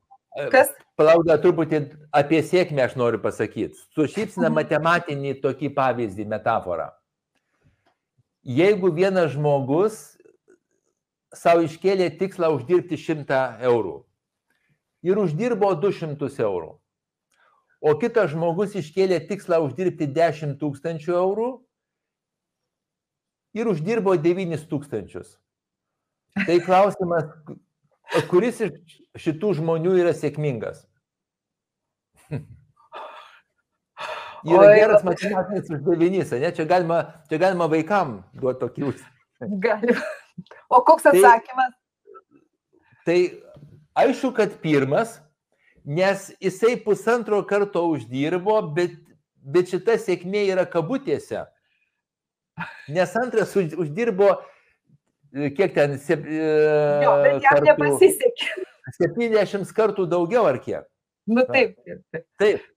Kas? 0.50 0.72
Palauk, 0.98 1.28
truputį 1.44 1.84
apie 2.16 2.40
sėkmę 2.48 2.88
aš 2.88 2.96
noriu 2.98 3.20
pasakyti. 3.22 3.76
Su 3.92 4.08
šypsina 4.08 4.48
mhm. 4.48 4.56
matematinį 4.62 5.36
tokį 5.44 5.76
pavyzdį, 5.76 6.32
metaforą. 6.32 6.88
Jeigu 8.44 8.90
vienas 8.96 9.36
žmogus 9.36 10.13
savo 11.38 11.66
iškėlė 11.66 12.10
tikslą 12.20 12.50
uždirbti 12.56 12.98
100 13.00 13.42
eurų 13.70 13.98
ir 15.04 15.20
uždirbo 15.20 15.74
200 15.82 16.30
eurų, 16.46 16.72
o 17.84 17.94
kitas 18.00 18.32
žmogus 18.32 18.78
iškėlė 18.80 19.20
tikslą 19.28 19.60
uždirbti 19.66 20.08
10 20.16 20.56
tūkstančių 20.62 21.16
eurų 21.20 21.50
ir 23.60 23.70
uždirbo 23.70 24.16
9 24.18 24.68
tūkstančius. 24.72 25.38
Tai 26.34 26.58
klausimas, 26.66 27.28
kuris 28.32 28.64
iš 28.66 28.98
šitų 29.22 29.54
žmonių 29.60 30.00
yra 30.02 30.16
sėkmingas? 30.18 30.88
Yra 34.44 34.66
Oi, 34.68 34.76
geras 34.76 35.06
matematinis 35.08 35.70
uždavinys, 35.72 36.34
ne? 36.36 36.50
Čia 36.52 36.66
galima, 36.68 36.98
čia 37.32 37.38
galima 37.40 37.70
vaikam 37.72 38.18
duoti 38.36 38.60
tokį 38.60 38.84
uždavinį. 38.90 39.60
Galima. 39.64 40.04
O 40.70 40.82
koks 40.82 41.04
tai- 41.04 41.18
atsakymas? 41.20 41.74
Tai, 43.06 43.06
tai 43.06 43.42
aišku, 44.06 44.34
kad 44.36 44.56
pirmas, 44.62 45.20
nes 45.86 46.32
jisai 46.42 46.76
pusantro 46.78 47.44
karto 47.44 47.86
uždirbo, 47.92 48.62
bet, 48.76 48.96
bet 49.44 49.74
šita 49.74 49.98
sėkmė 50.00 50.48
yra 50.54 50.66
kabutėse. 50.66 51.46
Nes 52.94 53.16
antras 53.18 53.56
uždirbo, 53.58 54.30
e, 55.34 55.50
kiek 55.58 55.74
ten, 55.74 55.98
sep, 55.98 56.26
e, 56.26 56.44
jo, 57.04 57.16
bet 57.26 57.42
jam 57.44 57.64
nepasisekė. 57.66 58.52
70 59.00 59.72
kartų 59.74 60.06
daugiau 60.10 60.46
ar 60.46 60.60
kiek? 60.62 60.86
Nu 61.26 61.46
taip, 61.48 61.78
taip. 61.86 62.04
Taip. 62.12 62.26
taip. 62.38 62.70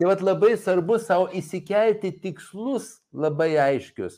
Tai 0.00 0.08
vad 0.08 0.22
labai 0.24 0.54
svarbu 0.56 0.96
savo 0.96 1.26
įsikelti 1.36 2.14
tikslus 2.22 2.94
labai 3.12 3.50
aiškius 3.60 4.14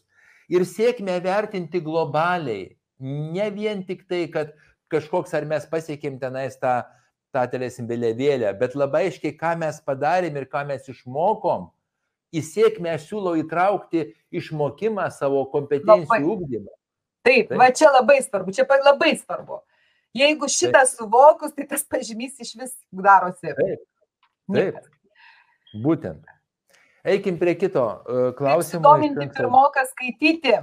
ir 0.52 0.62
sėkmę 0.68 1.16
vertinti 1.24 1.80
globaliai. 1.82 2.76
Ne 3.02 3.50
vien 3.50 3.82
tik 3.86 4.06
tai, 4.08 4.24
kad 4.30 4.54
kažkoks 4.92 5.34
ar 5.34 5.46
mes 5.48 5.66
pasiekėm 5.68 6.18
tenais 6.22 6.58
tą, 6.60 6.82
tą 7.34 7.44
telėsim 7.50 7.88
vėliavėlę, 7.90 8.52
bet 8.60 8.76
labai 8.78 9.08
aiškiai, 9.08 9.34
ką 9.38 9.56
mes 9.60 9.80
padarėm 9.84 10.36
ir 10.38 10.46
ką 10.52 10.66
mes 10.68 10.86
išmokom 10.92 11.70
į 12.32 12.42
sėkmę 12.46 12.94
aš 12.96 13.08
siūlau 13.10 13.34
įtraukti 13.42 14.06
išmokimą 14.34 15.08
savo 15.12 15.44
kompetencijų 15.52 16.36
ūkdymą. 16.36 16.72
Taip, 17.22 17.52
Taip, 17.52 17.58
va 17.60 17.68
čia 17.76 17.92
labai 17.92 18.18
svarbu, 18.24 18.54
čia 18.56 18.66
labai 18.66 19.12
svarbu. 19.20 19.60
Jeigu 20.16 20.48
šitą 20.50 20.82
Taip. 20.82 20.92
suvokus, 20.92 21.54
tai 21.56 21.66
tas 21.70 21.84
pažymys 21.88 22.40
iš 22.42 22.54
vis 22.58 22.72
darosi. 22.92 23.52
Taip. 23.56 23.84
Taip. 24.52 24.80
Būtent. 25.84 26.24
Eikim 27.08 27.38
prie 27.40 27.54
kito 27.58 27.84
uh, 27.84 28.30
klausimo. 28.36 28.82
Dominti 28.84 29.28
pirmoką 29.34 29.86
skaityti. 29.90 30.58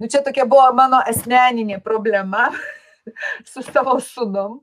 Nu, 0.00 0.08
čia 0.08 0.22
tokia 0.24 0.46
buvo 0.48 0.64
mano 0.72 1.02
asmeninė 1.04 1.76
problema 1.84 2.48
su 3.50 3.60
savo 3.66 3.98
sunom. 4.00 4.60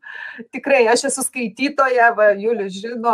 Tikrai, 0.53 0.87
aš 0.89 1.07
esu 1.11 1.25
skaitytoja, 1.27 2.09
va, 2.17 2.31
Julius 2.33 2.79
žino, 2.81 3.13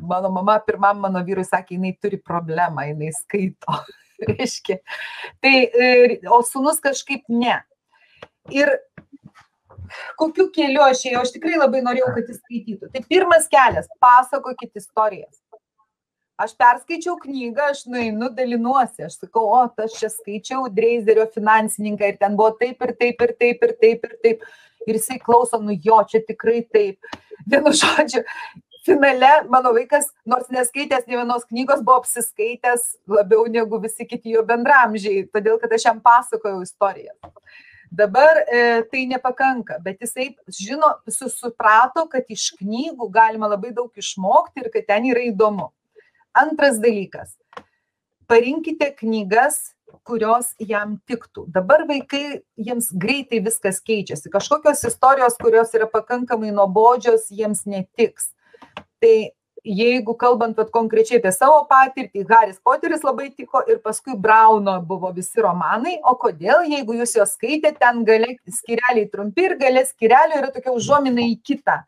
mano 0.00 0.30
mama 0.34 0.58
pirmam 0.66 1.00
mano 1.00 1.22
vyrui 1.24 1.46
sakė, 1.48 1.78
jinai 1.78 1.94
turi 2.02 2.20
problemą, 2.20 2.84
jinai 2.90 3.14
skaito. 3.16 3.80
Reiškia. 4.28 4.76
Tai, 5.40 5.54
e, 5.72 6.20
o 6.28 6.42
sunus 6.44 6.82
kažkaip 6.84 7.24
ne. 7.32 7.56
Ir 8.52 8.74
kokiu 10.20 10.50
keliu 10.52 10.82
aš 10.84 11.06
ėjau, 11.08 11.24
aš 11.24 11.32
tikrai 11.38 11.56
labai 11.56 11.80
norėjau, 11.86 12.12
kad 12.18 12.28
jis 12.28 12.42
skaitytų. 12.42 12.90
Tai 12.92 13.06
pirmas 13.08 13.48
kelias- 13.48 13.88
pasakokit 14.04 14.76
istorijas. 14.76 15.39
Aš 16.40 16.54
perskaičiau 16.56 17.18
knygą, 17.20 17.66
aš 17.74 17.82
nueinu, 17.90 18.30
dalinuosi, 18.32 19.04
aš 19.04 19.18
sakau, 19.20 19.42
o, 19.52 19.60
aš 19.84 19.98
čia 20.00 20.08
skaičiau 20.08 20.70
Dreizerio 20.72 21.26
finansininką 21.34 22.08
ir 22.08 22.16
ten 22.20 22.36
buvo 22.38 22.54
taip 22.60 22.80
ir 22.86 22.94
taip 22.96 23.24
ir 23.26 23.32
taip 23.42 23.64
ir 23.66 23.74
taip 23.82 24.06
ir 24.08 24.14
taip. 24.24 24.46
Ir 24.88 24.96
jisai 24.96 25.18
klauso, 25.20 25.58
nu 25.60 25.74
jo, 25.76 25.98
čia 26.08 26.22
tikrai 26.24 26.62
taip. 26.72 27.10
Vienu 27.44 27.74
žodžiu, 27.80 28.22
finale 28.86 29.32
mano 29.52 29.74
vaikas, 29.76 30.08
nors 30.24 30.48
neskaitęs 30.48 31.04
ne 31.10 31.18
vienos 31.18 31.44
knygos, 31.50 31.82
buvo 31.84 31.98
apsiskaitęs 32.00 32.86
labiau 33.18 33.44
negu 33.52 33.80
visi 33.82 34.06
kiti 34.08 34.32
jo 34.36 34.44
bendramžiai, 34.46 35.26
todėl 35.34 35.58
kad 35.60 35.74
aš 35.76 35.84
jam 35.90 36.00
pasakojau 36.00 36.62
istoriją. 36.64 37.12
Dabar 37.90 38.40
e, 38.46 38.62
tai 38.88 39.02
nepakanka, 39.10 39.76
bet 39.84 40.00
jisai 40.00 40.30
žino, 40.56 40.94
suprato, 41.10 42.06
kad 42.08 42.24
iš 42.32 42.52
knygų 42.62 43.10
galima 43.12 43.50
labai 43.50 43.74
daug 43.76 43.90
išmokti 43.98 44.64
ir 44.64 44.72
kad 44.72 44.88
ten 44.88 45.10
yra 45.10 45.26
įdomu. 45.26 45.68
Antras 46.36 46.78
dalykas. 46.82 47.34
Parinkite 48.30 48.92
knygas, 49.00 49.72
kurios 50.06 50.52
jam 50.62 50.98
tiktų. 51.10 51.48
Dabar 51.50 51.82
vaikai, 51.88 52.40
jiems 52.58 52.92
greitai 52.94 53.40
viskas 53.42 53.80
keičiasi. 53.82 54.30
Kažkokios 54.30 54.84
istorijos, 54.86 55.34
kurios 55.40 55.74
yra 55.74 55.88
pakankamai 55.90 56.52
nuobodžios, 56.54 57.26
jiems 57.34 57.64
netiks. 57.66 58.30
Tai 59.02 59.14
jeigu 59.66 60.14
kalbant 60.16 60.56
vat, 60.56 60.70
konkrečiai 60.72 61.18
apie 61.20 61.32
savo 61.34 61.64
patirtį, 61.68 62.24
Haris 62.30 62.60
Poteris 62.64 63.04
labai 63.04 63.30
tiko 63.34 63.62
ir 63.68 63.80
paskui 63.84 64.16
Brauno 64.16 64.78
buvo 64.86 65.10
visi 65.16 65.42
romanai, 65.42 65.98
o 66.04 66.14
kodėl, 66.20 66.64
jeigu 66.70 66.96
jūs 67.00 67.16
juos 67.18 67.34
skaitėte, 67.36 67.78
ten 67.82 68.04
gale 68.08 68.36
skireliai 68.46 69.08
trumpi 69.12 69.48
ir 69.48 69.56
gale 69.60 69.84
skirelio 69.88 70.40
yra 70.40 70.52
tokia 70.54 70.74
užuomina 70.76 71.26
į 71.28 71.40
kitą. 71.44 71.80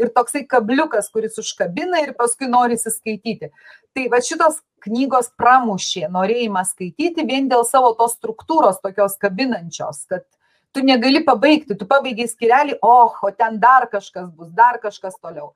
Ir 0.00 0.10
toksai 0.14 0.44
kabliukas, 0.50 1.10
kuris 1.14 1.38
užkabina 1.40 2.02
ir 2.02 2.14
paskui 2.18 2.48
norisi 2.50 2.92
skaityti. 2.92 3.50
Tai 3.94 4.06
va 4.12 4.20
šitos 4.24 4.60
knygos 4.84 5.30
pramušė 5.40 6.08
norėjimą 6.12 6.64
skaityti 6.68 7.26
vien 7.28 7.48
dėl 7.50 7.64
savo 7.68 7.94
tos 7.98 8.16
struktūros 8.18 8.82
tokios 8.84 9.16
kabinančios, 9.22 10.04
kad 10.10 10.26
tu 10.74 10.82
negali 10.84 11.22
pabaigti, 11.24 11.76
tu 11.78 11.86
pabaigai 11.88 12.26
skirelį, 12.28 12.78
oh, 12.82 13.14
o 13.22 13.30
ten 13.30 13.60
dar 13.62 13.86
kažkas 13.92 14.30
bus, 14.34 14.50
dar 14.54 14.80
kažkas 14.82 15.16
toliau. 15.22 15.52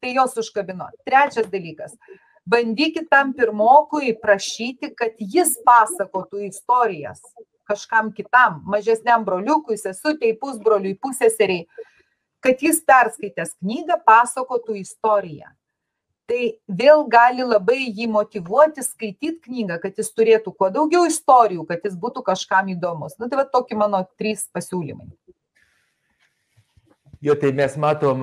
Tai 0.00 0.12
jos 0.16 0.36
užkabino. 0.40 0.88
Trečias 1.04 1.48
dalykas. 1.52 1.96
Bandykit 2.48 3.08
tam 3.12 3.34
pirmokui 3.36 4.14
prašyti, 4.20 4.94
kad 4.96 5.16
jis 5.20 5.58
pasakotų 5.64 6.46
istorijas 6.48 7.20
kažkam 7.70 8.10
kitam, 8.16 8.62
mažesniam 8.66 9.22
broliukui, 9.26 9.76
sesutėjai, 9.78 10.38
pusbroliui, 10.40 10.96
pusėseriai 10.98 11.68
kad 12.40 12.62
jis 12.62 12.80
perskaitęs 12.86 13.56
knygą 13.60 13.98
pasakotų 14.06 14.78
istoriją. 14.80 15.50
Tai 16.30 16.44
vėl 16.78 17.02
gali 17.10 17.42
labai 17.42 17.80
jį 17.88 18.06
motivuoti 18.12 18.84
skaityti 18.86 19.40
knygą, 19.48 19.80
kad 19.82 19.98
jis 19.98 20.12
turėtų 20.14 20.52
kuo 20.54 20.68
daugiau 20.70 21.02
istorijų, 21.08 21.64
kad 21.66 21.82
jis 21.84 21.96
būtų 21.98 22.22
kažkam 22.28 22.70
įdomus. 22.70 23.16
Na 23.18 23.26
tai 23.26 23.40
va 23.40 23.46
tokie 23.50 23.74
mano 23.78 24.04
trys 24.20 24.46
pasiūlymai. 24.54 25.10
Jo, 27.20 27.34
tai 27.36 27.50
mes 27.52 27.74
matom 27.76 28.22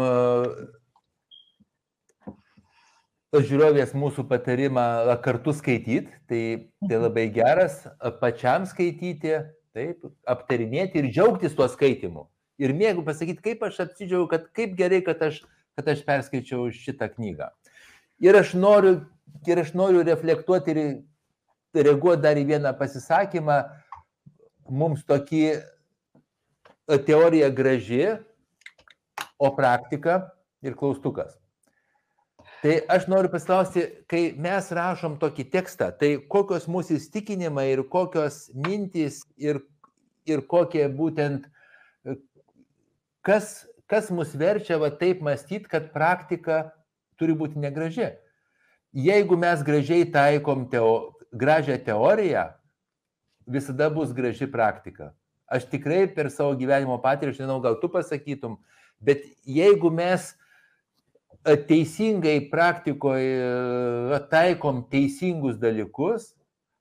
žiūrovės 3.36 3.92
mūsų 3.94 4.24
patarimą 4.32 4.88
kartu 5.22 5.52
skaityti, 5.54 6.08
tai, 6.32 6.42
tai 6.88 6.96
mhm. 6.96 7.04
labai 7.04 7.28
geras, 7.36 7.84
pačiam 8.24 8.66
skaityti, 8.66 9.36
taip, 9.76 10.08
aptarinėti 10.26 11.04
ir 11.04 11.12
džiaugtis 11.12 11.54
tuo 11.60 11.68
skaitimu 11.70 12.26
ir 12.62 12.74
mėgau 12.78 13.06
pasakyti, 13.06 13.44
kaip 13.44 13.64
aš 13.68 13.82
apsidžiaugiu, 13.86 14.28
kad 14.32 14.48
kaip 14.58 14.76
gerai, 14.80 15.02
kad 15.06 15.22
aš, 15.30 15.42
kad 15.78 15.90
aš 15.94 16.04
perskaičiau 16.08 16.70
šitą 16.74 17.10
knygą. 17.14 17.50
Ir 18.24 18.38
aš 18.40 18.56
noriu, 18.58 19.00
ir 19.48 19.62
aš 19.62 19.74
noriu 19.78 20.06
reflektuoti 20.06 20.74
ir 20.74 20.82
reaguoti 21.78 22.24
dar 22.24 22.40
į 22.40 22.48
vieną 22.50 22.74
pasisakymą. 22.80 23.60
Mums 24.68 25.06
tokį 25.08 25.44
teorija 27.08 27.52
graži, 27.54 28.18
o 29.38 29.52
praktika 29.56 30.32
ir 30.66 30.76
klaustukas. 30.76 31.36
Tai 32.62 32.74
aš 32.90 33.06
noriu 33.06 33.30
pasiklausti, 33.30 33.84
kai 34.10 34.32
mes 34.42 34.72
rašom 34.74 35.20
tokį 35.22 35.46
tekstą, 35.54 35.92
tai 35.94 36.16
kokios 36.32 36.66
mūsų 36.66 36.98
įstikinimai 36.98 37.68
ir 37.76 37.84
kokios 37.92 38.48
mintys 38.58 39.22
ir, 39.38 39.62
ir 40.26 40.42
kokie 40.50 40.88
būtent 40.90 41.46
kas, 43.28 43.68
kas 43.92 44.08
mus 44.14 44.32
verčia 44.38 44.80
va 44.80 44.90
taip 44.96 45.20
mąstyti, 45.26 45.68
kad 45.68 45.92
praktika 45.92 46.70
turi 47.20 47.36
būti 47.36 47.60
negraži. 47.60 48.14
Jeigu 48.96 49.36
mes 49.40 49.62
gražiai 49.68 50.08
taikom 50.14 50.66
teo, 50.72 51.18
gražią 51.36 51.76
teoriją, 51.84 52.48
visada 53.48 53.90
bus 53.94 54.14
graži 54.16 54.48
praktika. 54.52 55.12
Aš 55.48 55.68
tikrai 55.72 56.06
per 56.12 56.32
savo 56.32 56.56
gyvenimo 56.60 56.98
patirtį, 57.04 57.36
aš 57.36 57.42
nežinau, 57.44 57.62
gal 57.64 57.78
tu 57.82 57.92
pasakytum, 57.92 58.58
bet 59.04 59.24
jeigu 59.48 59.92
mes 59.94 60.34
teisingai 61.68 62.42
praktikoje 62.52 64.20
taikom 64.32 64.84
teisingus 64.92 65.60
dalykus, 65.62 66.34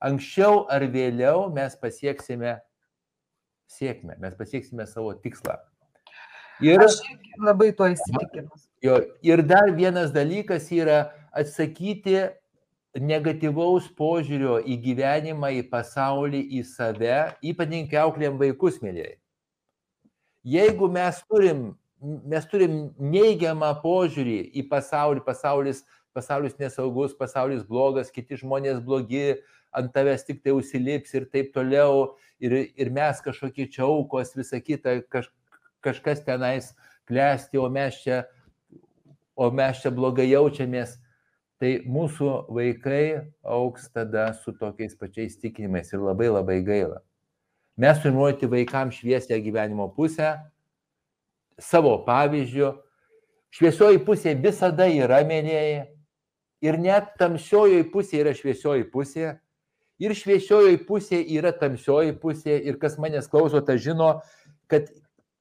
anksčiau 0.02 0.64
ar 0.70 0.86
vėliau 0.90 1.46
mes 1.54 1.78
pasieksime 1.78 2.58
sėkmę, 3.70 4.18
mes 4.22 4.34
pasieksime 4.38 4.86
savo 4.90 5.14
tikslą. 5.22 5.58
Ir, 6.64 6.80
Aš 6.80 7.00
labai 7.42 7.72
tuo 7.76 7.88
įsitikinus. 7.92 8.66
Jo, 8.84 9.00
ir 9.24 9.42
dar 9.44 9.70
vienas 9.76 10.12
dalykas 10.14 10.70
yra 10.72 11.10
atsakyti 11.36 12.16
negatyvaus 12.96 13.88
požiūrio 13.98 14.58
į 14.64 14.78
gyvenimą, 14.84 15.50
į 15.60 15.66
pasaulį, 15.72 16.40
į 16.56 16.62
save, 16.64 17.18
ypatingai 17.44 18.00
auklėm 18.06 18.38
vaikus, 18.40 18.80
mėlyjei. 18.84 19.18
Jeigu 20.46 20.88
mes 20.92 21.18
turim, 21.28 21.66
mes 22.00 22.46
turim 22.48 22.78
neigiamą 23.02 23.74
požiūrį 23.82 24.38
į 24.56 24.64
pasaulį, 24.70 25.24
pasaulis, 25.26 25.82
pasaulis 26.16 26.56
nesaugus, 26.60 27.16
pasaulis 27.18 27.66
blogas, 27.68 28.12
kiti 28.14 28.38
žmonės 28.40 28.80
blogi, 28.84 29.34
ant 29.76 29.92
tavęs 29.92 30.24
tik 30.24 30.40
tai 30.44 30.54
užsilips 30.56 31.12
ir 31.18 31.26
taip 31.32 31.52
toliau, 31.52 32.14
ir, 32.40 32.54
ir 32.72 32.92
mes 32.94 33.20
kažkokie 33.24 33.68
čia 33.72 33.84
aukos, 33.84 34.32
visa 34.38 34.60
kita, 34.62 35.02
kaž, 35.12 35.28
kažkas 35.84 36.22
tenais 36.26 36.72
klesti, 37.08 37.58
o 37.58 37.68
mes 37.70 37.98
čia, 38.02 38.24
o 39.36 39.50
mes 39.50 39.82
čia 39.82 39.92
blogai 39.94 40.28
jaučiamės, 40.30 40.96
tai 41.60 41.78
mūsų 41.88 42.30
vaikai 42.52 43.32
auks 43.44 43.88
tada 43.94 44.28
su 44.36 44.52
tokiais 44.56 44.96
pačiais 44.98 45.38
tikinimais 45.40 45.92
ir 45.92 46.02
labai 46.04 46.28
labai 46.32 46.60
gaila. 46.64 47.00
Mes 47.76 47.98
turime 48.00 48.24
rodyti 48.24 48.48
vaikams 48.48 49.00
šviesę 49.00 49.36
gyvenimo 49.44 49.88
pusę, 49.92 50.36
savo 51.60 51.98
pavyzdžių. 52.06 52.72
Šviesioji 53.56 54.00
pusė 54.04 54.34
visada 54.40 54.88
yra 54.88 55.22
mėnėjai 55.24 55.84
ir 56.64 56.78
net 56.80 57.14
tamsiojoji 57.20 57.88
pusė 57.92 58.22
yra 58.24 58.32
šviesioji 58.36 58.88
pusė. 58.92 59.36
Ir 60.00 60.12
šviesiojoji 60.12 60.82
pusė 60.88 61.22
yra 61.38 61.54
tamsioji 61.56 62.16
pusė 62.20 62.58
ir 62.68 62.76
kas 62.80 62.98
manęs 63.00 63.30
klauso, 63.32 63.62
ta 63.64 63.78
žino, 63.80 64.18
kad 64.68 64.90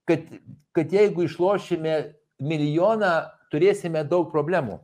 kad, 0.10 0.28
kad 0.76 0.94
jeigu 0.94 1.26
išlošime 1.26 1.96
milijoną, 2.40 3.14
turėsime 3.54 4.04
daug 4.08 4.32
problemų. 4.34 4.80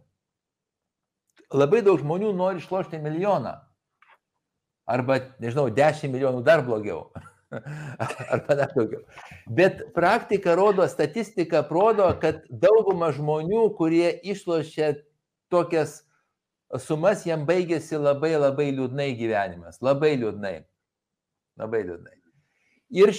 Labai 1.51 1.81
daug 1.83 1.99
žmonių 1.99 2.31
nori 2.35 2.61
išlošti 2.61 3.01
milijoną. 3.03 3.57
Arba, 4.91 5.19
nežinau, 5.43 5.67
10 5.71 6.11
milijonų 6.11 6.43
dar 6.47 6.63
blogiau. 6.65 7.09
Arba 8.33 8.55
dar 8.55 8.71
daugiau. 8.75 9.03
Bet 9.47 9.83
praktika 9.95 10.55
rodo, 10.55 10.87
statistika 10.87 11.65
rodo, 11.67 12.07
kad 12.21 12.45
dauguma 12.49 13.11
žmonių, 13.15 13.65
kurie 13.75 14.13
išlošia 14.23 14.93
tokias 15.51 16.01
sumas, 16.79 17.25
jam 17.27 17.43
baigėsi 17.47 17.99
labai 17.99 18.33
labai 18.37 18.69
liūdnai 18.71 19.11
gyvenimas. 19.19 19.81
Labai 19.83 20.15
liūdnai. 20.21 20.55
Labai 21.59 21.83
liūdnai. 21.89 22.15
Ir, 22.91 23.11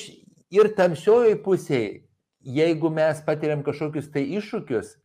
ir 0.53 0.72
tamsiojoje 0.76 1.38
pusėje, 1.44 2.03
jeigu 2.42 2.90
mes 2.92 3.22
patiriam 3.26 3.62
kažkokius 3.64 4.11
tai 4.12 4.24
iššūkius 4.38 4.96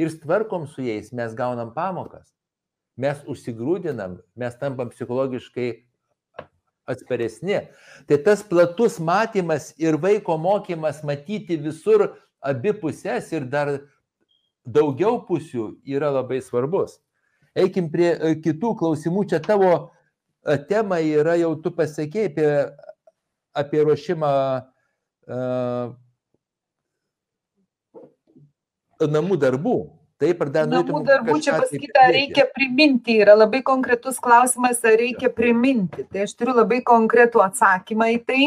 ir 0.00 0.12
tvarkom 0.22 0.66
su 0.68 0.84
jais, 0.84 1.12
mes 1.12 1.34
gaunam 1.36 1.72
pamokas, 1.74 2.32
mes 2.96 3.20
užsigrūdinam, 3.28 4.18
mes 4.36 4.56
tampam 4.60 4.90
psichologiškai 4.92 5.68
atsparesni. 6.86 7.60
Tai 8.06 8.18
tas 8.24 8.44
platus 8.46 8.98
matymas 9.02 9.72
ir 9.78 9.98
vaiko 10.00 10.36
mokymas 10.38 11.02
matyti 11.04 11.58
visur 11.60 12.12
abi 12.40 12.72
pusės 12.80 13.32
ir 13.34 13.48
dar 13.50 13.72
daugiau 14.66 15.20
pusių 15.26 15.76
yra 15.86 16.12
labai 16.14 16.40
svarbus. 16.42 17.00
Eikim 17.56 17.88
prie 17.90 18.10
e, 18.12 18.34
kitų 18.42 18.74
klausimų. 18.78 19.24
Čia 19.30 19.40
tavo 19.40 19.70
e, 19.72 20.56
tema 20.68 20.98
yra, 21.00 21.36
jau 21.40 21.54
tu 21.62 21.72
pasakėjai 21.74 22.30
apie, 22.30 22.48
apie 23.56 23.84
ruošimą 23.86 24.32
namų 29.00 29.36
darbų. 29.42 29.76
Taip, 30.16 30.40
ar 30.46 30.48
dar 30.48 30.68
namų 30.70 31.02
darbų 31.04 31.34
čia 31.44 31.58
pasakyta, 31.60 32.06
reikia 32.14 32.46
priminti, 32.48 33.18
yra 33.20 33.34
labai 33.36 33.60
konkretus 33.66 34.16
klausimas, 34.22 34.80
ar 34.86 34.96
reikia 34.96 35.28
priminti. 35.28 36.06
Tai 36.08 36.24
aš 36.24 36.32
turiu 36.38 36.54
labai 36.56 36.80
konkretų 36.86 37.42
atsakymą 37.44 38.08
į 38.14 38.22
tai. 38.24 38.46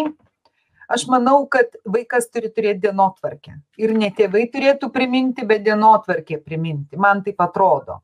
Aš 0.90 1.06
manau, 1.06 1.44
kad 1.46 1.76
vaikas 1.86 2.26
turi 2.34 2.50
turėti 2.50 2.88
dienotvarkę. 2.88 3.60
Ir 3.78 3.94
ne 3.94 4.10
tėvai 4.10 4.48
turėtų 4.50 4.90
priminti, 4.90 5.46
bet 5.46 5.62
dienotvarkė 5.68 6.40
priminti. 6.42 6.98
Man 6.98 7.22
taip 7.28 7.38
atrodo. 7.46 8.00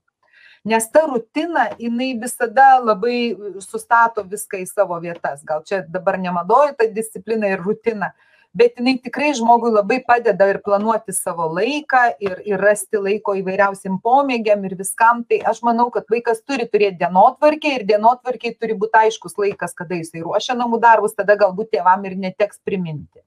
Nes 0.66 0.86
ta 0.94 1.08
rutina, 1.10 1.72
jinai 1.82 2.12
visada 2.22 2.76
labai 2.82 3.34
sustato 3.62 4.22
viską 4.26 4.62
į 4.62 4.70
savo 4.70 5.00
vietas. 5.02 5.42
Gal 5.46 5.66
čia 5.66 5.82
dabar 5.82 6.20
nemadoju 6.22 6.78
tą 6.78 6.88
discipliną 6.94 7.50
ir 7.54 7.66
rutiną, 7.66 8.12
bet 8.56 8.80
jinai 8.80 8.96
tikrai 9.04 9.34
žmogui 9.36 9.72
labai 9.74 10.00
padeda 10.08 10.48
ir 10.50 10.62
planuoti 10.64 11.14
savo 11.16 11.48
laiką 11.58 12.04
ir, 12.24 12.40
ir 12.48 12.64
rasti 12.64 13.02
laiko 13.02 13.36
įvairiausiam 13.36 14.00
pomėgiam 14.04 14.64
ir 14.68 14.78
viskam. 14.80 15.26
Tai 15.28 15.42
aš 15.52 15.62
manau, 15.68 15.90
kad 15.94 16.08
vaikas 16.12 16.42
turi 16.48 16.68
turėti 16.72 17.02
dienotvarkį 17.04 17.76
ir 17.80 17.86
dienotvarkiai 17.92 18.56
turi 18.56 18.78
būti 18.80 19.02
aiškus 19.04 19.36
laikas, 19.42 19.76
kada 19.76 20.00
jisai 20.00 20.24
ruošia 20.24 20.56
namų 20.56 20.80
darbus, 20.88 21.18
tada 21.20 21.36
galbūt 21.40 21.74
tėvam 21.76 22.08
ir 22.08 22.18
neteks 22.28 22.64
priminti. 22.64 23.22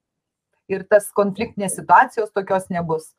Ir 0.69 0.85
tas 0.89 1.13
konfliktinės 1.17 1.77
situacijos 1.77 2.33
tokios 2.33 2.69
nebus. 2.73 3.13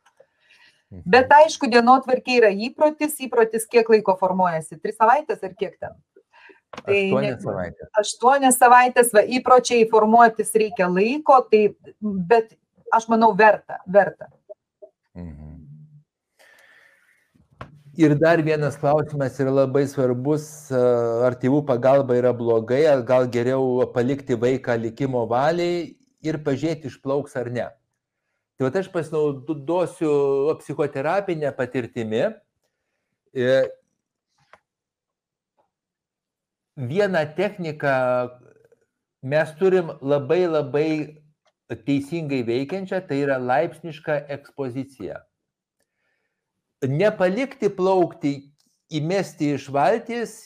Mhm. 0.90 1.06
Bet 1.06 1.34
aišku, 1.34 1.70
dienotvarkiai 1.70 2.42
yra 2.42 2.50
įprotis, 2.50 3.20
įprotis 3.22 3.70
kiek 3.70 3.90
laiko 3.94 4.16
formuojasi, 4.18 4.80
tris 4.82 4.98
savaitės 4.98 5.46
ar 5.46 5.54
kiek 5.54 5.78
ten? 5.78 5.94
Tai 6.70 6.96
aštuonias 6.96 7.44
savaitės. 7.44 7.92
Aštuonias 7.98 8.58
savaitės, 8.62 9.14
va, 9.16 9.24
įpročiai 9.38 9.88
formuotis 9.90 10.52
reikia 10.58 10.90
laiko, 10.92 11.40
tai, 11.50 11.64
bet 12.02 12.54
aš 12.94 13.08
manau 13.10 13.32
verta, 13.38 13.80
verta. 13.90 14.30
Mhm. 15.18 15.48
Ir 18.00 18.14
dar 18.16 18.40
vienas 18.40 18.78
klausimas 18.80 19.36
yra 19.44 19.52
labai 19.52 19.82
svarbus, 19.90 20.46
ar 20.72 21.36
tėvų 21.42 21.66
pagalba 21.68 22.16
yra 22.16 22.32
blogai, 22.32 22.86
ar 22.88 23.02
gal 23.04 23.28
geriau 23.28 23.82
palikti 23.92 24.38
vaiką 24.40 24.78
likimo 24.80 25.26
valiai 25.28 25.98
ir 26.24 26.38
pažiūrėti 26.46 26.88
išplauks 26.88 27.36
ar 27.42 27.50
ne. 27.52 27.66
Tai 28.56 28.70
va 28.70 28.80
aš 28.80 28.88
pasinaudosiu 28.94 30.14
psichoterapinę 30.62 31.52
patirtimį. 31.58 32.24
Vieną 36.80 37.26
techniką 37.36 37.94
mes 39.24 39.50
turim 39.60 39.92
labai 40.02 40.46
labai 40.48 40.92
teisingai 41.86 42.46
veikiančią, 42.48 43.02
tai 43.08 43.24
yra 43.26 43.36
laipsniška 43.38 44.16
ekspozicija 44.32 45.20
nepalikti 46.88 47.70
plaukti, 47.76 48.34
įmesti 48.90 49.54
iš 49.58 49.68
valties 49.74 50.38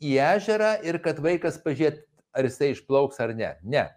į 0.00 0.16
ežerą 0.22 0.76
ir 0.86 1.00
kad 1.02 1.18
vaikas 1.20 1.58
pažiūrėt, 1.64 2.04
ar 2.32 2.46
jisai 2.46 2.72
išplauks 2.74 3.18
ar 3.20 3.34
ne. 3.34 3.56
Ne. 3.62 3.88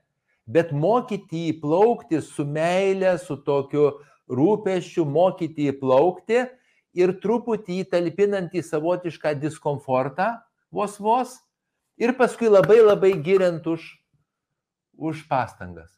Bet 0.49 0.73
mokyti 0.73 1.47
jį 1.47 1.59
plaukti 1.61 2.19
su 2.21 2.45
meile, 2.45 3.15
su 3.21 3.37
tokiu 3.45 3.91
rūpeščiu, 4.27 5.05
mokyti 5.05 5.69
jį 5.69 5.77
plaukti 5.79 6.41
ir 6.97 7.13
truputį 7.21 7.83
įtalpinant 7.85 8.53
į 8.53 8.63
savotišką 8.65 9.37
diskomfortą 9.39 10.33
vos 10.73 10.97
vos 10.99 11.37
ir 11.97 12.15
paskui 12.17 12.49
labai 12.51 12.79
labai 12.81 13.13
giriant 13.25 13.65
už, 13.67 13.85
už 14.97 15.25
pastangas. 15.29 15.91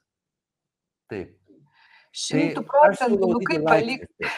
Taip. 1.11 1.35
Šimtų 2.15 2.63
tai 2.63 2.67
procentų, 2.71 3.29
nu 3.35 3.39
kaip 3.43 3.65
palikti. 3.67 4.33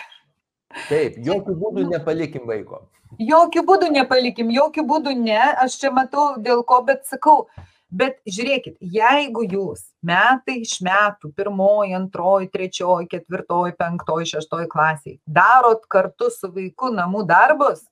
Taip, 0.90 1.18
jokių 1.30 1.58
būdų 1.62 1.88
nepalikim 1.94 2.48
vaiko. 2.50 2.88
Jokių 3.22 3.64
būdų 3.64 3.90
nepalikim, 3.94 4.50
jokių 4.52 4.84
būdų 4.88 5.14
ne, 5.16 5.40
aš 5.64 5.78
čia 5.80 5.92
matau 5.96 6.34
dėl 6.44 6.64
ko, 6.68 6.82
bet 6.84 7.06
sakau, 7.08 7.46
bet 7.88 8.18
žiūrėkit, 8.28 8.76
jeigu 8.82 9.46
jūs 9.48 9.86
metai 10.04 10.58
iš 10.66 10.82
metų, 10.84 11.32
pirmoji, 11.38 11.96
antroji, 11.96 12.50
trečioji, 12.52 13.08
ketvirtoji, 13.14 13.78
penktoji, 13.80 14.28
šeštoji 14.34 14.68
klasiai, 14.74 15.16
darot 15.24 15.88
kartu 15.88 16.28
su 16.34 16.52
vaiku 16.52 16.92
namų 16.98 17.24
darbus, 17.30 17.86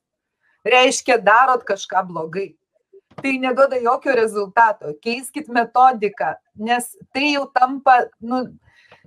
reiškia 0.66 1.16
darot 1.24 1.64
kažką 1.64 2.04
blogai. 2.10 2.50
Tai 3.22 3.32
neduoda 3.40 3.78
jokio 3.80 4.12
rezultato. 4.16 4.92
Keiskit 5.02 5.48
metodiką, 5.48 6.34
nes 6.60 6.90
tai 7.14 7.32
jau 7.32 7.46
tampa, 7.54 8.02
nu, 8.20 8.42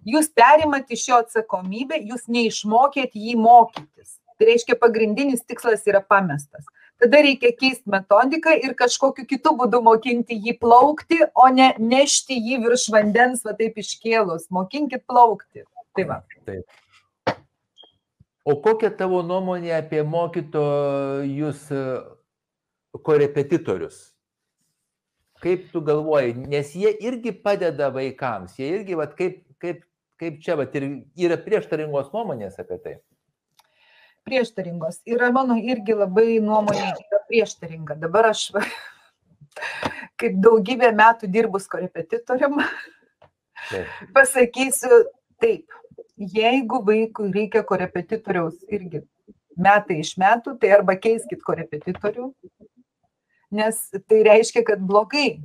jūs 0.08 0.32
perimat 0.34 0.90
iš 0.90 1.06
jo 1.12 1.20
atsakomybę, 1.24 2.00
jūs 2.10 2.26
neišmokėt 2.32 3.14
jį 3.14 3.38
mokytis. 3.40 4.18
Tai 4.40 4.48
reiškia, 4.48 4.78
pagrindinis 4.80 5.44
tikslas 5.46 5.86
yra 5.90 6.02
pamestas. 6.02 6.66
Tada 7.00 7.22
reikia 7.24 7.54
keisti 7.56 7.88
metodiką 7.92 8.58
ir 8.60 8.74
kažkokiu 8.76 9.24
kitu 9.28 9.54
būdu 9.56 9.80
mokinti 9.84 10.36
jį 10.36 10.58
plaukti, 10.60 11.22
o 11.36 11.48
ne 11.54 11.70
nešti 11.80 12.36
jį 12.36 12.60
virš 12.66 12.90
vandens, 12.92 13.46
va 13.48 13.54
taip 13.60 13.78
iškėlus. 13.80 14.50
Mokinkit 14.52 15.06
plaukti. 15.08 15.64
Tai 15.96 16.08
va. 16.10 16.22
Taip. 16.48 16.66
O 18.48 18.56
kokia 18.64 18.90
tavo 18.96 19.22
nuomonė 19.24 19.76
apie 19.78 20.02
mokytojus 20.04 21.68
korepetitorius? 22.98 24.00
Kaip 25.40 25.70
tu 25.72 25.82
galvoji, 25.86 26.34
nes 26.52 26.74
jie 26.76 26.92
irgi 27.08 27.32
padeda 27.32 27.88
vaikams, 27.96 28.58
jie 28.60 28.74
irgi, 28.76 28.98
va, 29.00 29.06
kaip, 29.08 29.46
kaip 29.62 29.86
kaip 30.20 30.42
čia, 30.44 30.58
vat, 30.60 30.76
ir 30.76 30.88
yra 31.28 31.40
prieštaringos 31.42 32.12
nuomonės 32.14 32.60
apie 32.62 32.78
tai? 32.84 32.96
Prieštaringos. 34.28 35.02
Yra 35.10 35.32
mano 35.34 35.56
irgi 35.58 35.96
labai 35.96 36.38
nuomonė 36.44 36.92
prieštaringa. 37.32 37.98
Dabar 38.02 38.32
aš 38.34 38.50
kaip 40.20 40.40
daugybę 40.44 40.92
metų 40.96 41.30
dirbus 41.32 41.68
korepetitorium 41.72 42.60
pasakysiu 44.16 45.06
taip. 45.42 45.66
Jeigu 46.20 46.82
vaikui 46.84 47.30
reikia 47.32 47.64
korepetitoriaus 47.64 48.58
irgi 48.68 49.06
metai 49.60 50.02
iš 50.04 50.18
metų, 50.20 50.58
tai 50.60 50.74
arba 50.76 50.98
keiskit 51.00 51.40
korepetitorių, 51.48 52.26
nes 53.52 53.80
tai 54.08 54.24
reiškia, 54.28 54.64
kad 54.68 54.82
blogai. 54.86 55.40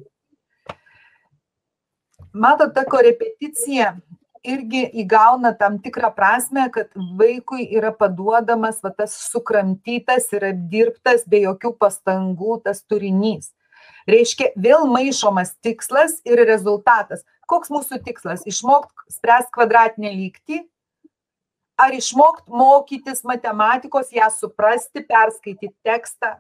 Matot, 2.34 2.72
ta 2.74 2.82
korepeticija 2.90 3.94
irgi 4.44 4.84
įgauna 5.05 5.55
tam 5.59 5.78
tikrą 5.82 6.11
prasme, 6.16 6.66
kad 6.74 6.90
vaikui 7.18 7.66
yra 7.78 7.92
paduodamas 7.96 8.82
va, 8.84 8.92
tas 8.92 9.14
sukramtytas 9.30 10.28
ir 10.36 10.50
apdirbtas 10.50 11.24
be 11.30 11.44
jokių 11.46 11.72
pastangų 11.80 12.61
tas 12.66 12.82
turinys. 12.84 13.52
Reiškia, 14.11 14.50
vėl 14.61 14.84
maišomas 14.90 15.55
tikslas 15.64 16.18
ir 16.28 16.42
rezultatas. 16.44 17.24
Koks 17.48 17.72
mūsų 17.72 18.02
tikslas? 18.05 18.44
Išmokti 18.48 19.14
spręsti 19.16 19.52
kvadratinę 19.55 20.12
lygtį, 20.12 20.61
ar 21.80 21.94
išmokti 21.96 22.52
mokytis 22.52 23.24
matematikos, 23.24 24.12
ją 24.12 24.28
suprasti, 24.32 25.05
perskaityti 25.09 25.72
tekstą. 25.86 26.34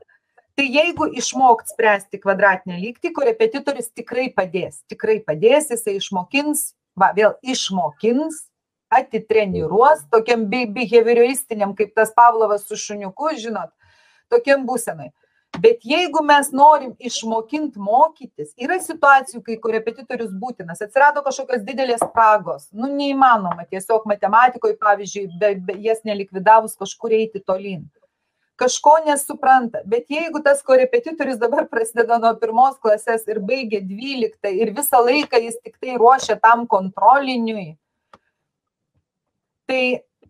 Tai 0.54 0.64
jeigu 0.70 1.08
išmokt 1.18 1.72
spręsti 1.72 2.20
kvadratinę 2.22 2.76
lygtį, 2.78 3.10
korepetitorius 3.16 3.88
tikrai 3.90 4.28
padės, 4.36 4.84
tikrai 4.90 5.16
padės, 5.26 5.72
jisai 5.74 5.96
išmokins, 5.98 6.68
va, 6.94 7.08
vėl 7.16 7.34
išmokins, 7.42 8.44
atitreniruos, 8.94 10.04
tokiam 10.14 10.44
behavioristiniam, 10.46 11.74
kaip 11.74 11.90
tas 11.98 12.14
Pavlovas 12.14 12.68
su 12.68 12.78
šuniuku, 12.78 13.32
žinot, 13.42 13.72
tokiam 14.30 14.62
būsenai. 14.68 15.10
Bet 15.58 15.82
jeigu 15.86 16.22
mes 16.26 16.52
norim 16.54 16.94
išmokinti 17.02 17.82
mokytis, 17.82 18.54
yra 18.58 18.78
situacijų, 18.82 19.42
kai 19.42 19.58
korepetitorius 19.62 20.30
būtinas, 20.38 20.82
atsirado 20.86 21.22
kažkokios 21.26 21.66
didelės 21.66 22.02
spragos, 22.02 22.70
nu 22.70 22.90
neįmanoma. 22.94 23.66
Tiesiog 23.70 24.06
matematikoje, 24.10 24.78
pavyzdžiui, 24.78 25.28
be, 25.38 25.52
be, 25.66 25.78
jas 25.82 26.06
nelikvidavus 26.06 26.78
kažkur 26.78 27.18
eiti 27.18 27.42
tolyn 27.42 27.86
kažko 28.56 28.96
nesupranta. 29.06 29.82
Bet 29.84 30.10
jeigu 30.10 30.42
tas 30.44 30.62
korepetitorius 30.62 31.38
dabar 31.40 31.66
prasideda 31.70 32.18
nuo 32.22 32.32
pirmos 32.40 32.78
klasės 32.82 33.26
ir 33.30 33.40
baigia 33.42 33.82
dvyliktą 33.84 34.52
ir 34.54 34.74
visą 34.76 35.02
laiką 35.04 35.40
jis 35.42 35.58
tik 35.62 35.78
tai 35.82 35.98
ruošia 36.00 36.38
tam 36.42 36.66
kontroliniui, 36.70 37.74
tai, 39.70 39.82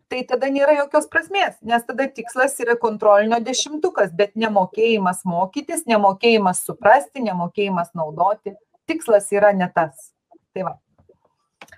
tai 0.09 0.25
tada 0.29 0.51
nėra 0.53 0.77
jokios 0.81 1.09
prasmės, 1.13 1.57
nes 1.63 1.85
tada 1.87 2.09
tikslas 2.09 2.57
yra 2.65 2.79
kontrolinio 2.81 3.41
dešimtukas, 3.45 4.15
bet 4.17 4.35
nemokėjimas 4.39 5.25
mokytis, 5.29 5.87
nemokėjimas 5.91 6.65
suprasti, 6.67 7.25
nemokėjimas 7.25 7.93
naudoti. 7.99 8.57
Tikslas 8.89 9.31
yra 9.33 9.55
ne 9.57 9.69
tas. 9.73 10.13
Tai 10.55 10.69
va. 10.69 10.79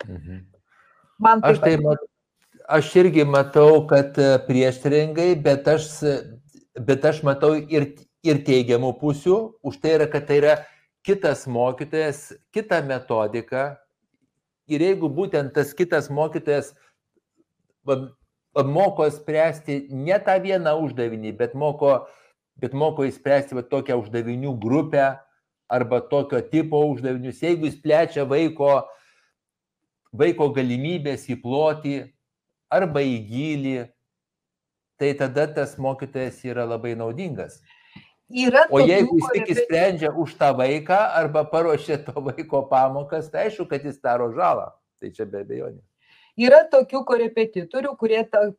Mhm. 0.07 0.45
Man 1.23 1.41
taip 1.41 1.55
aš 1.55 1.63
tai 1.63 1.79
matau 1.81 2.16
aš 2.69 2.91
irgi 3.03 3.25
matau, 3.29 3.87
kad 3.91 4.17
prieštaringai, 4.47 5.35
bet 5.43 5.69
aš 5.71 5.91
bet 6.79 7.05
aš 7.05 7.23
matau 7.25 7.55
ir, 7.57 7.91
ir 8.25 8.41
teigiamų 8.45 8.93
pusių, 9.01 9.37
už 9.65 9.79
tai 9.81 9.97
yra, 9.97 10.09
kad 10.11 10.27
tai 10.29 10.41
yra 10.41 10.55
kitas 11.07 11.47
mokytojas, 11.49 12.33
kita 12.55 12.83
metodika. 12.85 13.77
Ir 14.67 14.83
jeigu 14.83 15.09
būtent 15.13 15.55
tas 15.55 15.73
kitas 15.77 16.11
mokytojas 16.11 16.73
moko 18.67 19.07
spręsti 19.13 19.87
ne 19.95 20.19
tą 20.19 20.41
vieną 20.43 20.75
uždavinį, 20.83 21.37
bet 21.39 21.55
moko, 21.55 22.01
bet 22.59 22.75
moko 22.75 23.07
įspręsti 23.07 23.55
va, 23.55 23.63
tokią 23.63 24.01
uždavinių 24.03 24.57
grupę 24.59 25.13
arba 25.71 26.01
tokio 26.11 26.41
tipo 26.51 26.83
uždavinius, 26.91 27.43
jeigu 27.43 27.71
jis 27.71 27.79
plečia 27.83 28.27
vaiko, 28.27 28.83
vaiko 30.15 30.51
galimybės 30.55 31.29
į 31.31 31.39
plotį 31.43 31.97
arba 32.73 33.03
į 33.05 33.17
gilį, 33.29 33.77
tai 35.01 35.13
tada 35.19 35.47
tas 35.47 35.77
mokytojas 35.79 36.41
yra 36.47 36.67
labai 36.67 36.95
naudingas. 36.99 37.61
Yra 38.27 38.65
o 38.75 38.81
jeigu 38.83 39.21
jis 39.21 39.29
tik 39.35 39.51
sprendžia 39.61 40.11
už 40.11 40.35
tą 40.39 40.51
vaiką 40.59 40.97
arba 41.15 41.45
paruošia 41.47 42.01
to 42.03 42.15
vaiko 42.19 42.65
pamokas, 42.67 43.29
tai 43.31 43.47
aišku, 43.47 43.69
kad 43.71 43.85
jis 43.87 44.01
daro 44.03 44.33
žalą. 44.35 44.73
Tai 44.99 45.13
čia 45.15 45.29
be 45.29 45.45
abejonės. 45.45 45.85
Yra 46.37 46.65
tokių 46.69 47.01
korepetitorių, 47.09 47.95
kurie 47.97 48.19
ta, 48.29 48.51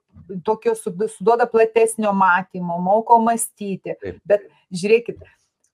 tokio 0.45 0.73
suduoda 0.77 1.45
platesnio 1.49 2.13
matymo, 2.15 2.77
moko 2.81 3.19
mąstyti. 3.21 3.97
Taip. 4.01 4.21
Bet 4.25 4.47
žiūrėkit, 4.73 5.19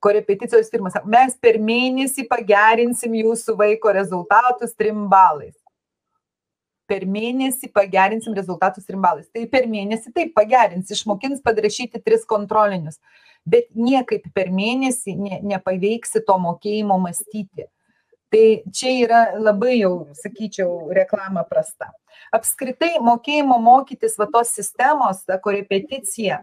korepeticijos 0.03 0.71
firmas, 0.73 0.97
mes 1.07 1.38
per 1.39 1.61
mėnesį 1.63 2.25
pagerinsim 2.31 3.13
jūsų 3.21 3.55
vaiko 3.61 3.93
rezultatus 3.95 4.75
trim 4.75 5.05
balais 5.11 5.55
per 6.94 7.08
mėnesį 7.10 7.72
pagerinsim 7.74 8.36
rezultatus 8.38 8.86
trim 8.86 9.02
balais. 9.02 9.26
Tai 9.34 9.48
per 9.50 9.66
mėnesį 9.72 10.14
taip 10.14 10.34
pagerins, 10.38 10.91
išmokins 10.94 11.41
padrašyti 11.46 12.04
tris 12.06 12.28
kontrolinius, 12.30 13.00
bet 13.50 13.72
niekaip 13.74 14.30
per 14.36 14.54
mėnesį 14.54 15.16
ne, 15.18 15.39
nepaveiksi 15.56 16.22
to 16.28 16.38
mokėjimo 16.46 17.00
mąstyti. 17.02 17.68
Tai 18.34 18.46
čia 18.74 18.91
yra 18.98 19.26
labai 19.38 19.76
jau, 19.80 19.94
sakyčiau, 20.18 20.89
reklama 20.94 21.44
prasta. 21.50 21.91
Apskritai, 22.34 22.96
mokėjimo 23.02 23.60
mokytis 23.62 24.18
va 24.18 24.30
tos 24.34 24.54
sistemos, 24.58 25.22
ta 25.26 25.38
korepeticija, 25.41 26.41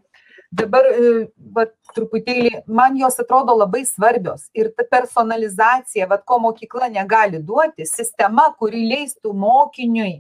Dabar, 0.51 0.83
e, 0.83 1.11
va, 1.55 1.63
truputėlį, 1.95 2.65
man 2.75 2.97
jos 2.99 3.21
atrodo 3.23 3.55
labai 3.55 3.85
svarbios. 3.87 4.49
Ir 4.59 4.73
ta 4.75 4.83
personalizacija, 4.83 6.09
va, 6.11 6.19
ko 6.19 6.41
mokykla 6.43 6.89
negali 6.91 7.39
duoti, 7.39 7.87
sistema, 7.87 8.49
kuri 8.59 8.83
leistų 8.91 9.31
mokiniui 9.31 10.17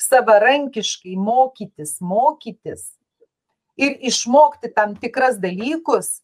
savarankiškai 0.00 1.16
mokytis, 1.20 1.98
mokytis 2.00 2.90
ir 3.80 3.96
išmokti 4.10 4.72
tam 4.74 4.94
tikras 5.00 5.38
dalykus 5.40 6.20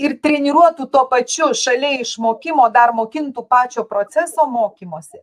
ir 0.00 0.16
treniruotų 0.22 0.88
tuo 0.92 1.04
pačiu 1.10 1.52
šalia 1.56 2.00
išmokimo, 2.02 2.64
dar 2.72 2.94
mokintų 2.96 3.44
pačio 3.48 3.84
proceso 3.88 4.46
mokymosi. 4.48 5.20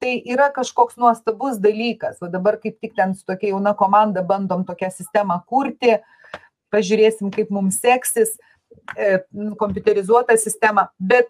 Tai 0.00 0.12
yra 0.32 0.48
kažkoks 0.52 0.96
nuostabus 1.00 1.58
dalykas. 1.60 2.22
O 2.24 2.28
dabar 2.32 2.56
kaip 2.60 2.78
tik 2.80 2.94
ten 2.96 3.12
su 3.14 3.26
tokia 3.28 3.50
jauna 3.52 3.74
komanda 3.76 4.22
bandom 4.24 4.64
tokią 4.64 4.88
sistemą 4.94 5.42
kurti, 5.48 5.98
pažiūrėsim, 6.72 7.28
kaip 7.34 7.50
mums 7.52 7.80
seksis 7.82 8.36
e, 8.96 9.18
kompiuterizuotą 9.60 10.38
sistemą, 10.40 10.86
bet 10.96 11.28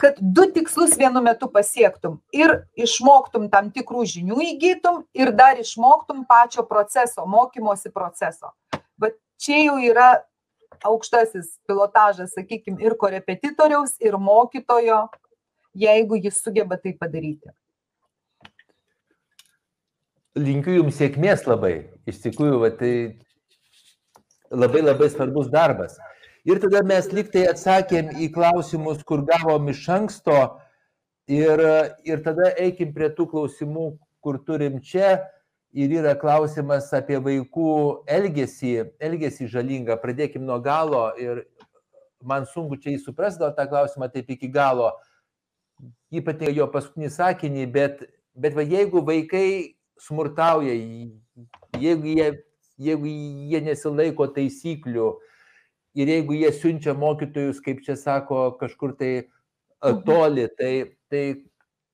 kad 0.00 0.14
du 0.20 0.46
tikslus 0.52 0.96
vienu 0.98 1.20
metu 1.22 1.48
pasiektum 1.52 2.16
ir 2.32 2.54
išmoktum 2.76 3.48
tam 3.52 3.70
tikrų 3.74 4.04
žinių 4.14 4.38
įgytum 4.54 5.02
ir 5.16 5.32
dar 5.36 5.60
išmoktum 5.60 6.24
pačio 6.28 6.64
proceso, 6.68 7.26
mokymosi 7.28 7.92
proceso. 7.92 8.54
Bet 8.96 9.18
čia 9.36 9.60
jau 9.66 9.76
yra 9.82 10.24
aukštasis 10.84 11.58
pilotažas, 11.68 12.32
sakykime, 12.34 12.80
ir 12.82 12.96
korepetitoriaus, 13.00 13.94
ir 14.00 14.16
mokytojo, 14.20 15.04
jeigu 15.74 16.18
jis 16.24 16.40
sugeba 16.42 16.78
tai 16.80 16.94
padaryti. 16.98 17.52
Linkiu 20.34 20.80
Jums 20.80 20.96
sėkmės 20.98 21.44
labai. 21.46 21.74
Iš 22.10 22.18
tikrųjų, 22.24 22.56
va, 22.64 22.72
tai 22.74 22.94
labai 24.50 24.82
labai 24.82 25.06
svarbus 25.12 25.46
darbas. 25.52 25.94
Ir 26.44 26.60
tada 26.60 26.82
mes 26.84 27.06
liktai 27.12 27.46
atsakėm 27.48 28.10
į 28.20 28.28
klausimus, 28.34 29.00
kur 29.08 29.22
gavom 29.24 29.70
iš 29.72 29.86
anksto 29.94 30.36
ir, 31.30 31.62
ir 32.04 32.20
tada 32.24 32.50
eikim 32.60 32.92
prie 32.92 33.08
tų 33.16 33.30
klausimų, 33.30 33.86
kur 34.24 34.40
turim 34.44 34.80
čia. 34.84 35.22
Ir 35.74 35.90
yra 35.90 36.12
klausimas 36.14 36.92
apie 36.94 37.16
vaikų 37.18 37.70
elgesį, 38.06 38.74
elgesį 39.02 39.48
žalingą. 39.50 39.96
Pradėkim 39.98 40.44
nuo 40.46 40.60
galo 40.62 41.08
ir 41.18 41.42
man 42.22 42.46
sunku 42.46 42.78
čia 42.78 42.92
įsuprasti 42.94 43.42
gal 43.42 43.56
tą 43.56 43.64
klausimą 43.72 44.06
taip 44.12 44.30
iki 44.30 44.52
galo, 44.54 44.92
ypatingai 46.14 46.54
jo 46.60 46.68
paskutinį 46.70 47.10
sakinį, 47.10 47.66
bet, 47.74 48.04
bet 48.38 48.54
va, 48.54 48.62
jeigu 48.62 49.02
vaikai 49.02 49.48
smurtauja, 49.98 50.76
jeigu 51.80 52.12
jie 52.12 52.30
jeigu 52.78 53.06
jie 53.50 53.60
nesilaiko 53.62 54.26
taisyklių 54.34 55.12
ir 55.94 56.10
jeigu 56.10 56.36
jie 56.36 56.50
siunčia 56.52 56.94
mokytojus, 56.98 57.60
kaip 57.64 57.82
čia 57.86 57.96
sako, 57.98 58.52
kažkur 58.60 58.94
tai 58.98 59.12
mhm. 59.22 60.02
toli, 60.06 60.48
tai, 60.58 60.72
tai, 61.10 61.24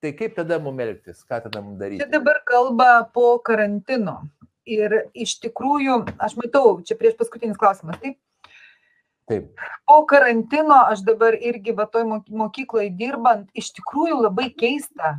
tai 0.01 0.13
kaip 0.17 0.35
tada 0.39 0.59
mums 0.59 0.85
elgtis, 0.85 1.23
ką 1.27 1.43
tada 1.47 1.61
mums 1.61 1.79
daryti? 1.81 2.01
Čia 2.03 2.11
dabar 2.17 2.41
kalba 2.47 2.91
po 3.13 3.35
karantino. 3.45 4.21
Ir 4.69 4.93
iš 5.17 5.39
tikrųjų, 5.41 6.03
aš 6.21 6.35
matau, 6.37 6.75
čia 6.85 6.93
prieš 6.97 7.15
paskutinis 7.17 7.57
klausimas, 7.57 7.97
taip? 8.01 8.19
Taip. 9.29 9.47
Po 9.87 10.01
karantino 10.09 10.77
aš 10.91 11.01
dabar 11.07 11.33
irgi 11.33 11.73
va 11.73 11.87
toj 11.89 12.05
mokykloje 12.29 12.91
dirbant, 12.99 13.47
iš 13.57 13.71
tikrųjų 13.77 14.19
labai 14.21 14.49
keista, 14.53 15.15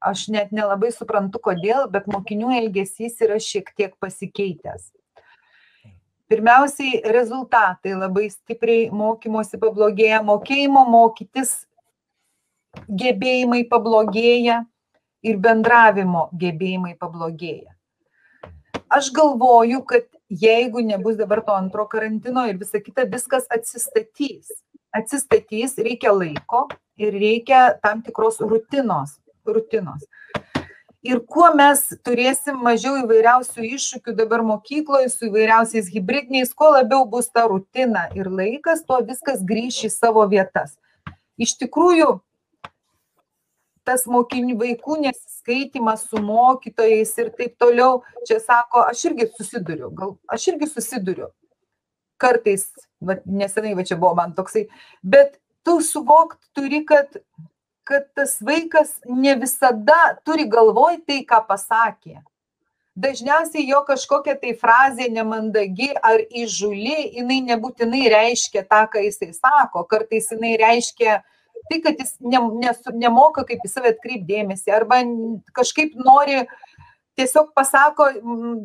aš 0.00 0.28
net 0.32 0.52
nelabai 0.54 0.90
suprantu 0.94 1.40
kodėl, 1.42 1.88
bet 1.92 2.08
mokinių 2.10 2.54
elgesys 2.60 3.18
yra 3.24 3.40
šiek 3.42 3.72
tiek 3.76 3.96
pasikeitęs. 4.00 4.92
Pirmiausiai, 6.28 7.00
rezultatai 7.08 7.94
labai 7.96 8.26
stipriai 8.28 8.88
mokymosi 8.92 9.56
pablogėja, 9.60 10.20
mokėjimo 10.26 10.84
mokytis 10.92 11.54
gebėjimai 13.00 13.62
pablogėja 13.70 14.58
ir 15.24 15.38
bendravimo 15.40 16.28
gebėjimai 16.40 16.94
pablogėja. 17.00 17.72
Aš 18.92 19.08
galvoju, 19.16 19.80
kad 19.88 20.04
jeigu 20.28 20.82
nebus 20.84 21.16
dabar 21.16 21.40
to 21.44 21.56
antro 21.56 21.86
karantino 21.88 22.44
ir 22.48 22.60
visa 22.60 22.80
kita, 22.80 23.08
viskas 23.08 23.48
atsistatys. 23.52 24.52
Atsistatys, 24.96 25.76
reikia 25.84 26.12
laiko 26.12 26.66
ir 27.00 27.16
reikia 27.16 27.72
tam 27.82 28.04
tikros 28.04 28.40
rutinos 28.40 29.16
rutinos. 29.48 30.04
Ir 31.06 31.20
kuo 31.30 31.46
mes 31.54 31.84
turėsim 32.02 32.56
mažiau 32.58 32.96
įvairiausių 33.04 33.66
iššūkių 33.76 34.16
dabar 34.18 34.42
mokykloje 34.42 35.12
su 35.12 35.28
įvairiausiais 35.28 35.90
hybridiniais, 35.94 36.50
kuo 36.50 36.72
labiau 36.74 37.04
bus 37.06 37.30
ta 37.30 37.44
rutina 37.46 38.08
ir 38.18 38.26
laikas, 38.26 38.82
tuo 38.82 38.98
viskas 39.06 39.44
grįš 39.46 39.84
į 39.86 39.90
savo 39.94 40.24
vietas. 40.26 40.74
Iš 41.38 41.54
tikrųjų, 41.60 42.16
tas 43.86 44.08
mokinių 44.10 44.58
vaikų 44.58 44.98
nesiskaitimas 45.06 46.02
su 46.10 46.18
mokytojais 46.20 47.14
ir 47.22 47.30
taip 47.38 47.54
toliau, 47.62 48.02
čia 48.26 48.40
sako, 48.42 48.82
aš 48.90 49.06
irgi 49.12 49.30
susiduriu, 49.36 49.92
gal 49.94 50.16
aš 50.34 50.50
irgi 50.52 50.66
susiduriu. 50.72 51.30
Kartais, 52.18 52.66
va, 52.98 53.20
nesenai 53.22 53.76
va 53.78 53.86
čia 53.86 53.94
buvo 53.94 54.16
man 54.18 54.34
toksai, 54.34 54.66
bet 55.06 55.38
tu 55.62 55.78
suvokt 55.78 56.42
turi, 56.58 56.82
kad 56.88 57.22
kad 57.88 58.04
tas 58.14 58.36
vaikas 58.44 58.98
ne 59.08 59.32
visada 59.40 60.18
turi 60.24 60.44
galvoj 60.50 61.00
tai, 61.08 61.22
ką 61.28 61.40
pasakė. 61.48 62.18
Dažniausiai 62.98 63.64
jo 63.68 63.78
kažkokia 63.86 64.34
tai 64.40 64.52
frazė 64.58 65.06
nemandagi 65.14 65.92
ar 66.02 66.18
įžuli, 66.18 67.14
jinai 67.16 67.38
nebūtinai 67.46 68.08
reiškia 68.12 68.64
tą, 68.66 68.82
ką 68.92 69.04
jisai 69.06 69.30
sako, 69.36 69.84
kartais 69.88 70.28
jinai 70.34 70.56
reiškia 70.60 71.20
tai, 71.70 71.78
kad 71.84 72.00
jis 72.00 72.16
ne, 72.20 72.40
ne, 72.58 72.72
nemoka 72.98 73.46
kaip 73.46 73.62
į 73.64 73.70
save 73.70 73.94
atkreipdėmėsi 73.94 74.74
arba 74.74 75.00
kažkaip 75.56 75.94
nori 75.94 76.42
tiesiog 77.18 77.52
pasako 77.56 78.08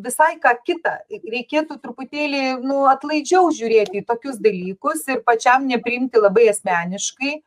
visai 0.04 0.34
ką 0.42 0.56
kitą. 0.66 0.98
Reikėtų 1.10 1.78
truputėlį 1.84 2.44
nu, 2.66 2.84
atlaidžiau 2.90 3.54
žiūrėti 3.54 4.02
į 4.02 4.08
tokius 4.10 4.42
dalykus 4.42 5.06
ir 5.14 5.24
pačiam 5.26 5.70
neprimti 5.70 6.22
labai 6.22 6.50
asmeniškai 6.52 7.38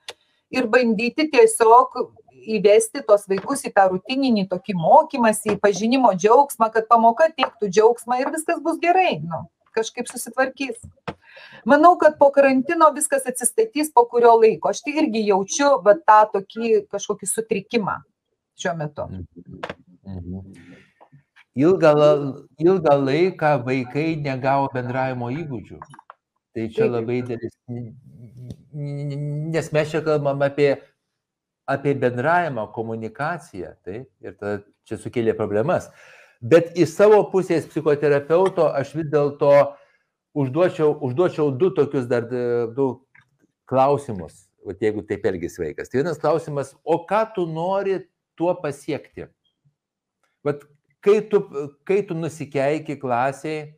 ir 0.54 0.68
bandyti 0.70 1.26
tiesiog 1.32 1.98
įvesti 2.56 3.02
tos 3.06 3.26
vaikus 3.30 3.64
į 3.66 3.72
tą 3.74 3.88
rutininį 3.90 4.46
tokį 4.50 4.76
mokymąsi, 4.78 5.56
į 5.56 5.60
pažinimo 5.62 6.12
džiaugsmą, 6.14 6.70
kad 6.74 6.86
pamoka 6.90 7.28
teiktų 7.34 7.70
džiaugsmą 7.72 8.20
ir 8.22 8.32
viskas 8.34 8.60
bus 8.62 8.78
gerai, 8.82 9.18
nu, 9.24 9.46
kažkaip 9.76 10.10
susitvarkys. 10.10 10.78
Manau, 11.68 11.96
kad 12.00 12.16
po 12.20 12.30
karantino 12.32 12.88
viskas 12.94 13.26
atsistatys 13.28 13.90
po 13.92 14.06
kurio 14.08 14.36
laiko. 14.40 14.70
Aš 14.70 14.84
tai 14.86 14.94
irgi 15.02 15.26
jaučiu, 15.26 15.74
bet 15.84 16.04
tą 16.08 16.22
tokį 16.32 16.86
kažkokį 16.92 17.28
sutrikimą 17.28 17.98
šiuo 18.56 18.74
metu. 18.78 19.08
Mhm. 20.06 20.40
Ilgą, 21.56 21.92
ilgą 22.60 22.94
laiką 23.00 23.52
vaikai 23.64 24.10
negavo 24.20 24.68
bendravimo 24.74 25.30
įgūdžių. 25.32 25.78
Tai 26.56 26.66
čia 26.72 26.88
labai 26.88 27.22
didelis 27.24 27.56
nes 28.76 29.72
mes 29.72 29.90
čia 29.90 30.02
kalbam 30.04 30.42
apie, 30.44 30.76
apie 31.68 31.94
bendravimą, 31.98 32.68
komunikaciją, 32.74 33.72
taip, 33.86 34.10
ir 34.20 34.36
tada 34.36 34.60
čia 34.86 34.98
sukėlė 35.00 35.34
problemas. 35.38 35.88
Bet 36.44 36.76
iš 36.76 36.92
savo 36.98 37.22
pusės 37.32 37.66
psichoterapeuto 37.70 38.68
aš 38.76 38.92
vis 38.98 39.08
dėlto 39.12 39.52
užduočiau, 40.36 40.92
užduočiau 41.06 41.54
du 41.56 41.70
tokius 41.74 42.04
dar 42.10 42.28
du 42.28 42.90
klausimus, 43.66 44.44
vat, 44.66 44.82
jeigu 44.82 45.06
taip 45.08 45.24
elgis 45.26 45.56
vaikas. 45.58 45.88
Tai 45.88 46.02
vienas 46.02 46.20
klausimas, 46.20 46.74
o 46.84 47.00
ką 47.08 47.24
tu 47.34 47.46
nori 47.48 48.02
tuo 48.36 48.52
pasiekti? 48.60 49.30
Vat, 50.46 50.60
kai, 51.02 51.22
tu, 51.30 51.40
kai 51.88 52.02
tu 52.06 52.14
nusikeiki 52.14 52.98
klasiai, 53.00 53.72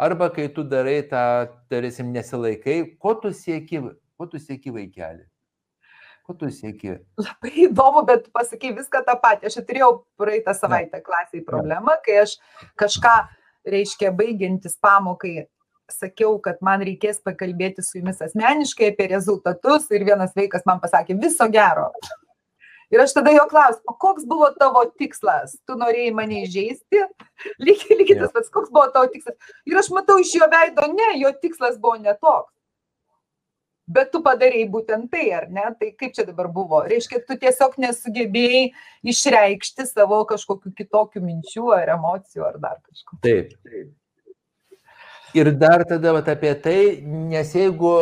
arba 0.00 0.30
kai 0.32 0.46
tu 0.54 0.64
darai 0.64 1.02
tą, 1.10 1.24
tarysim, 1.70 2.14
nesilaikai, 2.14 2.78
ko 3.02 3.16
tu 3.18 3.34
sieki 3.36 3.82
Ko 4.22 4.26
tu 4.30 4.38
sieki 4.38 4.70
vaikeli? 4.70 5.24
Ko 6.22 6.34
tu 6.38 6.46
sieki? 6.46 6.92
Labai 7.18 7.50
įdomu, 7.64 8.04
bet 8.06 8.28
pasakai 8.30 8.68
viską 8.76 9.00
tą 9.02 9.16
patį. 9.18 9.48
Aš 9.48 9.56
turėjau 9.66 9.88
praeitą 10.14 10.54
savaitę 10.54 11.00
klasiai 11.02 11.42
problemą, 11.42 11.96
kai 12.04 12.20
aš 12.20 12.36
kažką, 12.78 13.14
reiškia, 13.74 14.12
baigiantis 14.20 14.78
pamokai, 14.78 15.48
sakiau, 15.90 16.36
kad 16.44 16.62
man 16.62 16.86
reikės 16.86 17.18
pakalbėti 17.26 17.82
su 17.82 17.98
jumis 17.98 18.22
asmeniškai 18.22 18.92
apie 18.92 19.10
rezultatus 19.10 19.90
ir 19.90 20.06
vienas 20.06 20.38
vaikas 20.38 20.62
man 20.70 20.78
pasakė 20.86 21.18
viso 21.18 21.50
gero. 21.50 21.90
Ir 22.94 23.02
aš 23.02 23.18
tada 23.18 23.34
jo 23.34 23.50
klausiu, 23.50 23.82
o 23.90 23.98
koks 24.06 24.30
buvo 24.30 24.52
tavo 24.54 24.86
tikslas? 25.02 25.58
Tu 25.66 25.80
norėjai 25.82 26.14
mane 26.14 26.44
įžeisti? 26.46 27.02
Lygiai 27.66 27.98
lygiai 28.04 28.22
tas 28.22 28.38
pats, 28.38 28.54
koks 28.54 28.70
buvo 28.70 28.86
tavo 28.94 29.10
tikslas? 29.10 29.34
Ir 29.66 29.82
aš 29.82 29.90
matau 29.98 30.22
iš 30.22 30.38
jo 30.38 30.46
veido, 30.54 30.92
ne, 30.94 31.14
jo 31.26 31.34
tikslas 31.42 31.82
buvo 31.82 31.98
netoks 32.06 32.52
bet 33.86 34.12
tu 34.12 34.20
padarėjai 34.24 34.68
būtent 34.70 35.10
tai, 35.12 35.24
ar 35.36 35.48
ne? 35.50 35.64
Tai 35.78 35.90
kaip 35.98 36.14
čia 36.16 36.26
dabar 36.28 36.48
buvo? 36.52 36.82
Reiškia, 36.88 37.22
tu 37.26 37.36
tiesiog 37.40 37.78
nesugebėjai 37.82 38.62
išreikšti 39.14 39.88
savo 39.90 40.22
kažkokių 40.28 40.74
kitokių 40.78 41.24
minčių 41.24 41.72
ar 41.76 41.96
emocijų 41.96 42.46
ar 42.48 42.60
dar 42.62 42.78
kažko. 42.84 43.18
Taip. 43.24 43.56
taip. 43.66 43.90
Ir 45.32 45.48
dar 45.56 45.86
tada 45.88 46.12
vat, 46.12 46.28
apie 46.28 46.52
tai, 46.60 46.80
nes 47.02 47.54
jeigu, 47.56 47.92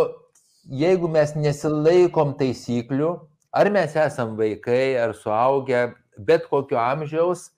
jeigu 0.66 1.08
mes 1.08 1.36
nesilaikom 1.38 2.34
taisyklių, 2.40 3.12
ar 3.54 3.70
mes 3.70 3.94
esam 3.94 4.34
vaikai, 4.38 4.96
ar 4.98 5.14
suaugę, 5.14 5.92
bet 6.18 6.48
kokio 6.50 6.80
amžiaus, 6.82 7.52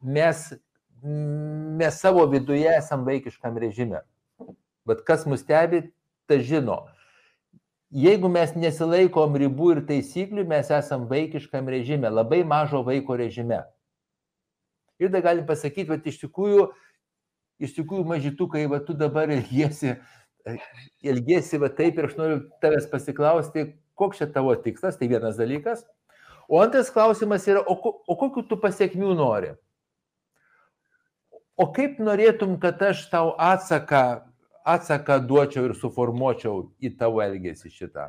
mes, 0.00 0.44
mes 1.02 1.98
savo 1.98 2.22
viduje 2.30 2.70
esam 2.76 3.02
vaikiškam 3.08 3.58
režime. 3.58 4.04
Bet 4.86 5.02
kas 5.06 5.26
mus 5.26 5.42
stebi, 5.42 5.88
tas 6.30 6.46
žino. 6.46 6.84
Jeigu 7.90 8.28
mes 8.30 8.52
nesilaikom 8.54 9.34
ribų 9.42 9.72
ir 9.74 9.80
taisyklių, 9.88 10.44
mes 10.46 10.68
esam 10.70 11.08
vaikiškam 11.10 11.66
režime, 11.72 12.06
labai 12.06 12.44
mažo 12.46 12.84
vaiko 12.86 13.16
režime. 13.18 13.64
Ir 15.02 15.10
dar 15.10 15.24
galim 15.24 15.46
pasakyti, 15.48 15.88
kad 15.88 16.06
iš 16.06 16.20
tikrųjų, 16.22 16.68
iš 17.66 17.74
tikrųjų 17.74 18.06
mažytukai, 18.06 18.62
va 18.70 18.78
tu 18.84 18.94
dabar 18.94 19.32
elgiesi, 19.34 19.96
elgiesi 21.02 21.58
va 21.58 21.72
taip 21.74 21.98
ir 21.98 22.06
aš 22.06 22.14
noriu 22.20 22.38
tavęs 22.62 22.86
pasiklausti, 22.92 23.66
koks 23.98 24.22
čia 24.22 24.30
tavo 24.30 24.54
tikslas, 24.54 25.00
tai 25.00 25.10
vienas 25.10 25.40
dalykas. 25.40 25.82
O 26.46 26.62
antras 26.62 26.92
klausimas 26.94 27.48
yra, 27.50 27.64
o, 27.66 27.74
o 28.06 28.18
kokiu 28.18 28.46
tu 28.46 28.58
pasiekmių 28.60 29.16
nori? 29.18 29.54
O 31.58 31.66
kaip 31.74 31.98
norėtum, 31.98 32.54
kad 32.62 32.78
aš 32.86 33.02
tau 33.10 33.34
atsaką, 33.34 34.29
atsaką 34.64 35.18
duočiau 35.26 35.68
ir 35.68 35.74
suformuočiau 35.78 36.70
į 36.82 36.94
tavo 36.98 37.22
elgesį 37.24 37.72
šitą? 37.72 38.08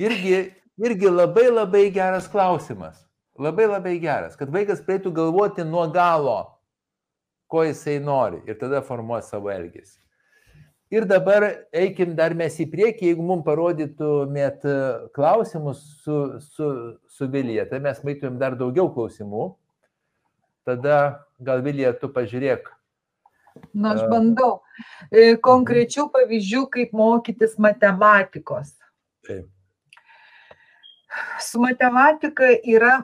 Irgi, 0.00 0.36
irgi 0.80 1.10
labai 1.10 1.48
labai 1.50 1.86
geras 1.92 2.28
klausimas. 2.32 3.02
Labai 3.38 3.66
labai 3.66 3.96
geras, 4.00 4.36
kad 4.36 4.50
vaikas 4.52 4.82
pradėtų 4.84 5.10
galvoti 5.16 5.64
nuo 5.64 5.86
galo, 5.92 6.58
ko 7.48 7.64
jisai 7.64 7.96
nori 8.00 8.42
ir 8.48 8.58
tada 8.60 8.82
formuos 8.84 9.30
savo 9.32 9.48
elgesį. 9.52 10.02
Ir 10.92 11.06
dabar 11.08 11.46
eikim 11.72 12.12
dar 12.16 12.34
mes 12.36 12.58
į 12.60 12.66
priekį, 12.68 13.06
jeigu 13.08 13.24
mums 13.24 13.46
parodytumėt 13.46 14.66
e, 14.68 14.74
klausimus 15.16 15.80
su, 16.04 16.16
su, 16.52 16.66
su 17.08 17.28
Vilija, 17.32 17.64
tai 17.70 17.80
mes 17.80 18.02
matytumėm 18.04 18.36
dar 18.40 18.58
daugiau 18.60 18.90
klausimų. 18.92 19.46
Tada 20.66 21.26
gal 21.42 21.62
Vilija, 21.64 21.92
tu 21.98 22.10
pažiūrėk. 22.12 22.68
Na, 23.74 23.92
aš 23.94 24.04
bandau. 24.08 24.60
E, 25.10 25.34
konkrečių 25.42 26.06
pavyzdžių, 26.14 26.62
kaip 26.72 26.92
mokytis 26.96 27.58
matematikos. 27.60 28.74
Taip. 29.26 29.48
Su 31.44 31.60
matematika 31.60 32.48
yra 32.64 33.02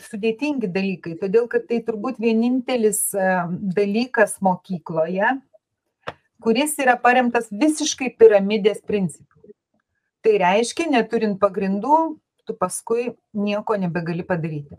sudėtingi 0.00 0.70
dalykai, 0.72 1.16
todėl 1.20 1.48
kad 1.52 1.66
tai 1.68 1.82
turbūt 1.84 2.20
vienintelis 2.22 3.02
e, 3.16 3.28
dalykas 3.76 4.38
mokykloje, 4.44 5.34
kuris 6.44 6.76
yra 6.80 6.96
paremtas 7.00 7.50
visiškai 7.50 8.12
piramidės 8.20 8.82
principu. 8.86 9.52
Tai 10.24 10.34
reiškia, 10.42 10.88
neturint 10.92 11.38
pagrindų, 11.40 11.98
tu 12.46 12.56
paskui 12.56 13.12
nieko 13.36 13.76
nebegali 13.80 14.24
padaryti. 14.26 14.78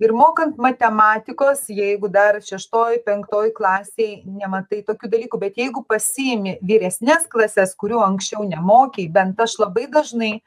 Ir 0.00 0.14
mokant 0.16 0.56
matematikos, 0.56 1.66
jeigu 1.68 2.08
dar 2.08 2.38
šeštoji, 2.40 3.02
penktoji 3.04 3.52
klasiai 3.52 4.22
nematai 4.24 4.80
tokių 4.86 5.10
dalykų, 5.12 5.40
bet 5.42 5.58
jeigu 5.60 5.82
pasiimi 5.84 6.54
vyresnės 6.64 7.26
klasės, 7.28 7.74
kurių 7.76 8.00
anksčiau 8.06 8.46
nemokiai, 8.48 9.10
bent 9.12 9.40
aš 9.44 9.58
labai 9.60 9.84
dažnai 9.92 10.38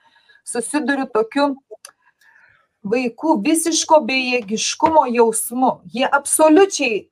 susiduriu 0.42 1.06
tokiu 1.14 1.52
vaikų 2.84 3.36
visiško 3.46 4.00
bejėgiškumo 4.08 5.06
jausmu. 5.14 5.74
Jie 5.94 6.10
absoliučiai 6.10 7.04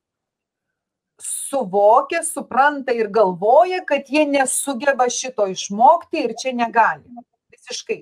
suvokia, 1.21 2.23
supranta 2.25 2.95
ir 2.97 3.11
galvoja, 3.13 3.83
kad 3.85 4.09
jie 4.09 4.25
nesugeba 4.25 5.05
šito 5.13 5.45
išmokti 5.51 6.25
ir 6.25 6.33
čia 6.41 6.55
negali. 6.57 7.05
Visiškai. 7.53 8.01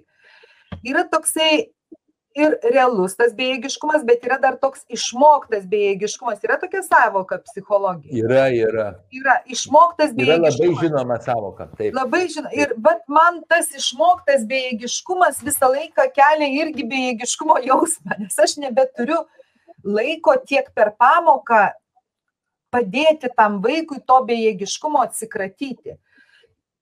Yra 0.88 1.04
toksai 1.12 1.74
ir 2.40 2.56
realus 2.74 3.16
tas 3.20 3.34
bejėgiškumas, 3.38 4.04
bet 4.08 4.24
yra 4.28 4.38
dar 4.42 4.58
toks 4.62 4.86
išmoktas 4.92 5.66
bejėgiškumas. 5.70 6.42
Yra 6.46 6.58
tokia 6.62 6.82
savoka 6.86 7.40
psichologija. 7.46 8.14
Yra, 8.24 8.46
yra. 8.56 8.88
Yra 9.16 9.40
išmoktas 9.50 10.14
bejėgiškumas. 10.18 10.60
Yra 10.60 10.70
labai 10.70 10.84
žinoma 10.84 11.20
savoka. 11.26 11.70
Taip. 11.80 11.94
Labai 11.98 12.24
žinoma. 12.32 12.54
Ir 12.58 12.74
bet 12.88 13.04
man 13.12 13.42
tas 13.52 13.72
išmoktas 13.76 14.46
bejėgiškumas 14.50 15.44
visą 15.46 15.72
laiką 15.76 16.08
kelia 16.16 16.50
irgi 16.64 16.88
bejėgiškumo 16.94 17.60
jausmą, 17.68 18.20
nes 18.24 18.40
aš 18.46 18.58
nebeturiu 18.64 19.22
laiko 19.84 20.36
tiek 20.48 20.72
per 20.76 20.94
pamoką 21.00 21.70
padėti 22.74 23.32
tam 23.36 23.60
vaikui 23.64 24.02
to 24.06 24.20
bejėgiškumo 24.30 25.02
atsikratyti. 25.08 25.98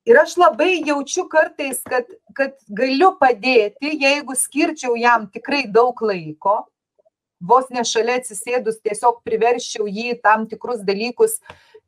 Ir 0.08 0.16
aš 0.22 0.38
labai 0.40 0.78
jaučiu 0.88 1.26
kartais, 1.28 1.82
kad, 1.84 2.08
kad 2.36 2.56
galiu 2.72 3.12
padėti, 3.20 3.92
jeigu 4.00 4.38
skirčiau 4.40 4.96
jam 4.96 5.26
tikrai 5.28 5.66
daug 5.68 6.00
laiko, 6.00 6.62
vos 7.44 7.68
ne 7.74 7.84
šalia 7.86 8.16
atsisėdus 8.22 8.80
tiesiog 8.80 9.20
priverščiau 9.28 9.88
jį 9.92 10.16
tam 10.24 10.46
tikrus 10.48 10.80
dalykus 10.88 11.42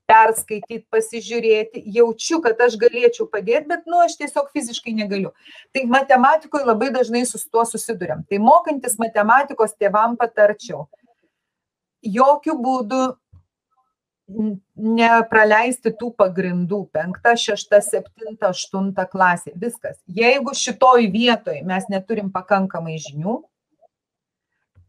perskaityti, 0.10 0.84
pasižiūrėti, 0.92 1.84
jaučiu, 1.96 2.42
kad 2.44 2.60
aš 2.66 2.76
galėčiau 2.82 3.28
padėti, 3.30 3.70
bet, 3.70 3.86
nu, 3.88 4.02
aš 4.02 4.18
tiesiog 4.20 4.50
fiziškai 4.56 4.96
negaliu. 4.98 5.32
Tai 5.76 5.86
matematikoje 5.94 6.66
labai 6.66 6.90
dažnai 6.96 7.22
su 7.30 7.40
tuo 7.46 7.64
susidurėm. 7.70 8.26
Tai 8.30 8.42
mokantis 8.42 8.98
matematikos 9.02 9.78
tėvam 9.78 10.18
patarčiau. 10.20 10.88
Jokių 12.04 12.56
būdų 12.66 13.04
nepraleisti 14.30 15.92
tų 15.98 16.12
pagrindų 16.20 16.84
penktą, 16.94 17.34
šeštą, 17.40 17.82
septintą, 17.84 18.52
aštuntą 18.54 19.06
klasę. 19.10 19.54
Viskas. 19.58 19.98
Jeigu 20.08 20.54
šitoj 20.56 21.10
vietoj 21.14 21.62
mes 21.68 21.88
neturim 21.90 22.30
pakankamai 22.34 23.00
žinių, 23.02 23.40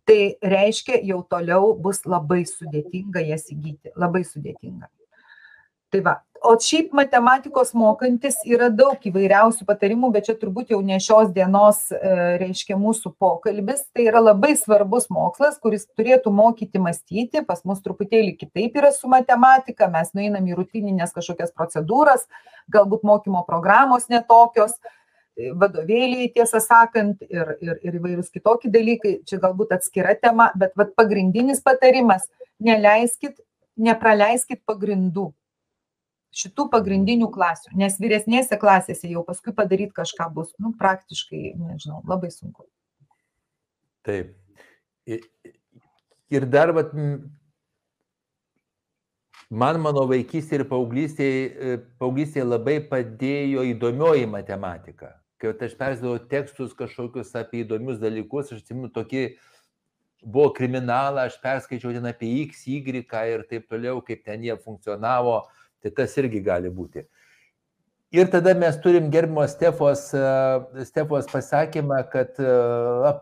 tai 0.08 0.20
reiškia, 0.42 1.00
jau 1.06 1.22
toliau 1.30 1.72
bus 1.78 2.02
labai 2.08 2.42
sudėtinga 2.48 3.22
jas 3.24 3.48
įgyti. 3.52 3.94
Labai 3.96 4.24
sudėtinga. 4.26 4.90
Tai 5.90 6.00
va, 6.06 6.18
o 6.42 6.54
šiaip 6.60 6.92
matematikos 6.96 7.72
mokantis 7.76 8.38
yra 8.48 8.70
daug 8.72 9.00
įvairiausių 9.06 9.66
patarimų, 9.68 10.10
bet 10.14 10.28
čia 10.28 10.34
turbūt 10.40 10.72
jau 10.72 10.80
ne 10.84 10.96
šios 11.02 11.32
dienos, 11.34 11.82
e, 11.92 12.12
reiškia, 12.40 12.78
mūsų 12.80 13.12
pokalbis. 13.20 13.82
Tai 13.94 14.06
yra 14.08 14.22
labai 14.22 14.54
svarbus 14.58 15.10
mokslas, 15.12 15.58
kuris 15.62 15.86
turėtų 15.98 16.32
mokyti 16.34 16.80
mąstyti. 16.82 17.44
Pas 17.46 17.64
mus 17.68 17.82
truputėlį 17.84 18.36
kitaip 18.40 18.78
yra 18.80 18.92
su 18.96 19.10
matematika, 19.10 19.90
mes 19.92 20.14
nueinam 20.16 20.46
į 20.48 20.56
rutininės 20.60 21.12
kažkokias 21.16 21.52
procedūras, 21.56 22.24
galbūt 22.72 23.04
mokymo 23.06 23.44
programos 23.48 24.08
netokios 24.12 24.76
e, 24.78 25.50
vadovėliai, 25.52 26.30
tiesą 26.36 26.62
sakant, 26.64 27.20
ir, 27.28 27.56
ir, 27.60 27.76
ir 27.84 28.00
įvairūs 28.00 28.32
kitokie 28.32 28.72
dalykai, 28.72 29.18
čia 29.28 29.42
galbūt 29.42 29.76
atskira 29.76 30.16
tema, 30.16 30.50
bet 30.56 30.72
vat, 30.76 30.96
pagrindinis 30.96 31.60
patarimas- 31.60 32.30
neleiskit, 32.70 33.36
nepraleiskit 33.76 34.64
pagrindų 34.68 35.30
šitų 36.36 36.68
pagrindinių 36.70 37.28
klasių, 37.34 37.74
nes 37.78 37.98
vyresnėse 38.00 38.58
klasėse 38.60 39.10
jau 39.10 39.24
paskui 39.26 39.54
padaryti 39.56 39.96
kažką 39.96 40.28
bus, 40.34 40.52
nu, 40.62 40.72
praktiškai, 40.78 41.54
nežinau, 41.58 42.00
labai 42.06 42.30
sunku. 42.34 42.68
Taip. 44.06 44.36
Ir 46.30 46.46
dar, 46.46 46.70
vat, 46.76 46.94
man 49.50 49.80
mano 49.82 50.06
vaikystėje 50.10 50.62
ir 50.62 50.66
paauglystėje, 50.70 51.78
paauglystėje 51.98 52.46
labai 52.46 52.78
padėjo 52.92 53.66
įdomioji 53.72 54.28
matematika. 54.30 55.16
Kai 55.40 55.54
aš 55.56 55.74
persidavau 55.78 56.20
tekstus 56.30 56.74
kažkokius 56.76 57.32
apie 57.40 57.64
įdomius 57.64 57.98
dalykus, 57.98 58.52
aš 58.52 58.60
atsimenu 58.60 58.90
tokį, 58.92 59.24
buvo 60.22 60.50
kriminalą, 60.52 61.24
aš 61.26 61.38
perskaičiau 61.40 61.94
ten 61.96 62.06
apie 62.10 62.28
X, 62.44 62.66
Y 62.68 62.84
ir 62.84 63.46
taip 63.48 63.66
toliau, 63.72 64.02
kaip 64.04 64.22
ten 64.24 64.44
jie 64.44 64.56
funkcionavo, 64.60 65.40
Tai 65.80 65.92
tas 65.96 66.16
irgi 66.20 66.42
gali 66.44 66.70
būti. 66.72 67.06
Ir 68.10 68.26
tada 68.26 68.56
mes 68.58 68.74
turim 68.82 69.06
gerbimo 69.10 69.44
Stefos, 69.48 70.08
e, 70.14 70.84
Stefos 70.84 71.28
pasakymą, 71.30 72.00
kad 72.10 72.40
e, 72.42 72.54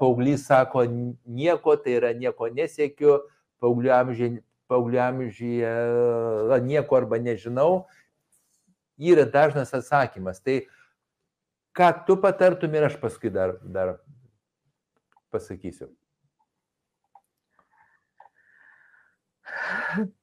paauglys 0.01 0.47
sako 0.49 0.87
nieko, 0.89 1.77
tai 1.77 1.99
yra 1.99 2.15
nieko 2.17 2.49
nesiekiu, 2.49 3.19
paauglių 3.61 3.93
amžiai, 3.93 4.39
paauglių 4.73 5.03
amžiai 5.05 6.65
nieko 6.65 6.97
arba 6.97 7.21
nežinau, 7.21 7.85
yra 8.99 9.29
dažnas 9.29 9.75
atsakymas. 9.77 10.41
Tai 10.41 10.63
ką 11.77 11.93
tu 12.09 12.17
patartum 12.25 12.75
ir 12.75 12.89
aš 12.89 12.97
paskui 13.03 13.31
dar, 13.35 13.59
dar 13.63 13.99
pasakysiu. 15.31 15.93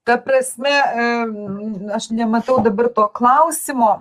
Ta 0.05 0.17
prasme, 0.21 0.71
aš 1.95 2.09
nematau 2.13 2.59
dabar 2.63 2.89
to 2.93 3.07
klausimo, 3.13 3.91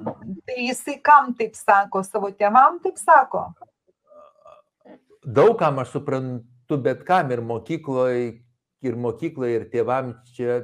tai 0.46 0.68
jisai 0.68 0.98
kam 1.02 1.32
taip 1.38 1.56
sako, 1.58 2.04
savo 2.04 2.30
tėvam 2.30 2.78
taip 2.84 3.00
sako? 3.00 3.48
Daugam 5.24 5.80
aš 5.80 5.96
suprantu, 5.96 6.78
bet 6.84 7.04
kam 7.08 7.32
ir 7.32 7.40
mokykloje, 7.44 8.24
ir 8.84 8.96
mokykloje, 9.00 9.60
ir 9.60 9.68
tėvam 9.72 10.12
čia 10.36 10.62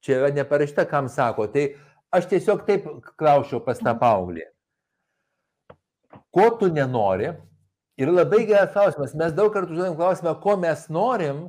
čia 0.00 0.18
yra 0.22 0.30
neparašyta, 0.34 0.84
kam 0.88 1.08
sako. 1.08 1.46
Tai 1.52 1.66
aš 2.14 2.28
tiesiog 2.30 2.64
taip 2.66 2.86
klausiau 3.18 3.60
pas 3.64 3.80
tą 3.80 3.94
paauglį. 3.98 4.46
Ko 6.34 6.48
tu 6.60 6.70
nenori? 6.72 7.32
Ir 7.98 8.12
labai 8.12 8.44
geras 8.46 8.72
klausimas. 8.74 9.14
Mes 9.18 9.34
daug 9.34 9.50
kartų 9.54 9.74
užduodam 9.74 9.96
klausimą, 9.98 10.36
ko 10.42 10.54
mes 10.60 10.86
norim, 10.92 11.48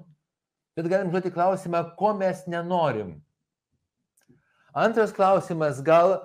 bet 0.79 0.87
galim 0.87 1.09
užduoti 1.11 1.33
klausimą, 1.35 1.83
ko 1.99 2.13
mes 2.15 2.45
nenorim. 2.47 3.17
Antras 4.71 5.11
klausimas, 5.11 5.81
gal, 5.83 6.21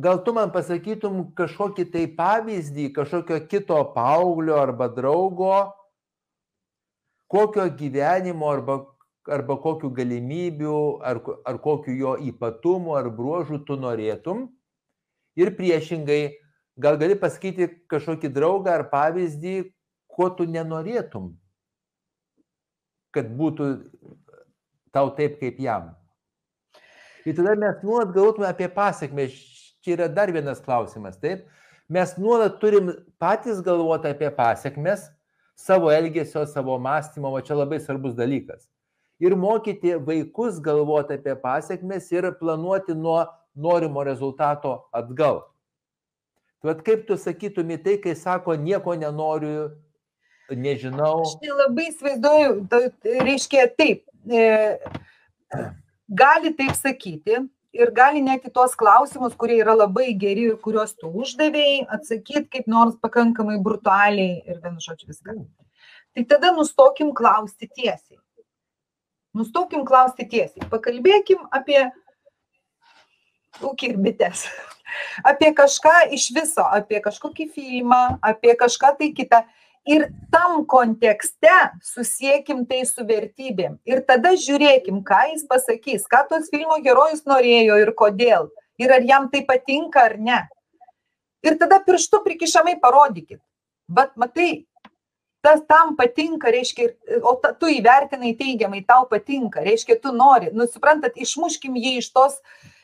gal 0.00 0.22
tu 0.24 0.32
man 0.32 0.52
pasakytum 0.54 1.26
kažkokį 1.36 1.84
tai 1.92 2.04
pavyzdį, 2.16 2.88
kažkokio 2.96 3.42
kito 3.50 3.80
paauglio 3.92 4.56
arba 4.62 4.88
draugo, 4.88 5.58
kokio 7.28 7.68
gyvenimo 7.76 8.48
arba, 8.48 8.78
arba 9.28 9.58
kokiu 9.60 9.92
galimybių, 9.92 10.80
ar, 11.04 11.20
ar 11.44 11.60
kokiu 11.60 11.98
jo 11.98 12.16
ypatumu 12.30 12.96
ar 12.96 13.10
bruožu 13.12 13.60
tu 13.66 13.76
norėtum. 13.76 14.48
Ir 15.36 15.52
priešingai, 15.58 16.38
gal 16.80 16.96
gali 16.96 17.18
pasakyti 17.18 17.68
kažkokį 17.92 18.32
draugą 18.32 18.78
ar 18.78 18.88
pavyzdį, 18.88 19.56
ko 20.08 20.30
tu 20.38 20.46
nenorėtum, 20.46 21.34
kad 23.14 23.30
būtų 23.38 23.68
tau 24.94 25.10
taip 25.16 25.38
kaip 25.40 25.58
jam. 25.62 25.92
Ir 27.24 27.36
tada 27.38 27.54
mes 27.56 27.80
nuolat 27.82 28.12
galvotume 28.14 28.48
apie 28.50 28.68
pasiekmes. 28.68 29.36
Čia 29.84 29.96
yra 29.96 30.08
dar 30.08 30.32
vienas 30.32 30.60
klausimas, 30.64 31.16
taip? 31.20 31.46
Mes 31.88 32.14
nuolat 32.16 32.58
turim 32.60 32.92
patys 33.20 33.60
galvoti 33.64 34.08
apie 34.08 34.30
pasiekmes, 34.32 35.08
savo 35.56 35.90
elgesio, 35.92 36.46
savo 36.48 36.78
mąstymo, 36.80 37.32
o 37.32 37.40
čia 37.44 37.56
labai 37.58 37.80
svarbus 37.80 38.14
dalykas. 38.16 38.68
Ir 39.20 39.36
mokyti 39.36 39.94
vaikus 40.06 40.60
galvoti 40.60 41.18
apie 41.18 41.36
pasiekmes 41.40 42.10
ir 42.12 42.30
planuoti 42.40 42.96
nuo 42.96 43.22
norimo 43.54 44.04
rezultato 44.04 44.88
atgal. 44.92 45.44
Tai 46.64 46.74
kaip 46.80 47.04
tu 47.06 47.16
sakytum 47.20 47.70
į 47.76 47.78
tai, 47.84 47.98
kai 48.00 48.14
sako, 48.16 48.56
nieko 48.56 48.96
nenoriu, 48.96 49.68
nežinau. 50.50 51.22
Aš 51.24 51.38
tai 51.40 51.52
labai 51.54 51.88
įsivaizduoju, 51.90 52.54
reiškia 53.24 53.66
taip, 53.78 54.04
e, 54.28 54.44
gali 56.08 56.52
taip 56.58 56.74
sakyti 56.78 57.40
ir 57.74 57.90
gali 57.94 58.22
net 58.22 58.46
į 58.46 58.52
tuos 58.54 58.76
klausimus, 58.78 59.34
kurie 59.38 59.58
yra 59.62 59.74
labai 59.76 60.12
geri 60.18 60.48
ir 60.52 60.58
kuriuos 60.62 60.94
tu 60.98 61.10
uždavėjai, 61.10 61.86
atsakyti 61.96 62.46
kaip 62.58 62.68
nors 62.70 62.98
pakankamai 63.02 63.58
brutaliai 63.62 64.42
ir 64.46 64.60
vienu 64.62 64.82
žodžiu 64.84 65.10
viską. 65.10 65.38
Tai 66.14 66.26
tada 66.30 66.52
nustokim 66.54 67.10
klausti 67.16 67.66
tiesiai. 67.66 68.20
Nustokim 69.34 69.82
klausti 69.86 70.28
tiesiai. 70.30 70.68
Pakalbėkim 70.70 71.42
apie 71.50 71.80
ūkį 73.64 73.90
ir 73.90 73.98
bites. 74.02 74.46
Apie 75.26 75.50
kažką 75.56 76.12
iš 76.14 76.28
viso, 76.36 76.62
apie 76.62 77.00
kažkokį 77.02 77.48
filmą, 77.50 78.20
apie 78.22 78.54
kažką 78.58 78.92
tai 79.00 79.10
kitą 79.16 79.42
ir 79.86 80.08
tam 80.32 80.64
kontekste 80.66 81.54
susiekim 81.84 82.64
tai 82.66 82.82
su 82.88 83.04
vertybėm. 83.06 83.78
Ir 83.86 84.02
tada 84.08 84.34
žiūrėkim, 84.40 85.02
ką 85.04 85.20
jis 85.32 85.46
pasakys, 85.48 86.08
ką 86.10 86.24
tos 86.30 86.50
filmo 86.52 86.80
herojus 86.84 87.24
norėjo 87.28 87.78
ir 87.82 87.94
kodėl. 87.96 88.50
Ir 88.80 88.92
ar 88.92 89.04
jam 89.06 89.28
tai 89.30 89.44
patinka 89.46 90.08
ar 90.08 90.18
ne. 90.18 90.42
Ir 91.44 91.58
tada 91.60 91.78
pirštu 91.84 92.22
prikišamai 92.24 92.78
parodykit. 92.80 93.38
Bet 93.88 94.14
matai, 94.16 94.64
tas 95.44 95.60
tam 95.68 95.92
patinka, 95.96 96.48
reiškia, 96.50 96.88
o 97.20 97.34
ta, 97.36 97.52
tu 97.52 97.68
įvertinai 97.68 98.32
teigiamai, 98.38 98.80
tau 98.88 99.04
patinka, 99.10 99.60
reiškia, 99.62 99.98
tu 100.00 100.14
nori. 100.16 100.48
Nu, 100.56 100.64
suprantat, 100.64 101.20
išmuškim 101.20 101.76
jį 101.76 101.98
iš 102.00 102.08
tos, 102.16 102.38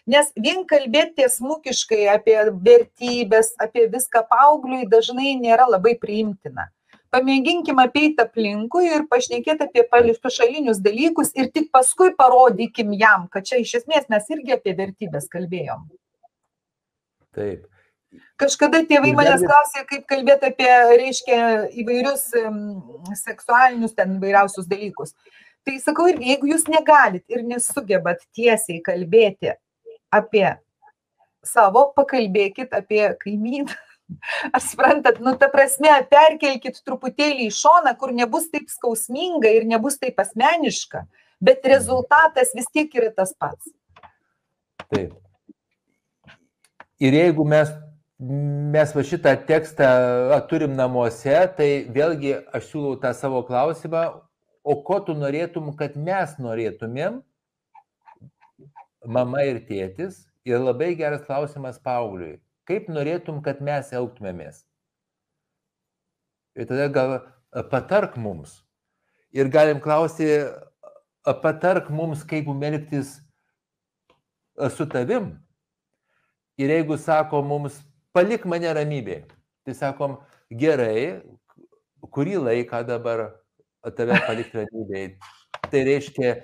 nes 0.04 0.28
vien 0.36 0.66
kalbėti 0.68 1.22
tiesmukiškai 1.22 2.04
apie 2.12 2.36
vertybės, 2.52 3.54
apie 3.64 3.88
viską 3.88 4.26
paaugliui 4.28 4.84
dažnai 4.92 5.32
nėra 5.40 5.64
labai 5.72 5.96
priimtina 5.96 6.68
pamėginkim 7.14 7.80
apeit 7.82 8.20
aplinkui 8.22 8.86
ir 8.88 9.06
pašnekėt 9.10 9.64
apie 9.66 9.84
pašalinius 9.90 10.80
dalykus 10.84 11.34
ir 11.38 11.50
tik 11.54 11.70
paskui 11.74 12.12
parodykim 12.18 12.94
jam, 12.98 13.26
kad 13.32 13.46
čia 13.46 13.60
iš 13.62 13.80
esmės 13.82 14.08
mes 14.12 14.30
irgi 14.30 14.56
apie 14.56 14.76
vertybės 14.78 15.28
kalbėjom. 15.32 15.88
Taip. 17.36 17.66
Kažkada 18.40 18.80
tėvai 18.90 19.12
manęs 19.14 19.44
klausė, 19.44 19.84
kaip 19.86 20.06
kalbėti 20.10 20.48
apie, 20.48 20.70
reiškia, 20.98 21.36
įvairius 21.78 22.24
seksualinius 23.20 23.94
ten 23.94 24.16
įvairiausius 24.16 24.66
dalykus. 24.70 25.14
Tai 25.66 25.76
sakau, 25.78 26.08
ir 26.10 26.18
jeigu 26.24 26.48
jūs 26.50 26.64
negalit 26.72 27.22
ir 27.30 27.44
nesugebat 27.46 28.24
tiesiai 28.34 28.80
kalbėti 28.82 29.52
apie 30.10 30.48
savo, 31.46 31.90
pakalbėkit 31.94 32.74
apie 32.74 33.04
kaimyną 33.20 33.76
Ar 34.52 34.60
suprantat, 34.60 35.18
nu 35.22 35.34
ta 35.38 35.48
prasme, 35.52 35.90
perkelkit 36.10 36.80
truputėlį 36.86 37.48
į 37.48 37.54
šoną, 37.54 37.94
kur 38.00 38.12
nebus 38.16 38.48
taip 38.52 38.70
skausminga 38.72 39.50
ir 39.56 39.66
nebus 39.68 39.98
taip 40.00 40.20
asmeniška, 40.22 41.04
bet 41.42 41.66
rezultatas 41.68 42.54
vis 42.56 42.68
tiek 42.74 42.92
yra 42.98 43.12
tas 43.14 43.34
pats. 43.38 43.70
Taip. 44.90 45.14
Ir 47.00 47.16
jeigu 47.16 47.46
mes, 47.48 47.70
mes 48.74 48.92
va 48.96 49.06
šitą 49.06 49.32
tekstą 49.48 49.88
turim 50.50 50.74
namuose, 50.76 51.38
tai 51.56 51.70
vėlgi 51.88 52.34
aš 52.52 52.68
siūlau 52.72 52.98
tą 53.00 53.14
savo 53.16 53.40
klausimą, 53.48 54.04
o 54.60 54.76
ko 54.84 54.98
tu 55.06 55.16
norėtum, 55.16 55.72
kad 55.78 55.96
mes 55.96 56.36
norėtumėm, 56.42 57.22
mama 59.08 59.46
ir 59.48 59.62
tėtis, 59.64 60.26
ir 60.44 60.60
labai 60.60 60.92
geras 60.98 61.24
klausimas 61.24 61.80
paaugliui 61.80 62.36
kaip 62.68 62.88
norėtum, 62.92 63.40
kad 63.44 63.62
mes 63.64 63.92
elgtumėmės. 63.96 64.64
Ir 66.58 66.66
tada 66.66 66.88
gal 66.92 67.14
patark 67.70 68.16
mums. 68.20 68.60
Ir 69.32 69.50
galim 69.52 69.80
klausti, 69.80 70.26
patark 71.24 71.90
mums, 71.94 72.24
kaip 72.26 72.48
melktis 72.50 73.18
su 74.76 74.86
tavim. 74.90 75.32
Ir 76.60 76.72
jeigu 76.74 76.98
sako 76.98 77.42
mums, 77.46 77.78
palik 78.12 78.44
mane 78.44 78.68
ramybėje, 78.76 79.22
tai 79.64 79.74
sakom, 79.78 80.18
gerai, 80.50 81.22
kurį 82.12 82.40
laiką 82.42 82.82
dabar 82.88 83.22
tave 83.96 84.18
palikti 84.26 84.58
ramybėje. 84.58 85.12
Tai 85.70 85.84
reiškia, 85.86 86.34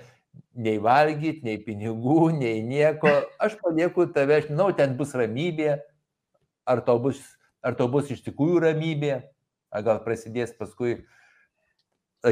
nei 0.57 0.79
valgyti, 0.81 1.43
nei 1.45 1.59
pinigų, 1.61 2.31
nei 2.39 2.63
nieko. 2.65 3.11
Aš 3.43 3.59
palieku 3.61 4.07
tave, 4.13 4.39
aš 4.39 4.49
žinau, 4.49 4.71
ten 4.77 4.95
bus 4.97 5.13
ramybė, 5.17 5.77
ar 6.67 6.83
tau 6.85 6.99
bus, 6.99 7.21
ar 7.63 7.75
tau 7.79 7.87
bus 7.91 8.11
iš 8.11 8.23
tikrųjų 8.25 8.61
ramybė, 8.67 9.17
ar 9.71 9.83
gal 9.85 9.99
prasidės 10.03 10.53
paskui 10.57 10.99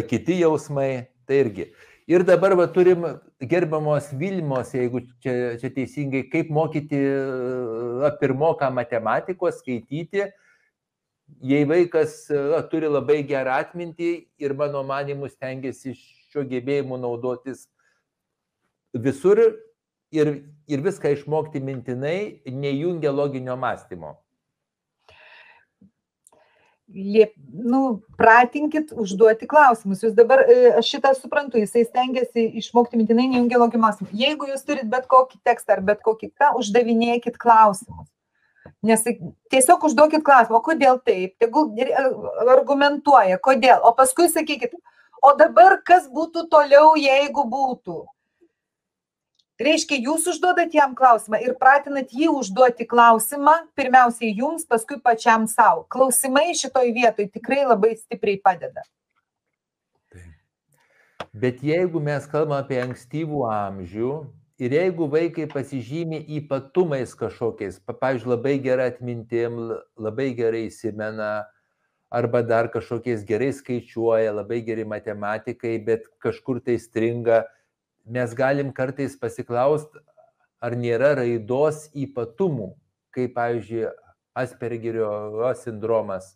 kiti 0.10 0.40
jausmai, 0.42 1.08
tai 1.28 1.44
irgi. 1.46 1.70
Ir 2.06 2.22
dabar 2.22 2.54
va, 2.54 2.68
turim 2.70 3.06
gerbiamos 3.42 4.12
Vilmos, 4.14 4.76
jeigu 4.78 5.02
čia, 5.24 5.56
čia 5.62 5.72
teisingai, 5.74 6.28
kaip 6.30 6.52
mokyti 6.54 7.00
pirmoką 8.20 8.70
matematikos, 8.74 9.62
skaityti, 9.64 10.28
jei 11.42 11.66
vaikas 11.66 12.28
turi 12.70 12.92
labai 12.92 13.24
gerą 13.26 13.58
atmintį 13.64 14.12
ir 14.38 14.54
mano 14.54 14.84
manimus 14.86 15.34
tengiasi 15.40 15.96
šio 15.98 16.46
gebėjimu 16.46 17.00
naudotis 17.02 17.66
visur 18.94 19.42
ir, 20.14 20.32
ir 20.70 20.86
viską 20.86 21.16
išmokti 21.16 21.64
mintinai, 21.64 22.44
nejungia 22.46 23.10
loginio 23.10 23.58
mąstymo 23.58 24.14
liep, 26.94 27.34
nu, 27.50 28.02
pratinkit 28.20 28.92
užduoti 28.96 29.48
klausimus. 29.50 30.04
Jūs 30.06 30.16
dabar, 30.18 30.44
e, 30.46 30.74
aš 30.80 30.90
šitą 30.96 31.14
suprantu, 31.18 31.60
jisai 31.62 31.86
stengiasi 31.88 32.46
išmokti 32.62 33.00
mintinai 33.00 33.28
nejungia 33.32 33.60
logį 33.62 33.82
mąstymą. 33.82 34.10
Jeigu 34.14 34.50
jūs 34.52 34.66
turit 34.68 34.90
bet 34.92 35.08
kokį 35.12 35.42
tekstą 35.44 35.78
ar 35.78 35.86
bet 35.86 36.04
kokį 36.06 36.32
ką, 36.34 36.52
uždavinėkit 36.62 37.40
klausimus. 37.42 38.10
Nes 38.86 39.02
tiesiog 39.50 39.84
užduokit 39.88 40.26
klausimą, 40.26 40.62
kodėl 40.62 41.00
taip, 41.06 41.36
tegul 41.42 41.72
argumentuoja, 42.54 43.40
kodėl, 43.42 43.82
o 43.82 43.94
paskui 43.98 44.28
sakykit, 44.30 44.76
o 45.26 45.34
dabar 45.38 45.80
kas 45.86 46.06
būtų 46.10 46.46
toliau, 46.54 46.94
jeigu 46.98 47.48
būtų 47.50 48.04
reiškia 49.62 50.00
jūs 50.04 50.28
užduodat 50.34 50.74
jam 50.76 50.96
klausimą 50.98 51.40
ir 51.44 51.56
pratinat 51.60 52.12
jį 52.14 52.30
užduoti 52.34 52.88
klausimą 52.90 53.56
pirmiausiai 53.78 54.34
jums 54.36 54.68
paskui 54.68 55.00
pačiam 55.02 55.48
sau. 55.48 55.86
Klausimai 55.90 56.54
šitoj 56.58 56.92
vietoj 56.96 57.30
tikrai 57.32 57.64
labai 57.66 57.96
stipriai 58.00 58.42
padeda. 58.44 58.84
Bet 61.36 61.60
jeigu 61.64 62.00
mes 62.00 62.28
kalbam 62.32 62.62
apie 62.62 62.78
ankstyvų 62.80 63.42
amžių 63.52 64.12
ir 64.64 64.72
jeigu 64.72 65.08
vaikai 65.12 65.50
pasižymi 65.52 66.22
ypatumais 66.38 67.12
kažkokiais 67.20 67.82
pavyzdžiui 67.84 68.32
labai 68.32 68.56
gera 68.64 68.86
atmintim 68.88 69.58
labai 70.00 70.30
gerai 70.38 70.70
įsimena 70.70 71.44
arba 72.08 72.40
dar 72.40 72.70
kažkokiais 72.72 73.26
gerai 73.28 73.52
skaičiuoja 73.52 74.32
labai 74.32 74.62
geri 74.64 74.88
matematikai 74.88 75.76
bet 75.84 76.08
kažkur 76.24 76.62
tai 76.64 76.78
stringa 76.80 77.44
mes 78.06 78.34
galim 78.38 78.72
kartais 78.74 79.16
pasiklausti, 79.20 80.02
ar 80.64 80.76
nėra 80.80 81.14
raidos 81.20 81.88
ypatumų, 81.94 82.74
kaip, 83.16 83.36
pavyzdžiui, 83.38 83.88
Aspergerio 84.36 85.54
sindromas 85.56 86.34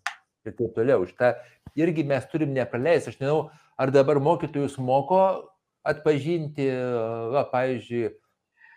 ir 0.47 0.53
taip 0.55 0.71
toliau. 0.77 1.03
Šitą 1.03 1.33
irgi 1.75 2.05
mes 2.07 2.23
turim 2.31 2.53
nepraleisti. 2.55 3.11
Aš 3.11 3.17
nežinau, 3.19 3.49
ar 3.75 3.91
dabar 3.91 4.21
mokytojus 4.23 4.77
moko 4.79 5.19
atpažinti, 5.87 6.69
va, 7.33 7.43
pavyzdžiui, 7.51 8.13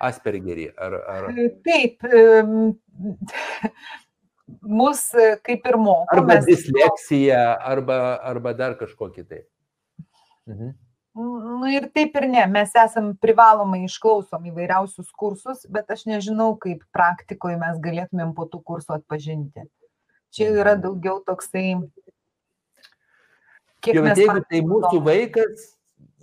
Aspergerį. 0.03 0.73
Ar, 0.75 0.97
ar... 1.13 1.29
Taip, 1.63 2.03
mus 4.81 5.05
kaip 5.47 5.71
ir 5.71 5.79
moko. 5.79 6.09
Arba 6.17 6.41
mes... 6.41 6.49
disleksija, 6.51 7.45
arba, 7.63 7.99
arba 8.27 8.57
dar 8.59 8.75
kažkokį 8.81 9.29
tai. 9.29 9.45
Mhm. 10.51 10.75
Nu 11.15 11.69
ir 11.69 11.91
taip 11.93 12.15
ir 12.17 12.25
ne, 12.25 12.47
mes 12.49 12.71
esam 12.79 13.11
privalomai 13.21 13.83
išklausom 13.85 14.47
įvairiausius 14.49 15.11
kursus, 15.13 15.67
bet 15.69 15.91
aš 15.93 16.07
nežinau, 16.09 16.55
kaip 16.61 16.87
praktikoje 16.97 17.59
mes 17.61 17.77
galėtumėm 17.85 18.33
po 18.33 18.47
tų 18.49 18.63
kursų 18.65 18.97
atpažinti. 18.97 19.67
Čia 20.33 20.49
yra 20.63 20.73
daugiau 20.81 21.21
toksai. 21.27 21.83
Kiek 23.85 23.99
Jau, 23.99 24.07
jeigu 24.09 24.41
tai 24.49 24.63
mūsų 24.65 25.03
vaikas, 25.05 25.69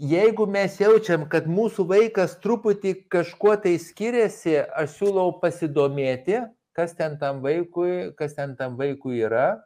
jeigu 0.02 0.50
mes 0.50 0.82
jaučiam, 0.82 1.28
kad 1.30 1.46
mūsų 1.46 1.86
vaikas 1.92 2.40
truputį 2.42 2.96
kažkuo 3.14 3.60
tai 3.62 3.76
skiriasi, 3.84 4.58
aš 4.58 4.98
siūlau 4.98 5.36
pasidomėti, 5.44 6.42
kas 6.74 6.98
ten 6.98 7.20
tam 7.22 7.44
vaikui, 7.46 8.16
kas 8.18 8.34
ten 8.40 8.58
tam 8.58 8.80
vaikui 8.80 9.22
yra 9.22 9.60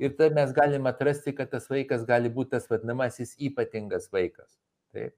ir 0.00 0.16
tada 0.16 0.34
mes 0.34 0.52
galim 0.54 0.86
atrasti, 0.86 1.34
kad 1.34 1.50
tas 1.50 1.68
vaikas 1.70 2.04
gali 2.06 2.30
būti 2.32 2.54
tas 2.56 2.68
vadinamasis 2.70 3.34
ypatingas 3.38 4.08
vaikas. 4.12 4.50
Taip. 4.94 5.14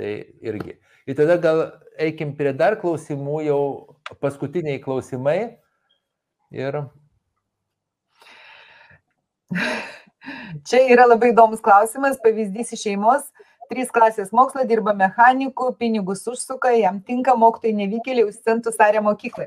Tai 0.00 0.12
irgi. 0.40 0.78
Ir 1.08 1.16
tada 1.18 1.36
gal 1.36 1.64
eikim 2.00 2.32
prie 2.36 2.52
dar 2.56 2.78
klausimų, 2.80 3.40
jau 3.44 3.60
paskutiniai 4.22 4.80
klausimai. 4.80 5.58
Ir. 6.50 6.80
Čia 10.68 10.80
yra 10.92 11.06
labai 11.08 11.32
įdomus 11.34 11.62
klausimas, 11.64 12.18
pavyzdys 12.22 12.72
iš 12.76 12.86
šeimos. 12.88 13.28
Trys 13.70 13.92
klasės 13.94 14.32
mokslo 14.34 14.64
dirba 14.66 14.92
mechanikų, 14.98 15.68
pinigus 15.78 16.24
užsuka, 16.26 16.72
jam 16.74 16.98
tinka 17.06 17.36
mokytojai 17.38 17.76
nevykėliai 17.84 18.26
už 18.26 18.40
centus 18.42 18.80
arė 18.82 19.02
mokyklai. 19.06 19.46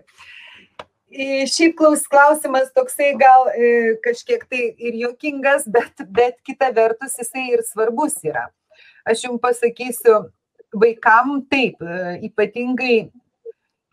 Šiaip 1.14 1.76
klaus, 1.78 2.06
klausimas 2.10 2.72
toksai 2.74 3.12
gal 3.20 3.50
e, 3.54 3.96
kažkiek 4.04 4.46
tai 4.50 4.64
ir 4.78 4.96
jokingas, 4.98 5.68
bet, 5.70 6.06
bet 6.10 6.40
kita 6.48 6.72
vertus 6.74 7.20
jisai 7.20 7.52
ir 7.54 7.62
svarbus 7.68 8.18
yra. 8.26 8.48
Aš 9.06 9.28
jums 9.28 9.42
pasakysiu, 9.44 10.24
vaikam 10.74 11.44
taip, 11.52 11.82
e, 11.82 12.18
ypatingai 12.30 12.96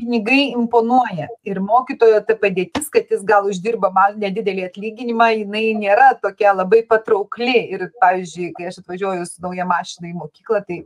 pinigai 0.00 0.52
imponuoja 0.56 1.28
ir 1.44 1.60
mokytojo 1.60 2.22
ta 2.24 2.36
padėtis, 2.40 2.88
kad 2.92 3.10
jis 3.12 3.22
gal 3.26 3.48
uždirba 3.50 3.90
nedidelį 4.16 4.64
atlyginimą, 4.70 5.28
jinai 5.42 5.66
nėra 5.76 6.14
tokia 6.22 6.54
labai 6.56 6.82
patraukli. 6.88 7.56
Ir, 7.74 7.90
pavyzdžiui, 8.00 8.52
kai 8.56 8.70
aš 8.70 8.80
atvažiuoju 8.80 9.28
su 9.28 9.44
nauja 9.44 9.68
mašina 9.68 10.08
į 10.10 10.16
mokyklą, 10.22 10.64
tai 10.64 10.80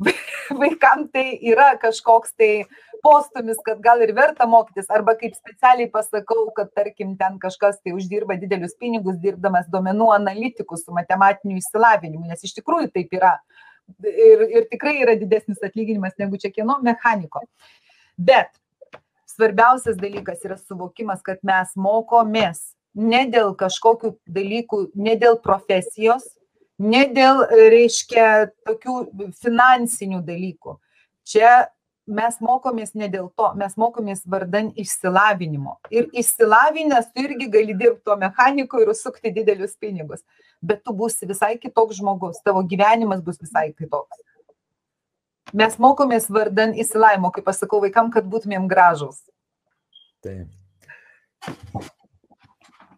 vaikam 0.62 1.06
tai 1.12 1.38
yra 1.52 1.72
kažkoks 1.80 2.34
tai 2.38 2.52
postumis, 3.02 3.58
kad 3.64 3.80
gal 3.84 4.02
ir 4.04 4.12
verta 4.16 4.46
mokytis, 4.50 4.88
arba 4.92 5.14
kaip 5.18 5.34
specialiai 5.36 5.90
pasakau, 5.92 6.48
kad 6.56 6.72
tarkim 6.76 7.16
ten 7.20 7.38
kažkas 7.42 7.80
tai 7.80 7.94
uždirba 7.96 8.36
didelius 8.40 8.76
pinigus 8.80 9.18
dirbdamas 9.22 9.68
duomenų 9.72 10.10
analitiku 10.16 10.78
su 10.80 10.94
matematiniu 10.96 11.58
išsilavinimu, 11.60 12.26
nes 12.30 12.44
iš 12.46 12.56
tikrųjų 12.60 12.90
taip 12.94 13.14
yra. 13.18 13.36
Ir, 14.06 14.44
ir 14.46 14.66
tikrai 14.70 15.00
yra 15.02 15.16
didesnis 15.18 15.62
atlyginimas 15.66 16.14
negu 16.20 16.38
čia 16.38 16.52
kieno 16.54 16.76
mechaniko. 16.86 17.42
Bet 18.14 18.52
svarbiausias 19.30 19.98
dalykas 19.98 20.44
yra 20.46 20.58
suvokimas, 20.60 21.24
kad 21.26 21.40
mes 21.46 21.72
mokomės 21.74 22.70
ne 22.94 23.24
dėl 23.30 23.54
kažkokių 23.58 24.14
dalykų, 24.30 24.84
ne 24.94 25.16
dėl 25.18 25.40
profesijos, 25.42 26.28
ne 26.80 27.04
dėl, 27.14 27.44
reiškia, 27.50 28.50
tokių 28.66 28.96
finansinių 29.42 30.22
dalykų. 30.26 30.76
Čia 31.28 31.52
mes 32.06 32.38
mokomės 32.40 32.94
ne 32.94 33.08
dėl 33.12 33.28
to, 33.36 33.50
mes 33.58 33.76
mokomės 33.80 34.22
vardan 34.26 34.70
išsilavinimo. 34.78 35.76
Ir 35.90 36.08
išsilavinęs 36.12 37.10
tu 37.14 37.24
irgi 37.24 37.50
gali 37.52 37.74
dirbti 37.74 38.04
to 38.08 38.16
mechaniku 38.20 38.80
ir 38.82 38.92
užsukti 38.94 39.32
didelius 39.34 39.76
pinigus. 39.80 40.24
Bet 40.62 40.82
tu 40.84 40.94
būsi 40.96 41.28
visai 41.28 41.56
kitoks 41.58 42.00
žmogus, 42.00 42.40
tavo 42.44 42.62
gyvenimas 42.62 43.22
bus 43.24 43.40
visai 43.40 43.70
kitoks. 43.72 44.24
Mes 45.56 45.76
mokomės 45.82 46.28
vardan 46.30 46.76
įsilavimo, 46.78 47.32
kaip 47.34 47.46
pasakau 47.48 47.80
vaikam, 47.82 48.10
kad 48.14 48.28
būtumėm 48.30 48.68
gražus. 48.70 49.24
Taip. 50.22 50.46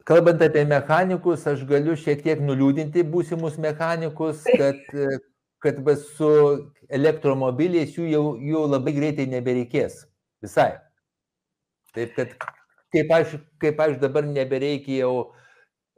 Kalbant 0.04 0.42
apie 0.42 0.64
mechanikus, 0.66 1.46
aš 1.46 1.62
galiu 1.68 1.94
šiek 1.96 2.24
tiek 2.24 2.40
nuliūdinti 2.42 3.04
būsimus 3.08 3.54
mechanikus, 3.62 4.42
kad 4.58 4.80
kad 5.62 5.78
su 6.02 6.30
elektromobiliais 6.90 7.94
jų 7.96 8.08
jau, 8.10 8.24
jų 8.38 8.64
labai 8.72 8.96
greitai 8.96 9.28
nebereikės. 9.30 10.02
Visai. 10.42 10.72
Taip 11.94 12.16
kad 12.16 12.34
kaip 12.92 13.12
aš, 13.12 13.36
kaip 13.62 13.80
aš 13.80 13.96
dabar 14.02 14.26
nebereikia 14.28 15.02
jau 15.02 15.14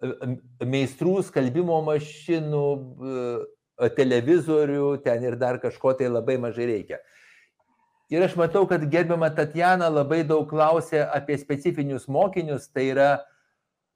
e, 0.03 0.37
meistrų, 0.69 1.19
skalbimo 1.27 1.81
mašinų, 1.87 2.69
e, 2.75 3.91
televizorių, 3.99 4.89
ten 5.05 5.27
ir 5.27 5.39
dar 5.41 5.59
kažko 5.63 5.95
tai 5.99 6.11
labai 6.13 6.39
mažai 6.39 6.69
reikia. 6.71 7.01
Ir 8.13 8.23
aš 8.23 8.37
matau, 8.39 8.67
kad 8.71 8.85
gerbiama 8.91 9.31
Tatjana 9.35 9.89
labai 9.91 10.23
daug 10.29 10.45
klausė 10.51 11.01
apie 11.09 11.39
specifinius 11.41 12.05
mokinius, 12.07 12.69
tai 12.71 12.91
yra 12.93 13.09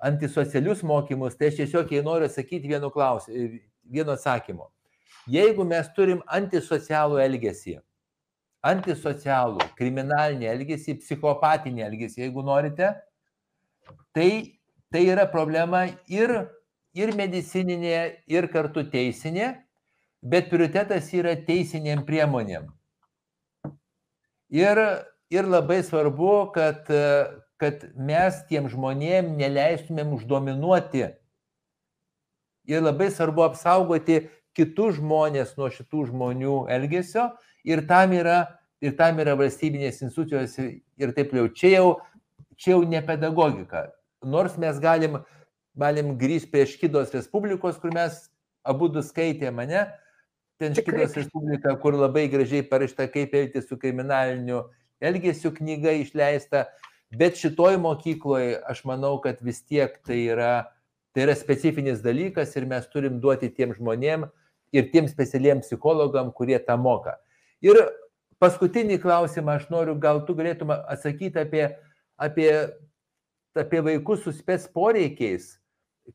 antisocialius 0.02 0.82
mokymus, 0.86 1.36
tai 1.38 1.52
aš 1.52 1.60
tiesiog 1.60 1.92
jai 1.92 2.02
noriu 2.06 2.30
sakyti 2.32 2.70
vienu, 2.70 2.90
klaus, 2.94 3.28
vienu 3.28 4.14
atsakymu. 4.14 4.66
Jeigu 5.28 5.64
mes 5.68 5.88
turim 5.92 6.22
antisocialų 6.32 7.18
elgesį, 7.20 7.76
antisocialų, 8.64 9.66
kriminalinį 9.76 10.48
elgesį, 10.48 10.96
psichopatinį 11.02 11.84
elgesį, 11.84 12.22
jeigu 12.24 12.44
norite, 12.46 12.94
tai, 14.16 14.30
tai 14.92 15.04
yra 15.12 15.26
problema 15.28 15.84
ir, 16.08 16.32
ir 16.96 17.12
medicininė, 17.16 18.24
ir 18.30 18.48
kartu 18.52 18.86
teisinė, 18.88 19.52
bet 20.24 20.48
prioritetas 20.50 21.12
yra 21.14 21.36
teisiniam 21.36 22.02
priemonėm. 22.08 22.66
Ir, 24.48 24.80
ir 25.28 25.44
labai 25.44 25.82
svarbu, 25.84 26.48
kad, 26.56 26.88
kad 27.60 27.84
mes 27.94 28.42
tiem 28.48 28.72
žmonėm 28.72 29.34
neleistumėm 29.36 30.16
uždominuoti. 30.16 31.04
Ir 32.68 32.82
labai 32.84 33.12
svarbu 33.12 33.44
apsaugoti 33.44 34.22
kitus 34.58 34.98
žmonės 34.98 35.54
nuo 35.58 35.70
šitų 35.72 36.08
žmonių 36.10 36.56
elgesio 36.74 37.30
ir 37.66 37.84
tam 37.88 38.14
yra, 38.16 38.40
ir 38.82 38.96
tam 38.98 39.20
yra 39.22 39.36
valstybinės 39.38 40.02
institucijos 40.02 40.58
ir 40.58 41.14
taip 41.16 41.34
jau. 41.36 41.46
Čia 41.54 41.72
jau, 41.76 41.86
čia 42.58 42.74
jau 42.74 42.82
ne 42.88 43.02
pedagogika. 43.06 43.88
Nors 44.26 44.58
mes 44.58 44.80
galim, 44.82 45.20
galim 45.78 46.16
grįžti 46.18 46.50
prie 46.50 46.66
Škidos 46.66 47.14
Respublikos, 47.14 47.78
kur 47.78 47.94
mes 47.94 48.26
abu 48.66 48.90
du 48.90 49.04
skaitėme 49.04 49.54
mane, 49.62 49.86
ten 50.58 50.74
Škidos 50.74 51.14
Respublika, 51.16 51.76
kur 51.78 51.94
labai 51.94 52.26
gražiai 52.32 52.66
parašta, 52.66 53.06
kaip 53.12 53.36
elgtis 53.38 53.70
su 53.70 53.78
kriminaliniu 53.78 54.66
elgesiu 55.00 55.52
knyga 55.54 55.94
išleista, 56.00 56.66
bet 57.14 57.38
šitoj 57.38 57.78
mokykloje 57.82 58.58
aš 58.68 58.82
manau, 58.88 59.16
kad 59.22 59.40
vis 59.44 59.62
tiek 59.62 59.94
tai 60.06 60.20
yra, 60.32 60.52
tai 61.14 61.26
yra 61.28 61.36
specifinis 61.38 62.02
dalykas 62.04 62.56
ir 62.58 62.66
mes 62.68 62.88
turim 62.92 63.20
duoti 63.22 63.50
tiem 63.54 63.74
žmonėm 63.76 64.26
ir 64.72 64.90
tiem 64.92 65.08
specialiem 65.08 65.62
psichologam, 65.64 66.32
kurie 66.32 66.58
tą 66.62 66.76
moka. 66.80 67.16
Ir 67.64 67.78
paskutinį 68.42 69.00
klausimą 69.02 69.58
aš 69.58 69.68
noriu, 69.72 69.96
gal 69.98 70.22
tu 70.26 70.36
galėtum 70.38 70.72
atsakyti 70.76 71.40
apie, 71.42 71.64
apie, 72.20 72.50
apie 73.58 73.84
vaikus 73.84 74.24
su 74.24 74.34
spets 74.36 74.68
poreikiais, 74.70 75.56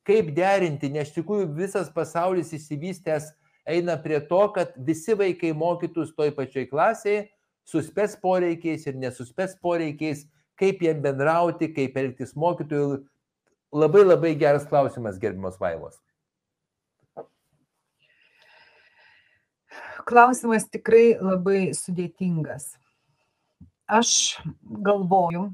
kaip 0.07 0.31
derinti, 0.35 0.89
nes 0.89 1.09
iš 1.09 1.17
tikrųjų 1.19 1.49
visas 1.57 1.89
pasaulis 1.93 2.53
įsivystęs 2.55 3.31
eina 3.69 3.97
prie 4.01 4.19
to, 4.27 4.41
kad 4.55 4.73
visi 4.77 5.15
vaikai 5.17 5.53
mokytųs 5.55 6.13
toj 6.17 6.33
pačioj 6.35 6.67
klasėje, 6.71 7.27
su 7.63 7.81
spets 7.83 8.15
poreikiais 8.19 8.87
ir 8.87 8.97
nesu 8.99 9.25
spets 9.27 9.55
poreikiais, 9.61 10.25
kaip 10.59 10.81
jiem 10.83 11.01
bendrauti, 11.03 11.71
kaip 11.73 11.95
elgtis 11.97 12.35
mokytojų. 12.39 13.03
Labai 13.73 14.03
labai 14.03 14.33
geras 14.37 14.67
klausimas, 14.69 15.17
gerbimos 15.17 15.55
vaivos. 15.61 15.97
Klausimas 20.07 20.67
tikrai 20.69 21.13
labai 21.19 21.71
sudėtingas. 21.77 22.73
Aš 23.87 24.39
galvoju, 24.63 25.49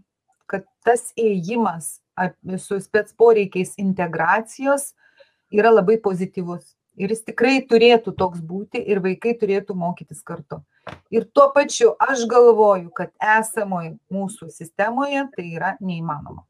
kad 0.49 0.65
tas 0.85 1.09
ėjimas 1.17 1.99
su 2.61 2.79
spets 2.81 3.15
poreikiais 3.17 3.75
integracijos 3.81 4.93
yra 5.51 5.71
labai 5.73 5.97
pozityvus. 6.01 6.75
Ir 6.99 7.13
jis 7.13 7.23
tikrai 7.29 7.61
turėtų 7.63 8.11
toks 8.19 8.41
būti 8.43 8.81
ir 8.91 8.99
vaikai 8.99 9.31
turėtų 9.39 9.75
mokytis 9.77 10.19
kartu. 10.25 10.59
Ir 11.13 11.29
tuo 11.31 11.47
pačiu 11.55 11.93
aš 12.01 12.25
galvoju, 12.27 12.89
kad 12.91 13.13
esamoje 13.23 13.95
mūsų 14.11 14.49
sistemoje 14.51 15.23
tai 15.35 15.45
yra 15.53 15.75
neįmanoma. 15.79 16.43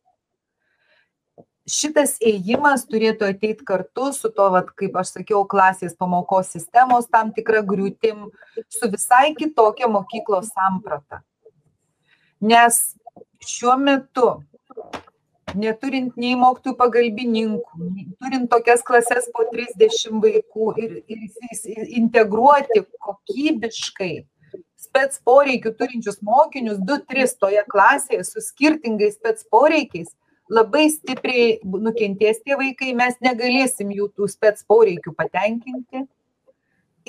Šitas 1.69 2.15
ėjimas 2.25 2.85
turėtų 2.89 3.27
ateiti 3.29 3.65
kartu 3.67 4.09
su 4.15 4.31
to, 4.33 4.47
vat, 4.55 4.71
kaip 4.79 4.95
aš 4.97 5.13
sakiau, 5.19 5.43
klasės 5.49 5.93
pamokos 5.99 6.49
sistemos 6.55 7.09
tam 7.13 7.29
tikra 7.35 7.61
griūtim, 7.67 8.29
su 8.73 8.89
visai 8.89 9.35
kitokia 9.37 9.89
mokyklos 9.91 10.49
samprata. 10.55 11.21
Nes 12.41 12.79
šiuo 13.45 13.75
metu 13.77 14.29
neturint 15.57 16.17
nei 16.17 16.35
mokytojų 16.39 16.77
pagalbininkų, 16.79 17.91
turint 18.21 18.49
tokias 18.51 18.83
klases 18.85 19.29
po 19.33 19.45
30 19.51 20.19
vaikų 20.23 20.73
ir, 20.81 20.99
ir 21.09 21.87
integruoti 22.01 22.85
kokybiškai 23.05 24.13
spets 24.79 25.19
poreikių 25.25 25.73
turinčius 25.77 26.21
mokinius, 26.25 26.79
2-3 26.81 27.35
toje 27.41 27.63
klasėje 27.69 28.23
su 28.25 28.41
skirtingais 28.41 29.17
spets 29.19 29.45
poreikiais, 29.51 30.09
labai 30.49 30.87
stipriai 30.91 31.59
nukentės 31.63 32.41
tie 32.43 32.57
vaikai, 32.59 32.93
mes 32.97 33.17
negalėsim 33.23 33.91
jų 33.93 34.09
tų 34.17 34.29
spets 34.31 34.65
poreikių 34.69 35.13
patenkinti. 35.17 36.05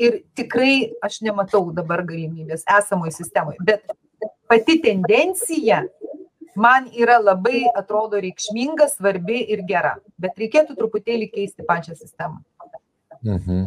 Ir 0.01 0.21
tikrai 0.39 0.93
aš 1.05 1.21
nematau 1.27 1.65
dabar 1.77 2.05
galimybės 2.07 2.63
esamoje 2.79 3.17
sistemoje. 3.17 3.59
Bet 3.67 3.85
pati 4.49 4.79
tendencija 4.81 5.83
man 6.57 6.89
yra 6.97 7.19
labai, 7.23 7.65
atrodo, 7.77 8.21
reikšminga, 8.23 8.89
svarbi 8.93 9.43
ir 9.53 9.65
gera. 9.69 9.97
Bet 10.21 10.39
reikėtų 10.41 10.77
truputėlį 10.79 11.31
keisti 11.35 11.67
pačią 11.67 11.97
sistemą. 11.99 12.41
Mhm. 13.21 13.67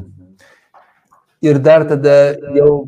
Ir 1.44 1.60
dar 1.60 1.84
tada 1.88 2.16
jau, 2.56 2.88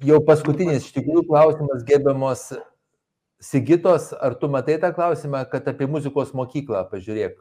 jau 0.00 0.18
paskutinis 0.24 0.86
iš 0.86 0.94
tikrųjų 0.96 1.26
klausimas, 1.28 1.84
gerbiamos 1.86 2.46
Sigitos, 3.38 4.12
ar 4.18 4.34
tu 4.34 4.48
matai 4.50 4.80
tą 4.82 4.90
klausimą, 4.94 5.44
kad 5.50 5.68
apie 5.70 5.86
muzikos 5.86 6.32
mokyklą 6.34 6.80
pažiūrėk? 6.90 7.36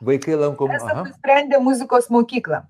Vaikai 0.00 0.36
lankom. 0.38 0.70
Esame 0.70 1.02
nusprendę 1.08 1.58
muzikos 1.60 2.06
mokyklą. 2.14 2.62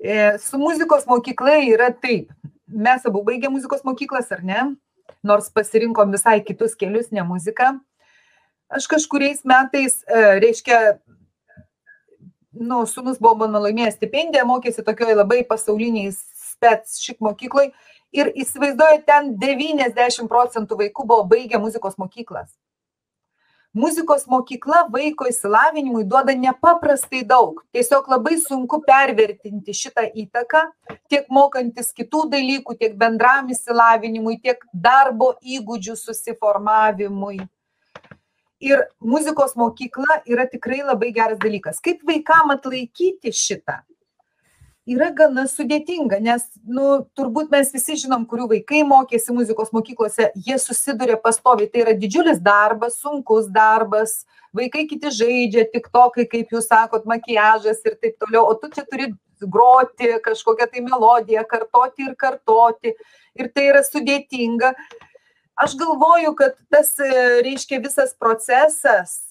E, 0.00 0.38
su 0.38 0.58
muzikos 0.58 1.04
mokykla 1.06 1.58
yra 1.68 1.90
taip. 1.92 2.32
Mes 2.68 3.04
abu 3.06 3.20
baigėme 3.26 3.58
muzikos 3.58 3.84
mokyklas, 3.84 4.32
ar 4.32 4.40
ne? 4.42 4.64
Nors 5.22 5.52
pasirinkom 5.52 6.16
visai 6.16 6.40
kitus 6.40 6.74
kelius, 6.78 7.12
ne 7.12 7.22
muziką. 7.26 7.74
Aš 8.68 8.88
kažkuriais 8.88 9.44
metais, 9.44 10.00
e, 10.08 10.24
reiškia, 10.40 10.80
nu, 12.52 12.80
sunus 12.88 13.20
buvo 13.20 13.44
mano 13.44 13.60
laimėjęs 13.64 14.00
stipendiją, 14.00 14.48
mokėsi 14.48 14.84
tokioje 14.84 15.20
labai 15.20 15.44
pasauliniai 15.48 16.10
spets 16.58 16.98
šik 17.06 17.22
mokyklai 17.24 17.70
ir 18.12 18.32
įsivaizduoju, 18.34 19.04
ten 19.06 19.34
90 19.40 20.28
procentų 20.28 20.82
vaikų 20.82 21.06
buvo 21.06 21.26
baigę 21.32 21.60
muzikos 21.62 21.98
mokyklas 22.00 22.50
muzikos 23.78 24.26
mokykla 24.26 24.86
vaiko 24.92 25.26
išsilavinimui 25.28 26.04
duoda 26.04 26.34
nepaprastai 26.34 27.22
daug. 27.32 27.60
Tiesiog 27.72 28.08
labai 28.10 28.38
sunku 28.42 28.80
pervertinti 28.86 29.74
šitą 29.76 30.06
įtaką, 30.22 30.64
tiek 31.10 31.28
mokantis 31.30 31.92
kitų 31.96 32.24
dalykų, 32.32 32.78
tiek 32.80 32.96
bendram 32.98 33.50
išsilavinimui, 33.54 34.40
tiek 34.42 34.64
darbo 34.72 35.34
įgūdžių 35.42 35.96
susiformavimui. 36.00 37.38
Ir 38.58 38.82
muzikos 38.98 39.54
mokykla 39.54 40.22
yra 40.26 40.48
tikrai 40.50 40.80
labai 40.82 41.12
geras 41.14 41.38
dalykas. 41.38 41.78
Kaip 41.84 42.02
vaikam 42.08 42.50
atlaikyti 42.56 43.30
šitą? 43.30 43.84
Yra 44.88 45.10
gana 45.14 45.44
sudėtinga, 45.50 46.18
nes, 46.24 46.44
nu, 46.64 47.02
turbūt 47.18 47.52
mes 47.52 47.70
visi 47.74 47.98
žinom, 48.02 48.24
kurių 48.28 48.48
vaikai 48.54 48.80
mokėsi 48.88 49.34
muzikos 49.36 49.70
mokyklose, 49.76 50.30
jie 50.46 50.56
susiduria 50.62 51.18
pastoviai, 51.20 51.68
tai 51.70 51.84
yra 51.84 51.94
didžiulis 51.98 52.40
darbas, 52.44 52.98
sunkus 53.02 53.50
darbas, 53.52 54.22
vaikai 54.56 54.86
kiti 54.90 55.12
žaidžia, 55.14 55.66
tik 55.72 55.90
tokai, 55.94 56.26
kaip 56.30 56.54
jūs 56.54 56.70
sakot, 56.70 57.06
makiažas 57.08 57.84
ir 57.84 57.98
taip 58.00 58.16
toliau, 58.22 58.46
o 58.48 58.56
tu 58.56 58.72
čia 58.72 58.86
turi 58.88 59.12
groti 59.44 60.16
kažkokią 60.24 60.70
tai 60.72 60.82
melodiją, 60.86 61.44
kartoti 61.48 62.08
ir 62.08 62.16
kartoti, 62.18 62.96
ir 63.38 63.52
tai 63.54 63.68
yra 63.70 63.84
sudėtinga. 63.86 64.72
Aš 65.58 65.74
galvoju, 65.78 66.34
kad 66.38 66.58
tas, 66.70 66.94
reiškia, 67.44 67.82
visas 67.82 68.14
procesas 68.18 69.27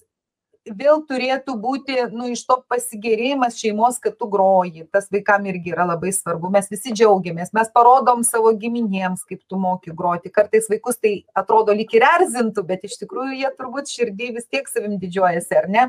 vėl 0.76 1.02
turėtų 1.08 1.56
būti 1.62 1.98
nu 2.14 2.30
iš 2.34 2.44
to 2.48 2.58
pasigėrėjimas 2.72 3.58
šeimos 3.60 4.00
kad 4.04 4.18
tu 4.20 4.28
groji. 4.32 4.88
Tas 4.92 5.10
vaikam 5.14 5.48
irgi 5.52 5.74
yra 5.76 5.88
labai 5.90 6.12
svarbu. 6.16 6.52
Mes 6.54 6.70
visi 6.72 6.94
džiaugiamės. 6.96 7.54
Mes 7.56 7.72
parodom 7.74 8.24
savo 8.28 8.52
giminėms 8.58 9.26
kaip 9.28 9.44
tu 9.48 9.60
moki 9.62 9.94
groti. 9.96 10.34
Kartais 10.34 10.70
vaikus 10.72 11.00
tai 11.02 11.14
atrodo 11.38 11.76
lyg 11.78 11.94
ir 11.96 12.08
erzintų 12.08 12.66
bet 12.68 12.88
iš 12.88 13.00
tikrųjų 13.04 13.40
jie 13.42 13.54
turbūt 13.60 13.94
širdy 13.94 14.34
vis 14.40 14.50
tiek 14.52 14.68
savim 14.72 14.98
didžiuojasi 15.02 15.62
ar 15.62 15.72
ne 15.72 15.88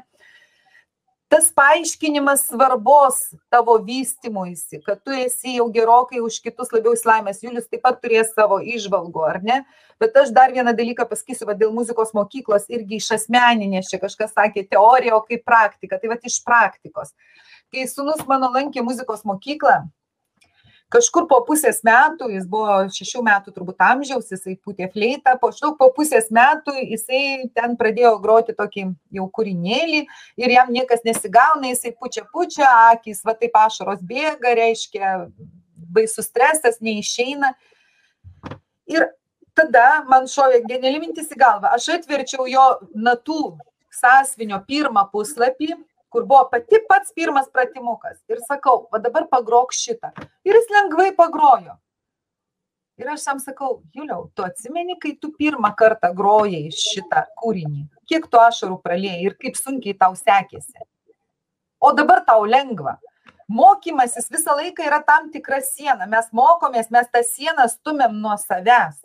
tas 1.28 1.50
paaiškinimas 1.52 2.46
svarbos 2.48 3.18
tavo 3.52 3.76
vystymuisi, 3.84 4.80
kad 4.84 5.02
tu 5.04 5.12
esi 5.12 5.58
jau 5.58 5.68
gerokai 5.72 6.22
už 6.24 6.40
kitus 6.44 6.72
labiau 6.72 6.96
įsilaimęs. 6.96 7.42
Julius 7.44 7.68
taip 7.68 7.84
pat 7.84 8.00
turės 8.02 8.32
savo 8.32 8.58
išvalgų, 8.64 9.24
ar 9.28 9.40
ne? 9.44 9.58
Bet 10.00 10.16
aš 10.16 10.32
dar 10.34 10.54
vieną 10.54 10.72
dalyką 10.78 11.04
pasakysiu, 11.10 11.48
va, 11.50 11.56
dėl 11.58 11.74
muzikos 11.76 12.14
mokyklos 12.16 12.68
irgi 12.72 13.00
iš 13.02 13.10
asmeninės, 13.18 13.90
čia 13.92 14.00
kažkas 14.00 14.32
sakė 14.32 14.64
teorija, 14.70 15.18
o 15.18 15.24
kaip 15.26 15.44
praktika. 15.44 16.00
Tai 16.00 16.14
va 16.14 16.18
iš 16.24 16.40
praktikos. 16.46 17.12
Kai 17.68 17.84
sunus 17.90 18.24
mano 18.30 18.48
lankė 18.54 18.80
muzikos 18.86 19.26
mokyklą, 19.28 19.82
kažkur 20.92 21.26
po 21.28 21.38
pusės 21.46 21.80
metų, 21.86 22.30
jis 22.32 22.46
buvo 22.48 22.78
šešių 22.94 23.22
metų 23.26 23.52
turbūt 23.54 23.84
amžiaus, 23.84 24.30
jisai 24.32 24.56
pūtė 24.64 24.88
fleitą, 24.92 25.34
po 25.40 25.50
šdaug 25.54 25.76
po 25.80 25.90
pusės 25.96 26.30
metų 26.34 26.74
jisai 26.80 27.50
ten 27.56 27.76
pradėjo 27.80 28.14
groti 28.24 28.56
tokį 28.56 28.86
jau 29.18 29.28
kūrinėlį 29.36 30.02
ir 30.40 30.54
jam 30.54 30.72
niekas 30.72 31.04
nesigauna, 31.06 31.68
jisai 31.72 31.92
pučia 31.96 32.24
pučia, 32.32 32.68
akis, 32.94 33.20
va 33.26 33.36
taip 33.38 33.56
ašaros 33.60 34.00
bėga, 34.04 34.54
reiškia, 34.58 35.14
baisus 35.92 36.30
stresas, 36.30 36.80
neišeina. 36.84 37.52
Ir 38.88 39.10
tada 39.58 40.04
man 40.08 40.28
šovė 40.30 40.62
geniali 40.68 41.02
mintis 41.02 41.28
į 41.34 41.40
galvą, 41.40 41.74
aš 41.76 41.90
atverčiau 41.98 42.48
jo 42.48 42.64
natų 42.96 43.58
sąsvinio 43.98 44.62
pirmą 44.68 45.04
puslapį 45.12 45.74
kur 46.12 46.24
buvo 46.28 46.46
pati 46.52 46.80
pats 46.88 47.12
pirmas 47.16 47.50
pratimukas. 47.52 48.18
Ir 48.28 48.40
sakau, 48.48 48.86
va 48.92 49.00
dabar 49.02 49.28
pagrok 49.30 49.74
šitą. 49.76 50.12
Ir 50.48 50.56
jis 50.58 50.72
lengvai 50.72 51.10
pagrojo. 51.16 51.76
Ir 52.98 53.10
aš 53.12 53.26
jam 53.28 53.38
sakau, 53.38 53.82
Juliau, 53.94 54.24
tu 54.34 54.42
atsimeni, 54.42 54.96
kai 54.98 55.12
tu 55.22 55.30
pirmą 55.30 55.70
kartą 55.78 56.10
grojai 56.18 56.64
šitą 56.74 57.28
kūrinį, 57.38 57.84
kiek 58.10 58.26
tu 58.26 58.40
ašarų 58.42 58.80
praliejai 58.82 59.28
ir 59.28 59.36
kaip 59.38 59.54
sunkiai 59.54 59.94
tau 60.00 60.16
sekėsi. 60.18 60.82
O 61.78 61.92
dabar 61.94 62.24
tau 62.26 62.42
lengva. 62.42 62.96
Mokymasis 63.48 64.26
visą 64.32 64.56
laiką 64.58 64.82
yra 64.84 64.98
tam 65.06 65.30
tikra 65.32 65.60
siena. 65.62 66.08
Mes 66.10 66.26
mokomės, 66.34 66.90
mes 66.90 67.06
tą 67.14 67.22
sieną 67.24 67.68
stumėm 67.70 68.18
nuo 68.18 68.34
savęs. 68.42 68.98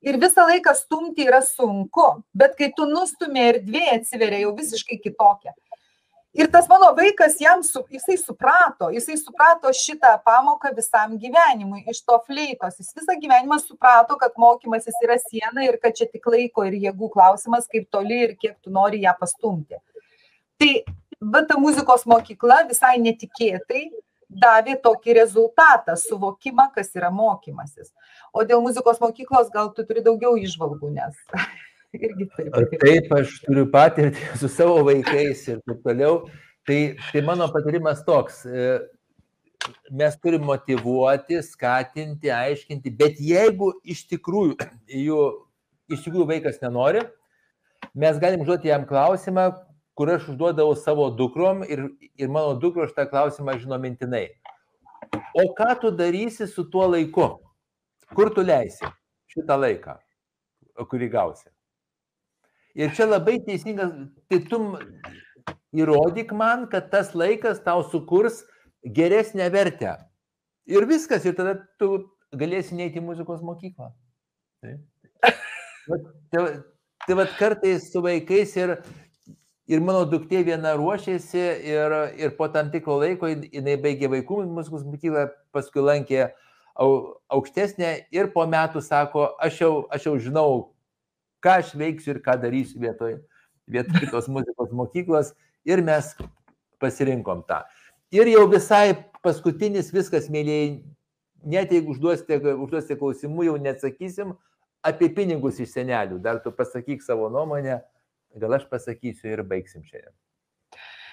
Ir 0.00 0.16
visą 0.16 0.46
laiką 0.48 0.72
stumti 0.74 1.26
yra 1.28 1.42
sunku, 1.44 2.06
bet 2.32 2.56
kai 2.56 2.70
tu 2.72 2.88
nustumė 2.88 3.50
erdvė 3.52 3.84
atsiveria 3.98 4.46
jau 4.46 4.54
visiškai 4.56 4.96
kitokia. 5.04 5.52
Ir 6.34 6.46
tas 6.46 6.68
mano 6.70 6.92
vaikas 6.94 7.40
jam, 7.42 7.62
su, 7.62 7.82
jisai 7.90 8.14
suprato, 8.18 8.90
jisai 8.94 9.16
suprato 9.18 9.72
šitą 9.74 10.12
pamoką 10.22 10.70
visam 10.76 11.16
gyvenimui 11.18 11.82
iš 11.90 12.04
to 12.06 12.20
fleitos. 12.26 12.76
Jis 12.78 12.94
visą 12.94 13.16
gyvenimą 13.18 13.58
suprato, 13.58 14.14
kad 14.20 14.38
mokymasis 14.38 15.00
yra 15.02 15.16
siena 15.18 15.64
ir 15.66 15.80
kad 15.82 15.96
čia 15.98 16.06
tik 16.06 16.28
laiko 16.30 16.62
ir 16.68 16.76
jėgų 16.84 17.10
klausimas, 17.16 17.66
kaip 17.66 17.88
toli 17.90 18.20
ir 18.28 18.36
kiek 18.38 18.54
tu 18.62 18.70
nori 18.70 19.02
ją 19.02 19.16
pastumti. 19.18 19.80
Tai 20.60 20.70
bet 21.34 21.50
ta 21.50 21.58
muzikos 21.58 22.06
mokykla 22.06 22.62
visai 22.68 22.94
netikėtai 23.02 23.88
davė 24.30 24.76
tokį 24.84 25.16
rezultatą, 25.18 25.96
suvokimą, 25.98 26.68
kas 26.76 26.94
yra 26.94 27.10
mokymasis. 27.10 27.90
O 28.30 28.46
dėl 28.46 28.62
muzikos 28.62 29.02
mokyklos 29.02 29.50
gal 29.50 29.74
tu 29.74 29.82
turi 29.82 30.06
daugiau 30.06 30.38
išvalgų, 30.38 30.94
nes 30.94 31.18
irgi 31.96 32.28
taip. 32.36 32.78
Taip, 32.82 33.10
aš 33.18 33.34
turiu 33.44 33.66
patirtį 33.72 34.38
su 34.40 34.50
savo 34.52 34.80
vaikais 34.86 35.46
ir 35.50 35.60
taip 35.66 35.82
toliau. 35.86 36.22
Tai, 36.68 36.80
tai 37.10 37.22
mano 37.26 37.48
patarimas 37.52 38.02
toks. 38.06 38.44
E, 38.46 38.66
mes 39.90 40.16
turim 40.22 40.44
motivuoti, 40.46 41.40
skatinti, 41.44 42.30
aiškinti, 42.32 42.92
bet 43.00 43.20
jeigu 43.20 43.72
iš 43.84 44.04
tikrųjų, 44.12 44.56
jų, 45.06 45.24
iš 45.90 46.04
tikrųjų 46.06 46.28
vaikas 46.30 46.60
nenori, 46.64 47.04
mes 47.94 48.20
galim 48.22 48.44
užduoti 48.44 48.70
jam 48.70 48.86
klausimą, 48.88 49.50
kur 49.98 50.12
aš 50.14 50.30
užduodavau 50.32 50.76
savo 50.78 51.10
dukrom 51.12 51.64
ir, 51.66 51.88
ir 52.16 52.30
mano 52.32 52.54
dukro 52.60 52.86
šitą 52.88 53.08
klausimą 53.10 53.58
žino 53.60 53.76
mintinai. 53.80 54.28
O 55.36 55.50
ką 55.56 55.74
tu 55.80 55.90
darysi 55.92 56.46
su 56.48 56.64
tuo 56.70 56.86
laiku? 56.88 57.32
Kur 58.14 58.30
tu 58.34 58.42
leisi 58.42 58.86
šitą 59.30 59.58
laiką, 59.60 59.96
kurį 60.90 61.10
gausi? 61.12 61.50
Ir 62.78 62.92
čia 62.94 63.08
labai 63.08 63.40
teisingas, 63.46 63.92
tai 64.30 64.38
tu 64.46 64.60
įrodyk 65.74 66.32
man, 66.36 66.66
kad 66.70 66.90
tas 66.92 67.14
laikas 67.18 67.62
tau 67.64 67.82
sukurs 67.90 68.44
geresnę 68.84 69.50
vertę. 69.50 69.96
Ir 70.70 70.86
viskas, 70.86 71.24
ir 71.26 71.34
tada 71.38 71.56
tu 71.80 72.06
galėsi 72.36 72.76
neiti 72.78 73.00
į 73.00 73.06
muzikos 73.08 73.42
mokyklą. 73.42 73.90
Tai, 74.60 74.74
tai, 76.30 76.42
tai 77.06 77.16
vad 77.18 77.32
kartais 77.38 77.90
su 77.90 78.02
vaikais 78.04 78.54
ir, 78.60 78.76
ir 79.70 79.82
mano 79.82 80.04
duktė 80.06 80.44
viena 80.46 80.76
ruošėsi 80.78 81.42
ir, 81.72 81.96
ir 82.20 82.36
po 82.38 82.50
tam 82.54 82.70
tikro 82.70 83.00
laiko 83.02 83.32
jinai 83.32 83.78
baigė 83.82 84.12
vaikų 84.14 84.44
muzikos 84.52 84.86
mokyklą, 84.86 85.26
paskui 85.54 85.82
lankė 85.82 86.28
aukštesnė 86.80 87.94
ir 88.14 88.30
po 88.34 88.46
metų 88.46 88.82
sako, 88.84 89.32
aš 89.42 89.58
jau, 89.64 89.72
aš 89.90 90.06
jau 90.06 90.14
žinau, 90.22 90.50
ką 91.44 91.58
aš 91.60 91.74
veiksiu 91.78 92.14
ir 92.14 92.22
ką 92.24 92.36
darysiu 92.42 92.80
vietoj, 92.82 93.18
vietoj 93.70 94.08
tos 94.12 94.28
muzikos 94.28 94.72
mokyklos 94.76 95.34
ir 95.68 95.82
mes 95.84 96.14
pasirinkom 96.80 97.44
tą. 97.48 97.62
Ir 98.10 98.26
jau 98.32 98.46
visai 98.50 98.96
paskutinis 99.22 99.92
viskas, 99.94 100.26
mėlyjei, 100.32 100.80
net 101.46 101.70
jeigu 101.72 101.94
užduosite, 101.94 102.40
užduosite 102.56 102.96
klausimų, 102.98 103.46
jau 103.50 103.58
neatsakysim 103.62 104.34
apie 104.86 105.10
pinigus 105.14 105.60
iš 105.62 105.76
senelių. 105.76 106.18
Dar 106.24 106.40
tu 106.42 106.52
pasakyk 106.56 107.04
savo 107.04 107.28
nuomonę, 107.32 107.78
gal 108.40 108.58
aš 108.58 108.66
pasakysiu 108.72 109.30
ir 109.30 109.44
baigsim 109.46 109.84
šiandien. 109.84 110.14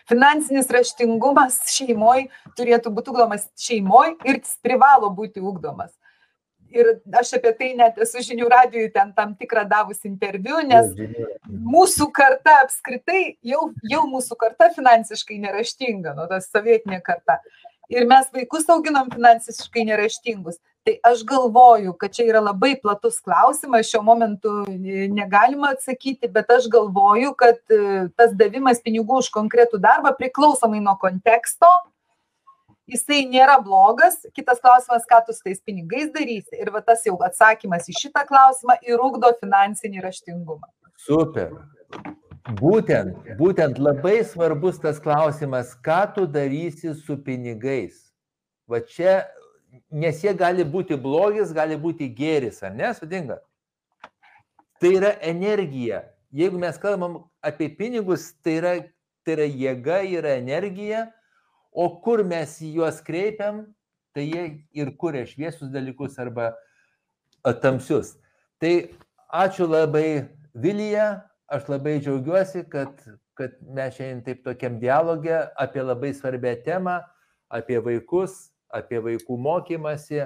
Finansinis 0.08 0.70
raštingumas 0.72 1.60
šeimoje 1.68 2.30
turėtų 2.56 2.94
būti 2.95 3.12
ugdomas 3.12 3.49
šeimoje 3.60 4.16
ir 4.32 4.40
privalo 4.64 5.10
būti 5.12 5.44
ugdomas 5.44 5.91
ir 6.73 6.89
aš 7.19 7.34
apie 7.38 7.53
tai 7.57 7.72
net 7.77 7.98
esu 8.03 8.23
žinių 8.26 8.49
radijui 8.52 8.89
ten 8.94 9.14
tam 9.18 9.34
tikrą 9.39 9.65
davus 9.69 10.03
interviu, 10.07 10.60
nes 10.68 10.94
mūsų 11.48 12.10
karta 12.15 12.60
apskritai, 12.64 13.38
jau, 13.45 13.69
jau 13.91 14.03
mūsų 14.10 14.38
karta 14.39 14.69
finansiškai 14.76 15.39
neraštinga, 15.45 16.15
nu, 16.18 16.27
tas 16.31 16.49
sovietinė 16.52 17.02
karta. 17.06 17.39
Ir 17.88 18.03
mes 18.07 18.27
vaikus 18.35 18.68
auginam 18.69 19.07
finansiškai 19.14 19.85
neraštingus. 19.88 20.57
Tai 20.88 20.94
aš 21.10 21.22
galvoju, 21.27 21.94
kad 21.99 22.14
čia 22.15 22.26
yra 22.30 22.39
labai 22.44 22.73
platus 22.80 23.18
klausimas, 23.23 23.89
šiuo 23.89 24.02
momentu 24.07 24.52
negalima 25.11 25.73
atsakyti, 25.76 26.30
bet 26.31 26.52
aš 26.52 26.69
galvoju, 26.72 27.34
kad 27.39 27.60
tas 28.15 28.35
davimas 28.39 28.80
pinigų 28.84 29.19
už 29.23 29.31
konkretų 29.35 29.81
darbą 29.84 30.14
priklausomai 30.15 30.80
nuo 30.84 30.95
konteksto, 30.99 31.68
jisai 32.88 33.24
nėra 33.30 33.58
blogas. 33.64 34.20
Kitas 34.36 34.62
klausimas, 34.64 35.06
ką 35.10 35.22
tu 35.28 35.36
su 35.36 35.44
tais 35.46 35.62
pinigais 35.62 36.12
darysi. 36.14 36.56
Ir 36.58 36.72
va 36.74 36.82
tas 36.86 37.04
jau 37.08 37.18
atsakymas 37.28 37.90
į 37.92 37.98
šitą 38.02 38.24
klausimą 38.30 38.80
ir 38.88 39.04
ūkdo 39.04 39.34
finansinį 39.42 40.04
raštingumą. 40.08 40.70
Super. 41.08 41.52
Būtent, 42.58 43.18
būtent 43.36 43.80
labai 43.82 44.22
svarbus 44.24 44.80
tas 44.80 45.02
klausimas, 45.04 45.74
ką 45.84 46.06
tu 46.16 46.24
darysi 46.32 46.94
su 46.96 47.18
pinigais. 47.20 48.06
Va 48.68 48.80
čia, 48.80 49.26
nes 49.92 50.22
jie 50.24 50.32
gali 50.36 50.64
būti 50.64 50.96
blogis, 50.96 51.52
gali 51.56 51.76
būti 51.80 52.08
gėris, 52.16 52.62
ar 52.64 52.72
ne, 52.76 52.94
sudinga? 52.96 53.42
Tai 54.80 54.94
yra 54.96 55.12
energija. 55.26 56.06
Jeigu 56.32 56.60
mes 56.62 56.80
kalbam 56.80 57.26
apie 57.44 57.68
pinigus, 57.76 58.30
tai 58.44 58.58
yra, 58.62 58.74
tai 59.26 59.36
yra 59.36 59.48
jėga, 59.48 60.00
yra 60.20 60.36
energija, 60.40 61.08
o 61.78 61.90
kur 62.02 62.24
mes 62.26 62.58
juos 62.74 63.02
kreipiam, 63.06 63.62
tai 64.18 64.26
jie 64.26 64.45
ir 64.74 64.90
kuria 64.98 65.28
šviesius 65.30 65.70
dalykus 65.70 66.18
arba 66.18 66.49
tamsius. 67.62 68.16
Tai 68.58 68.90
ačiū 69.30 69.68
labai 69.70 70.26
Vilija, 70.58 71.22
aš 71.54 71.68
labai 71.70 71.99
džiaugiuosi, 72.02 72.64
kad, 72.72 72.98
kad 73.38 73.54
mes 73.62 73.94
šiandien 73.94 74.24
taip 74.26 74.41
tokiam 74.48 74.80
dialogė 74.82 75.44
apie 75.54 75.84
labai 75.86 76.16
svarbę 76.18 76.56
temą, 76.66 76.98
apie 77.54 77.78
vaikus, 77.78 78.48
apie 78.74 79.04
vaikų 79.04 79.38
mokymasi. 79.38 80.26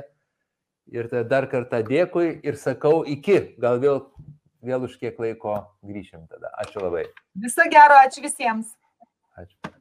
Ir 0.91 1.11
tada 1.11 1.28
dar 1.36 1.49
kartą 1.52 1.84
dėkui 1.84 2.40
ir 2.48 2.56
sakau 2.60 3.03
iki, 3.03 3.57
gal 3.61 3.84
vėl, 3.84 4.02
vėl 4.64 4.88
už 4.88 4.95
kiek 5.03 5.19
laiko 5.19 5.60
grįšim 5.84 6.26
tada. 6.32 6.56
Ačiū 6.64 6.88
labai. 6.88 7.06
Viso 7.44 7.68
gero, 7.76 7.99
ačiū 8.07 8.23
visiems. 8.23 8.72
Ačiū. 9.36 9.81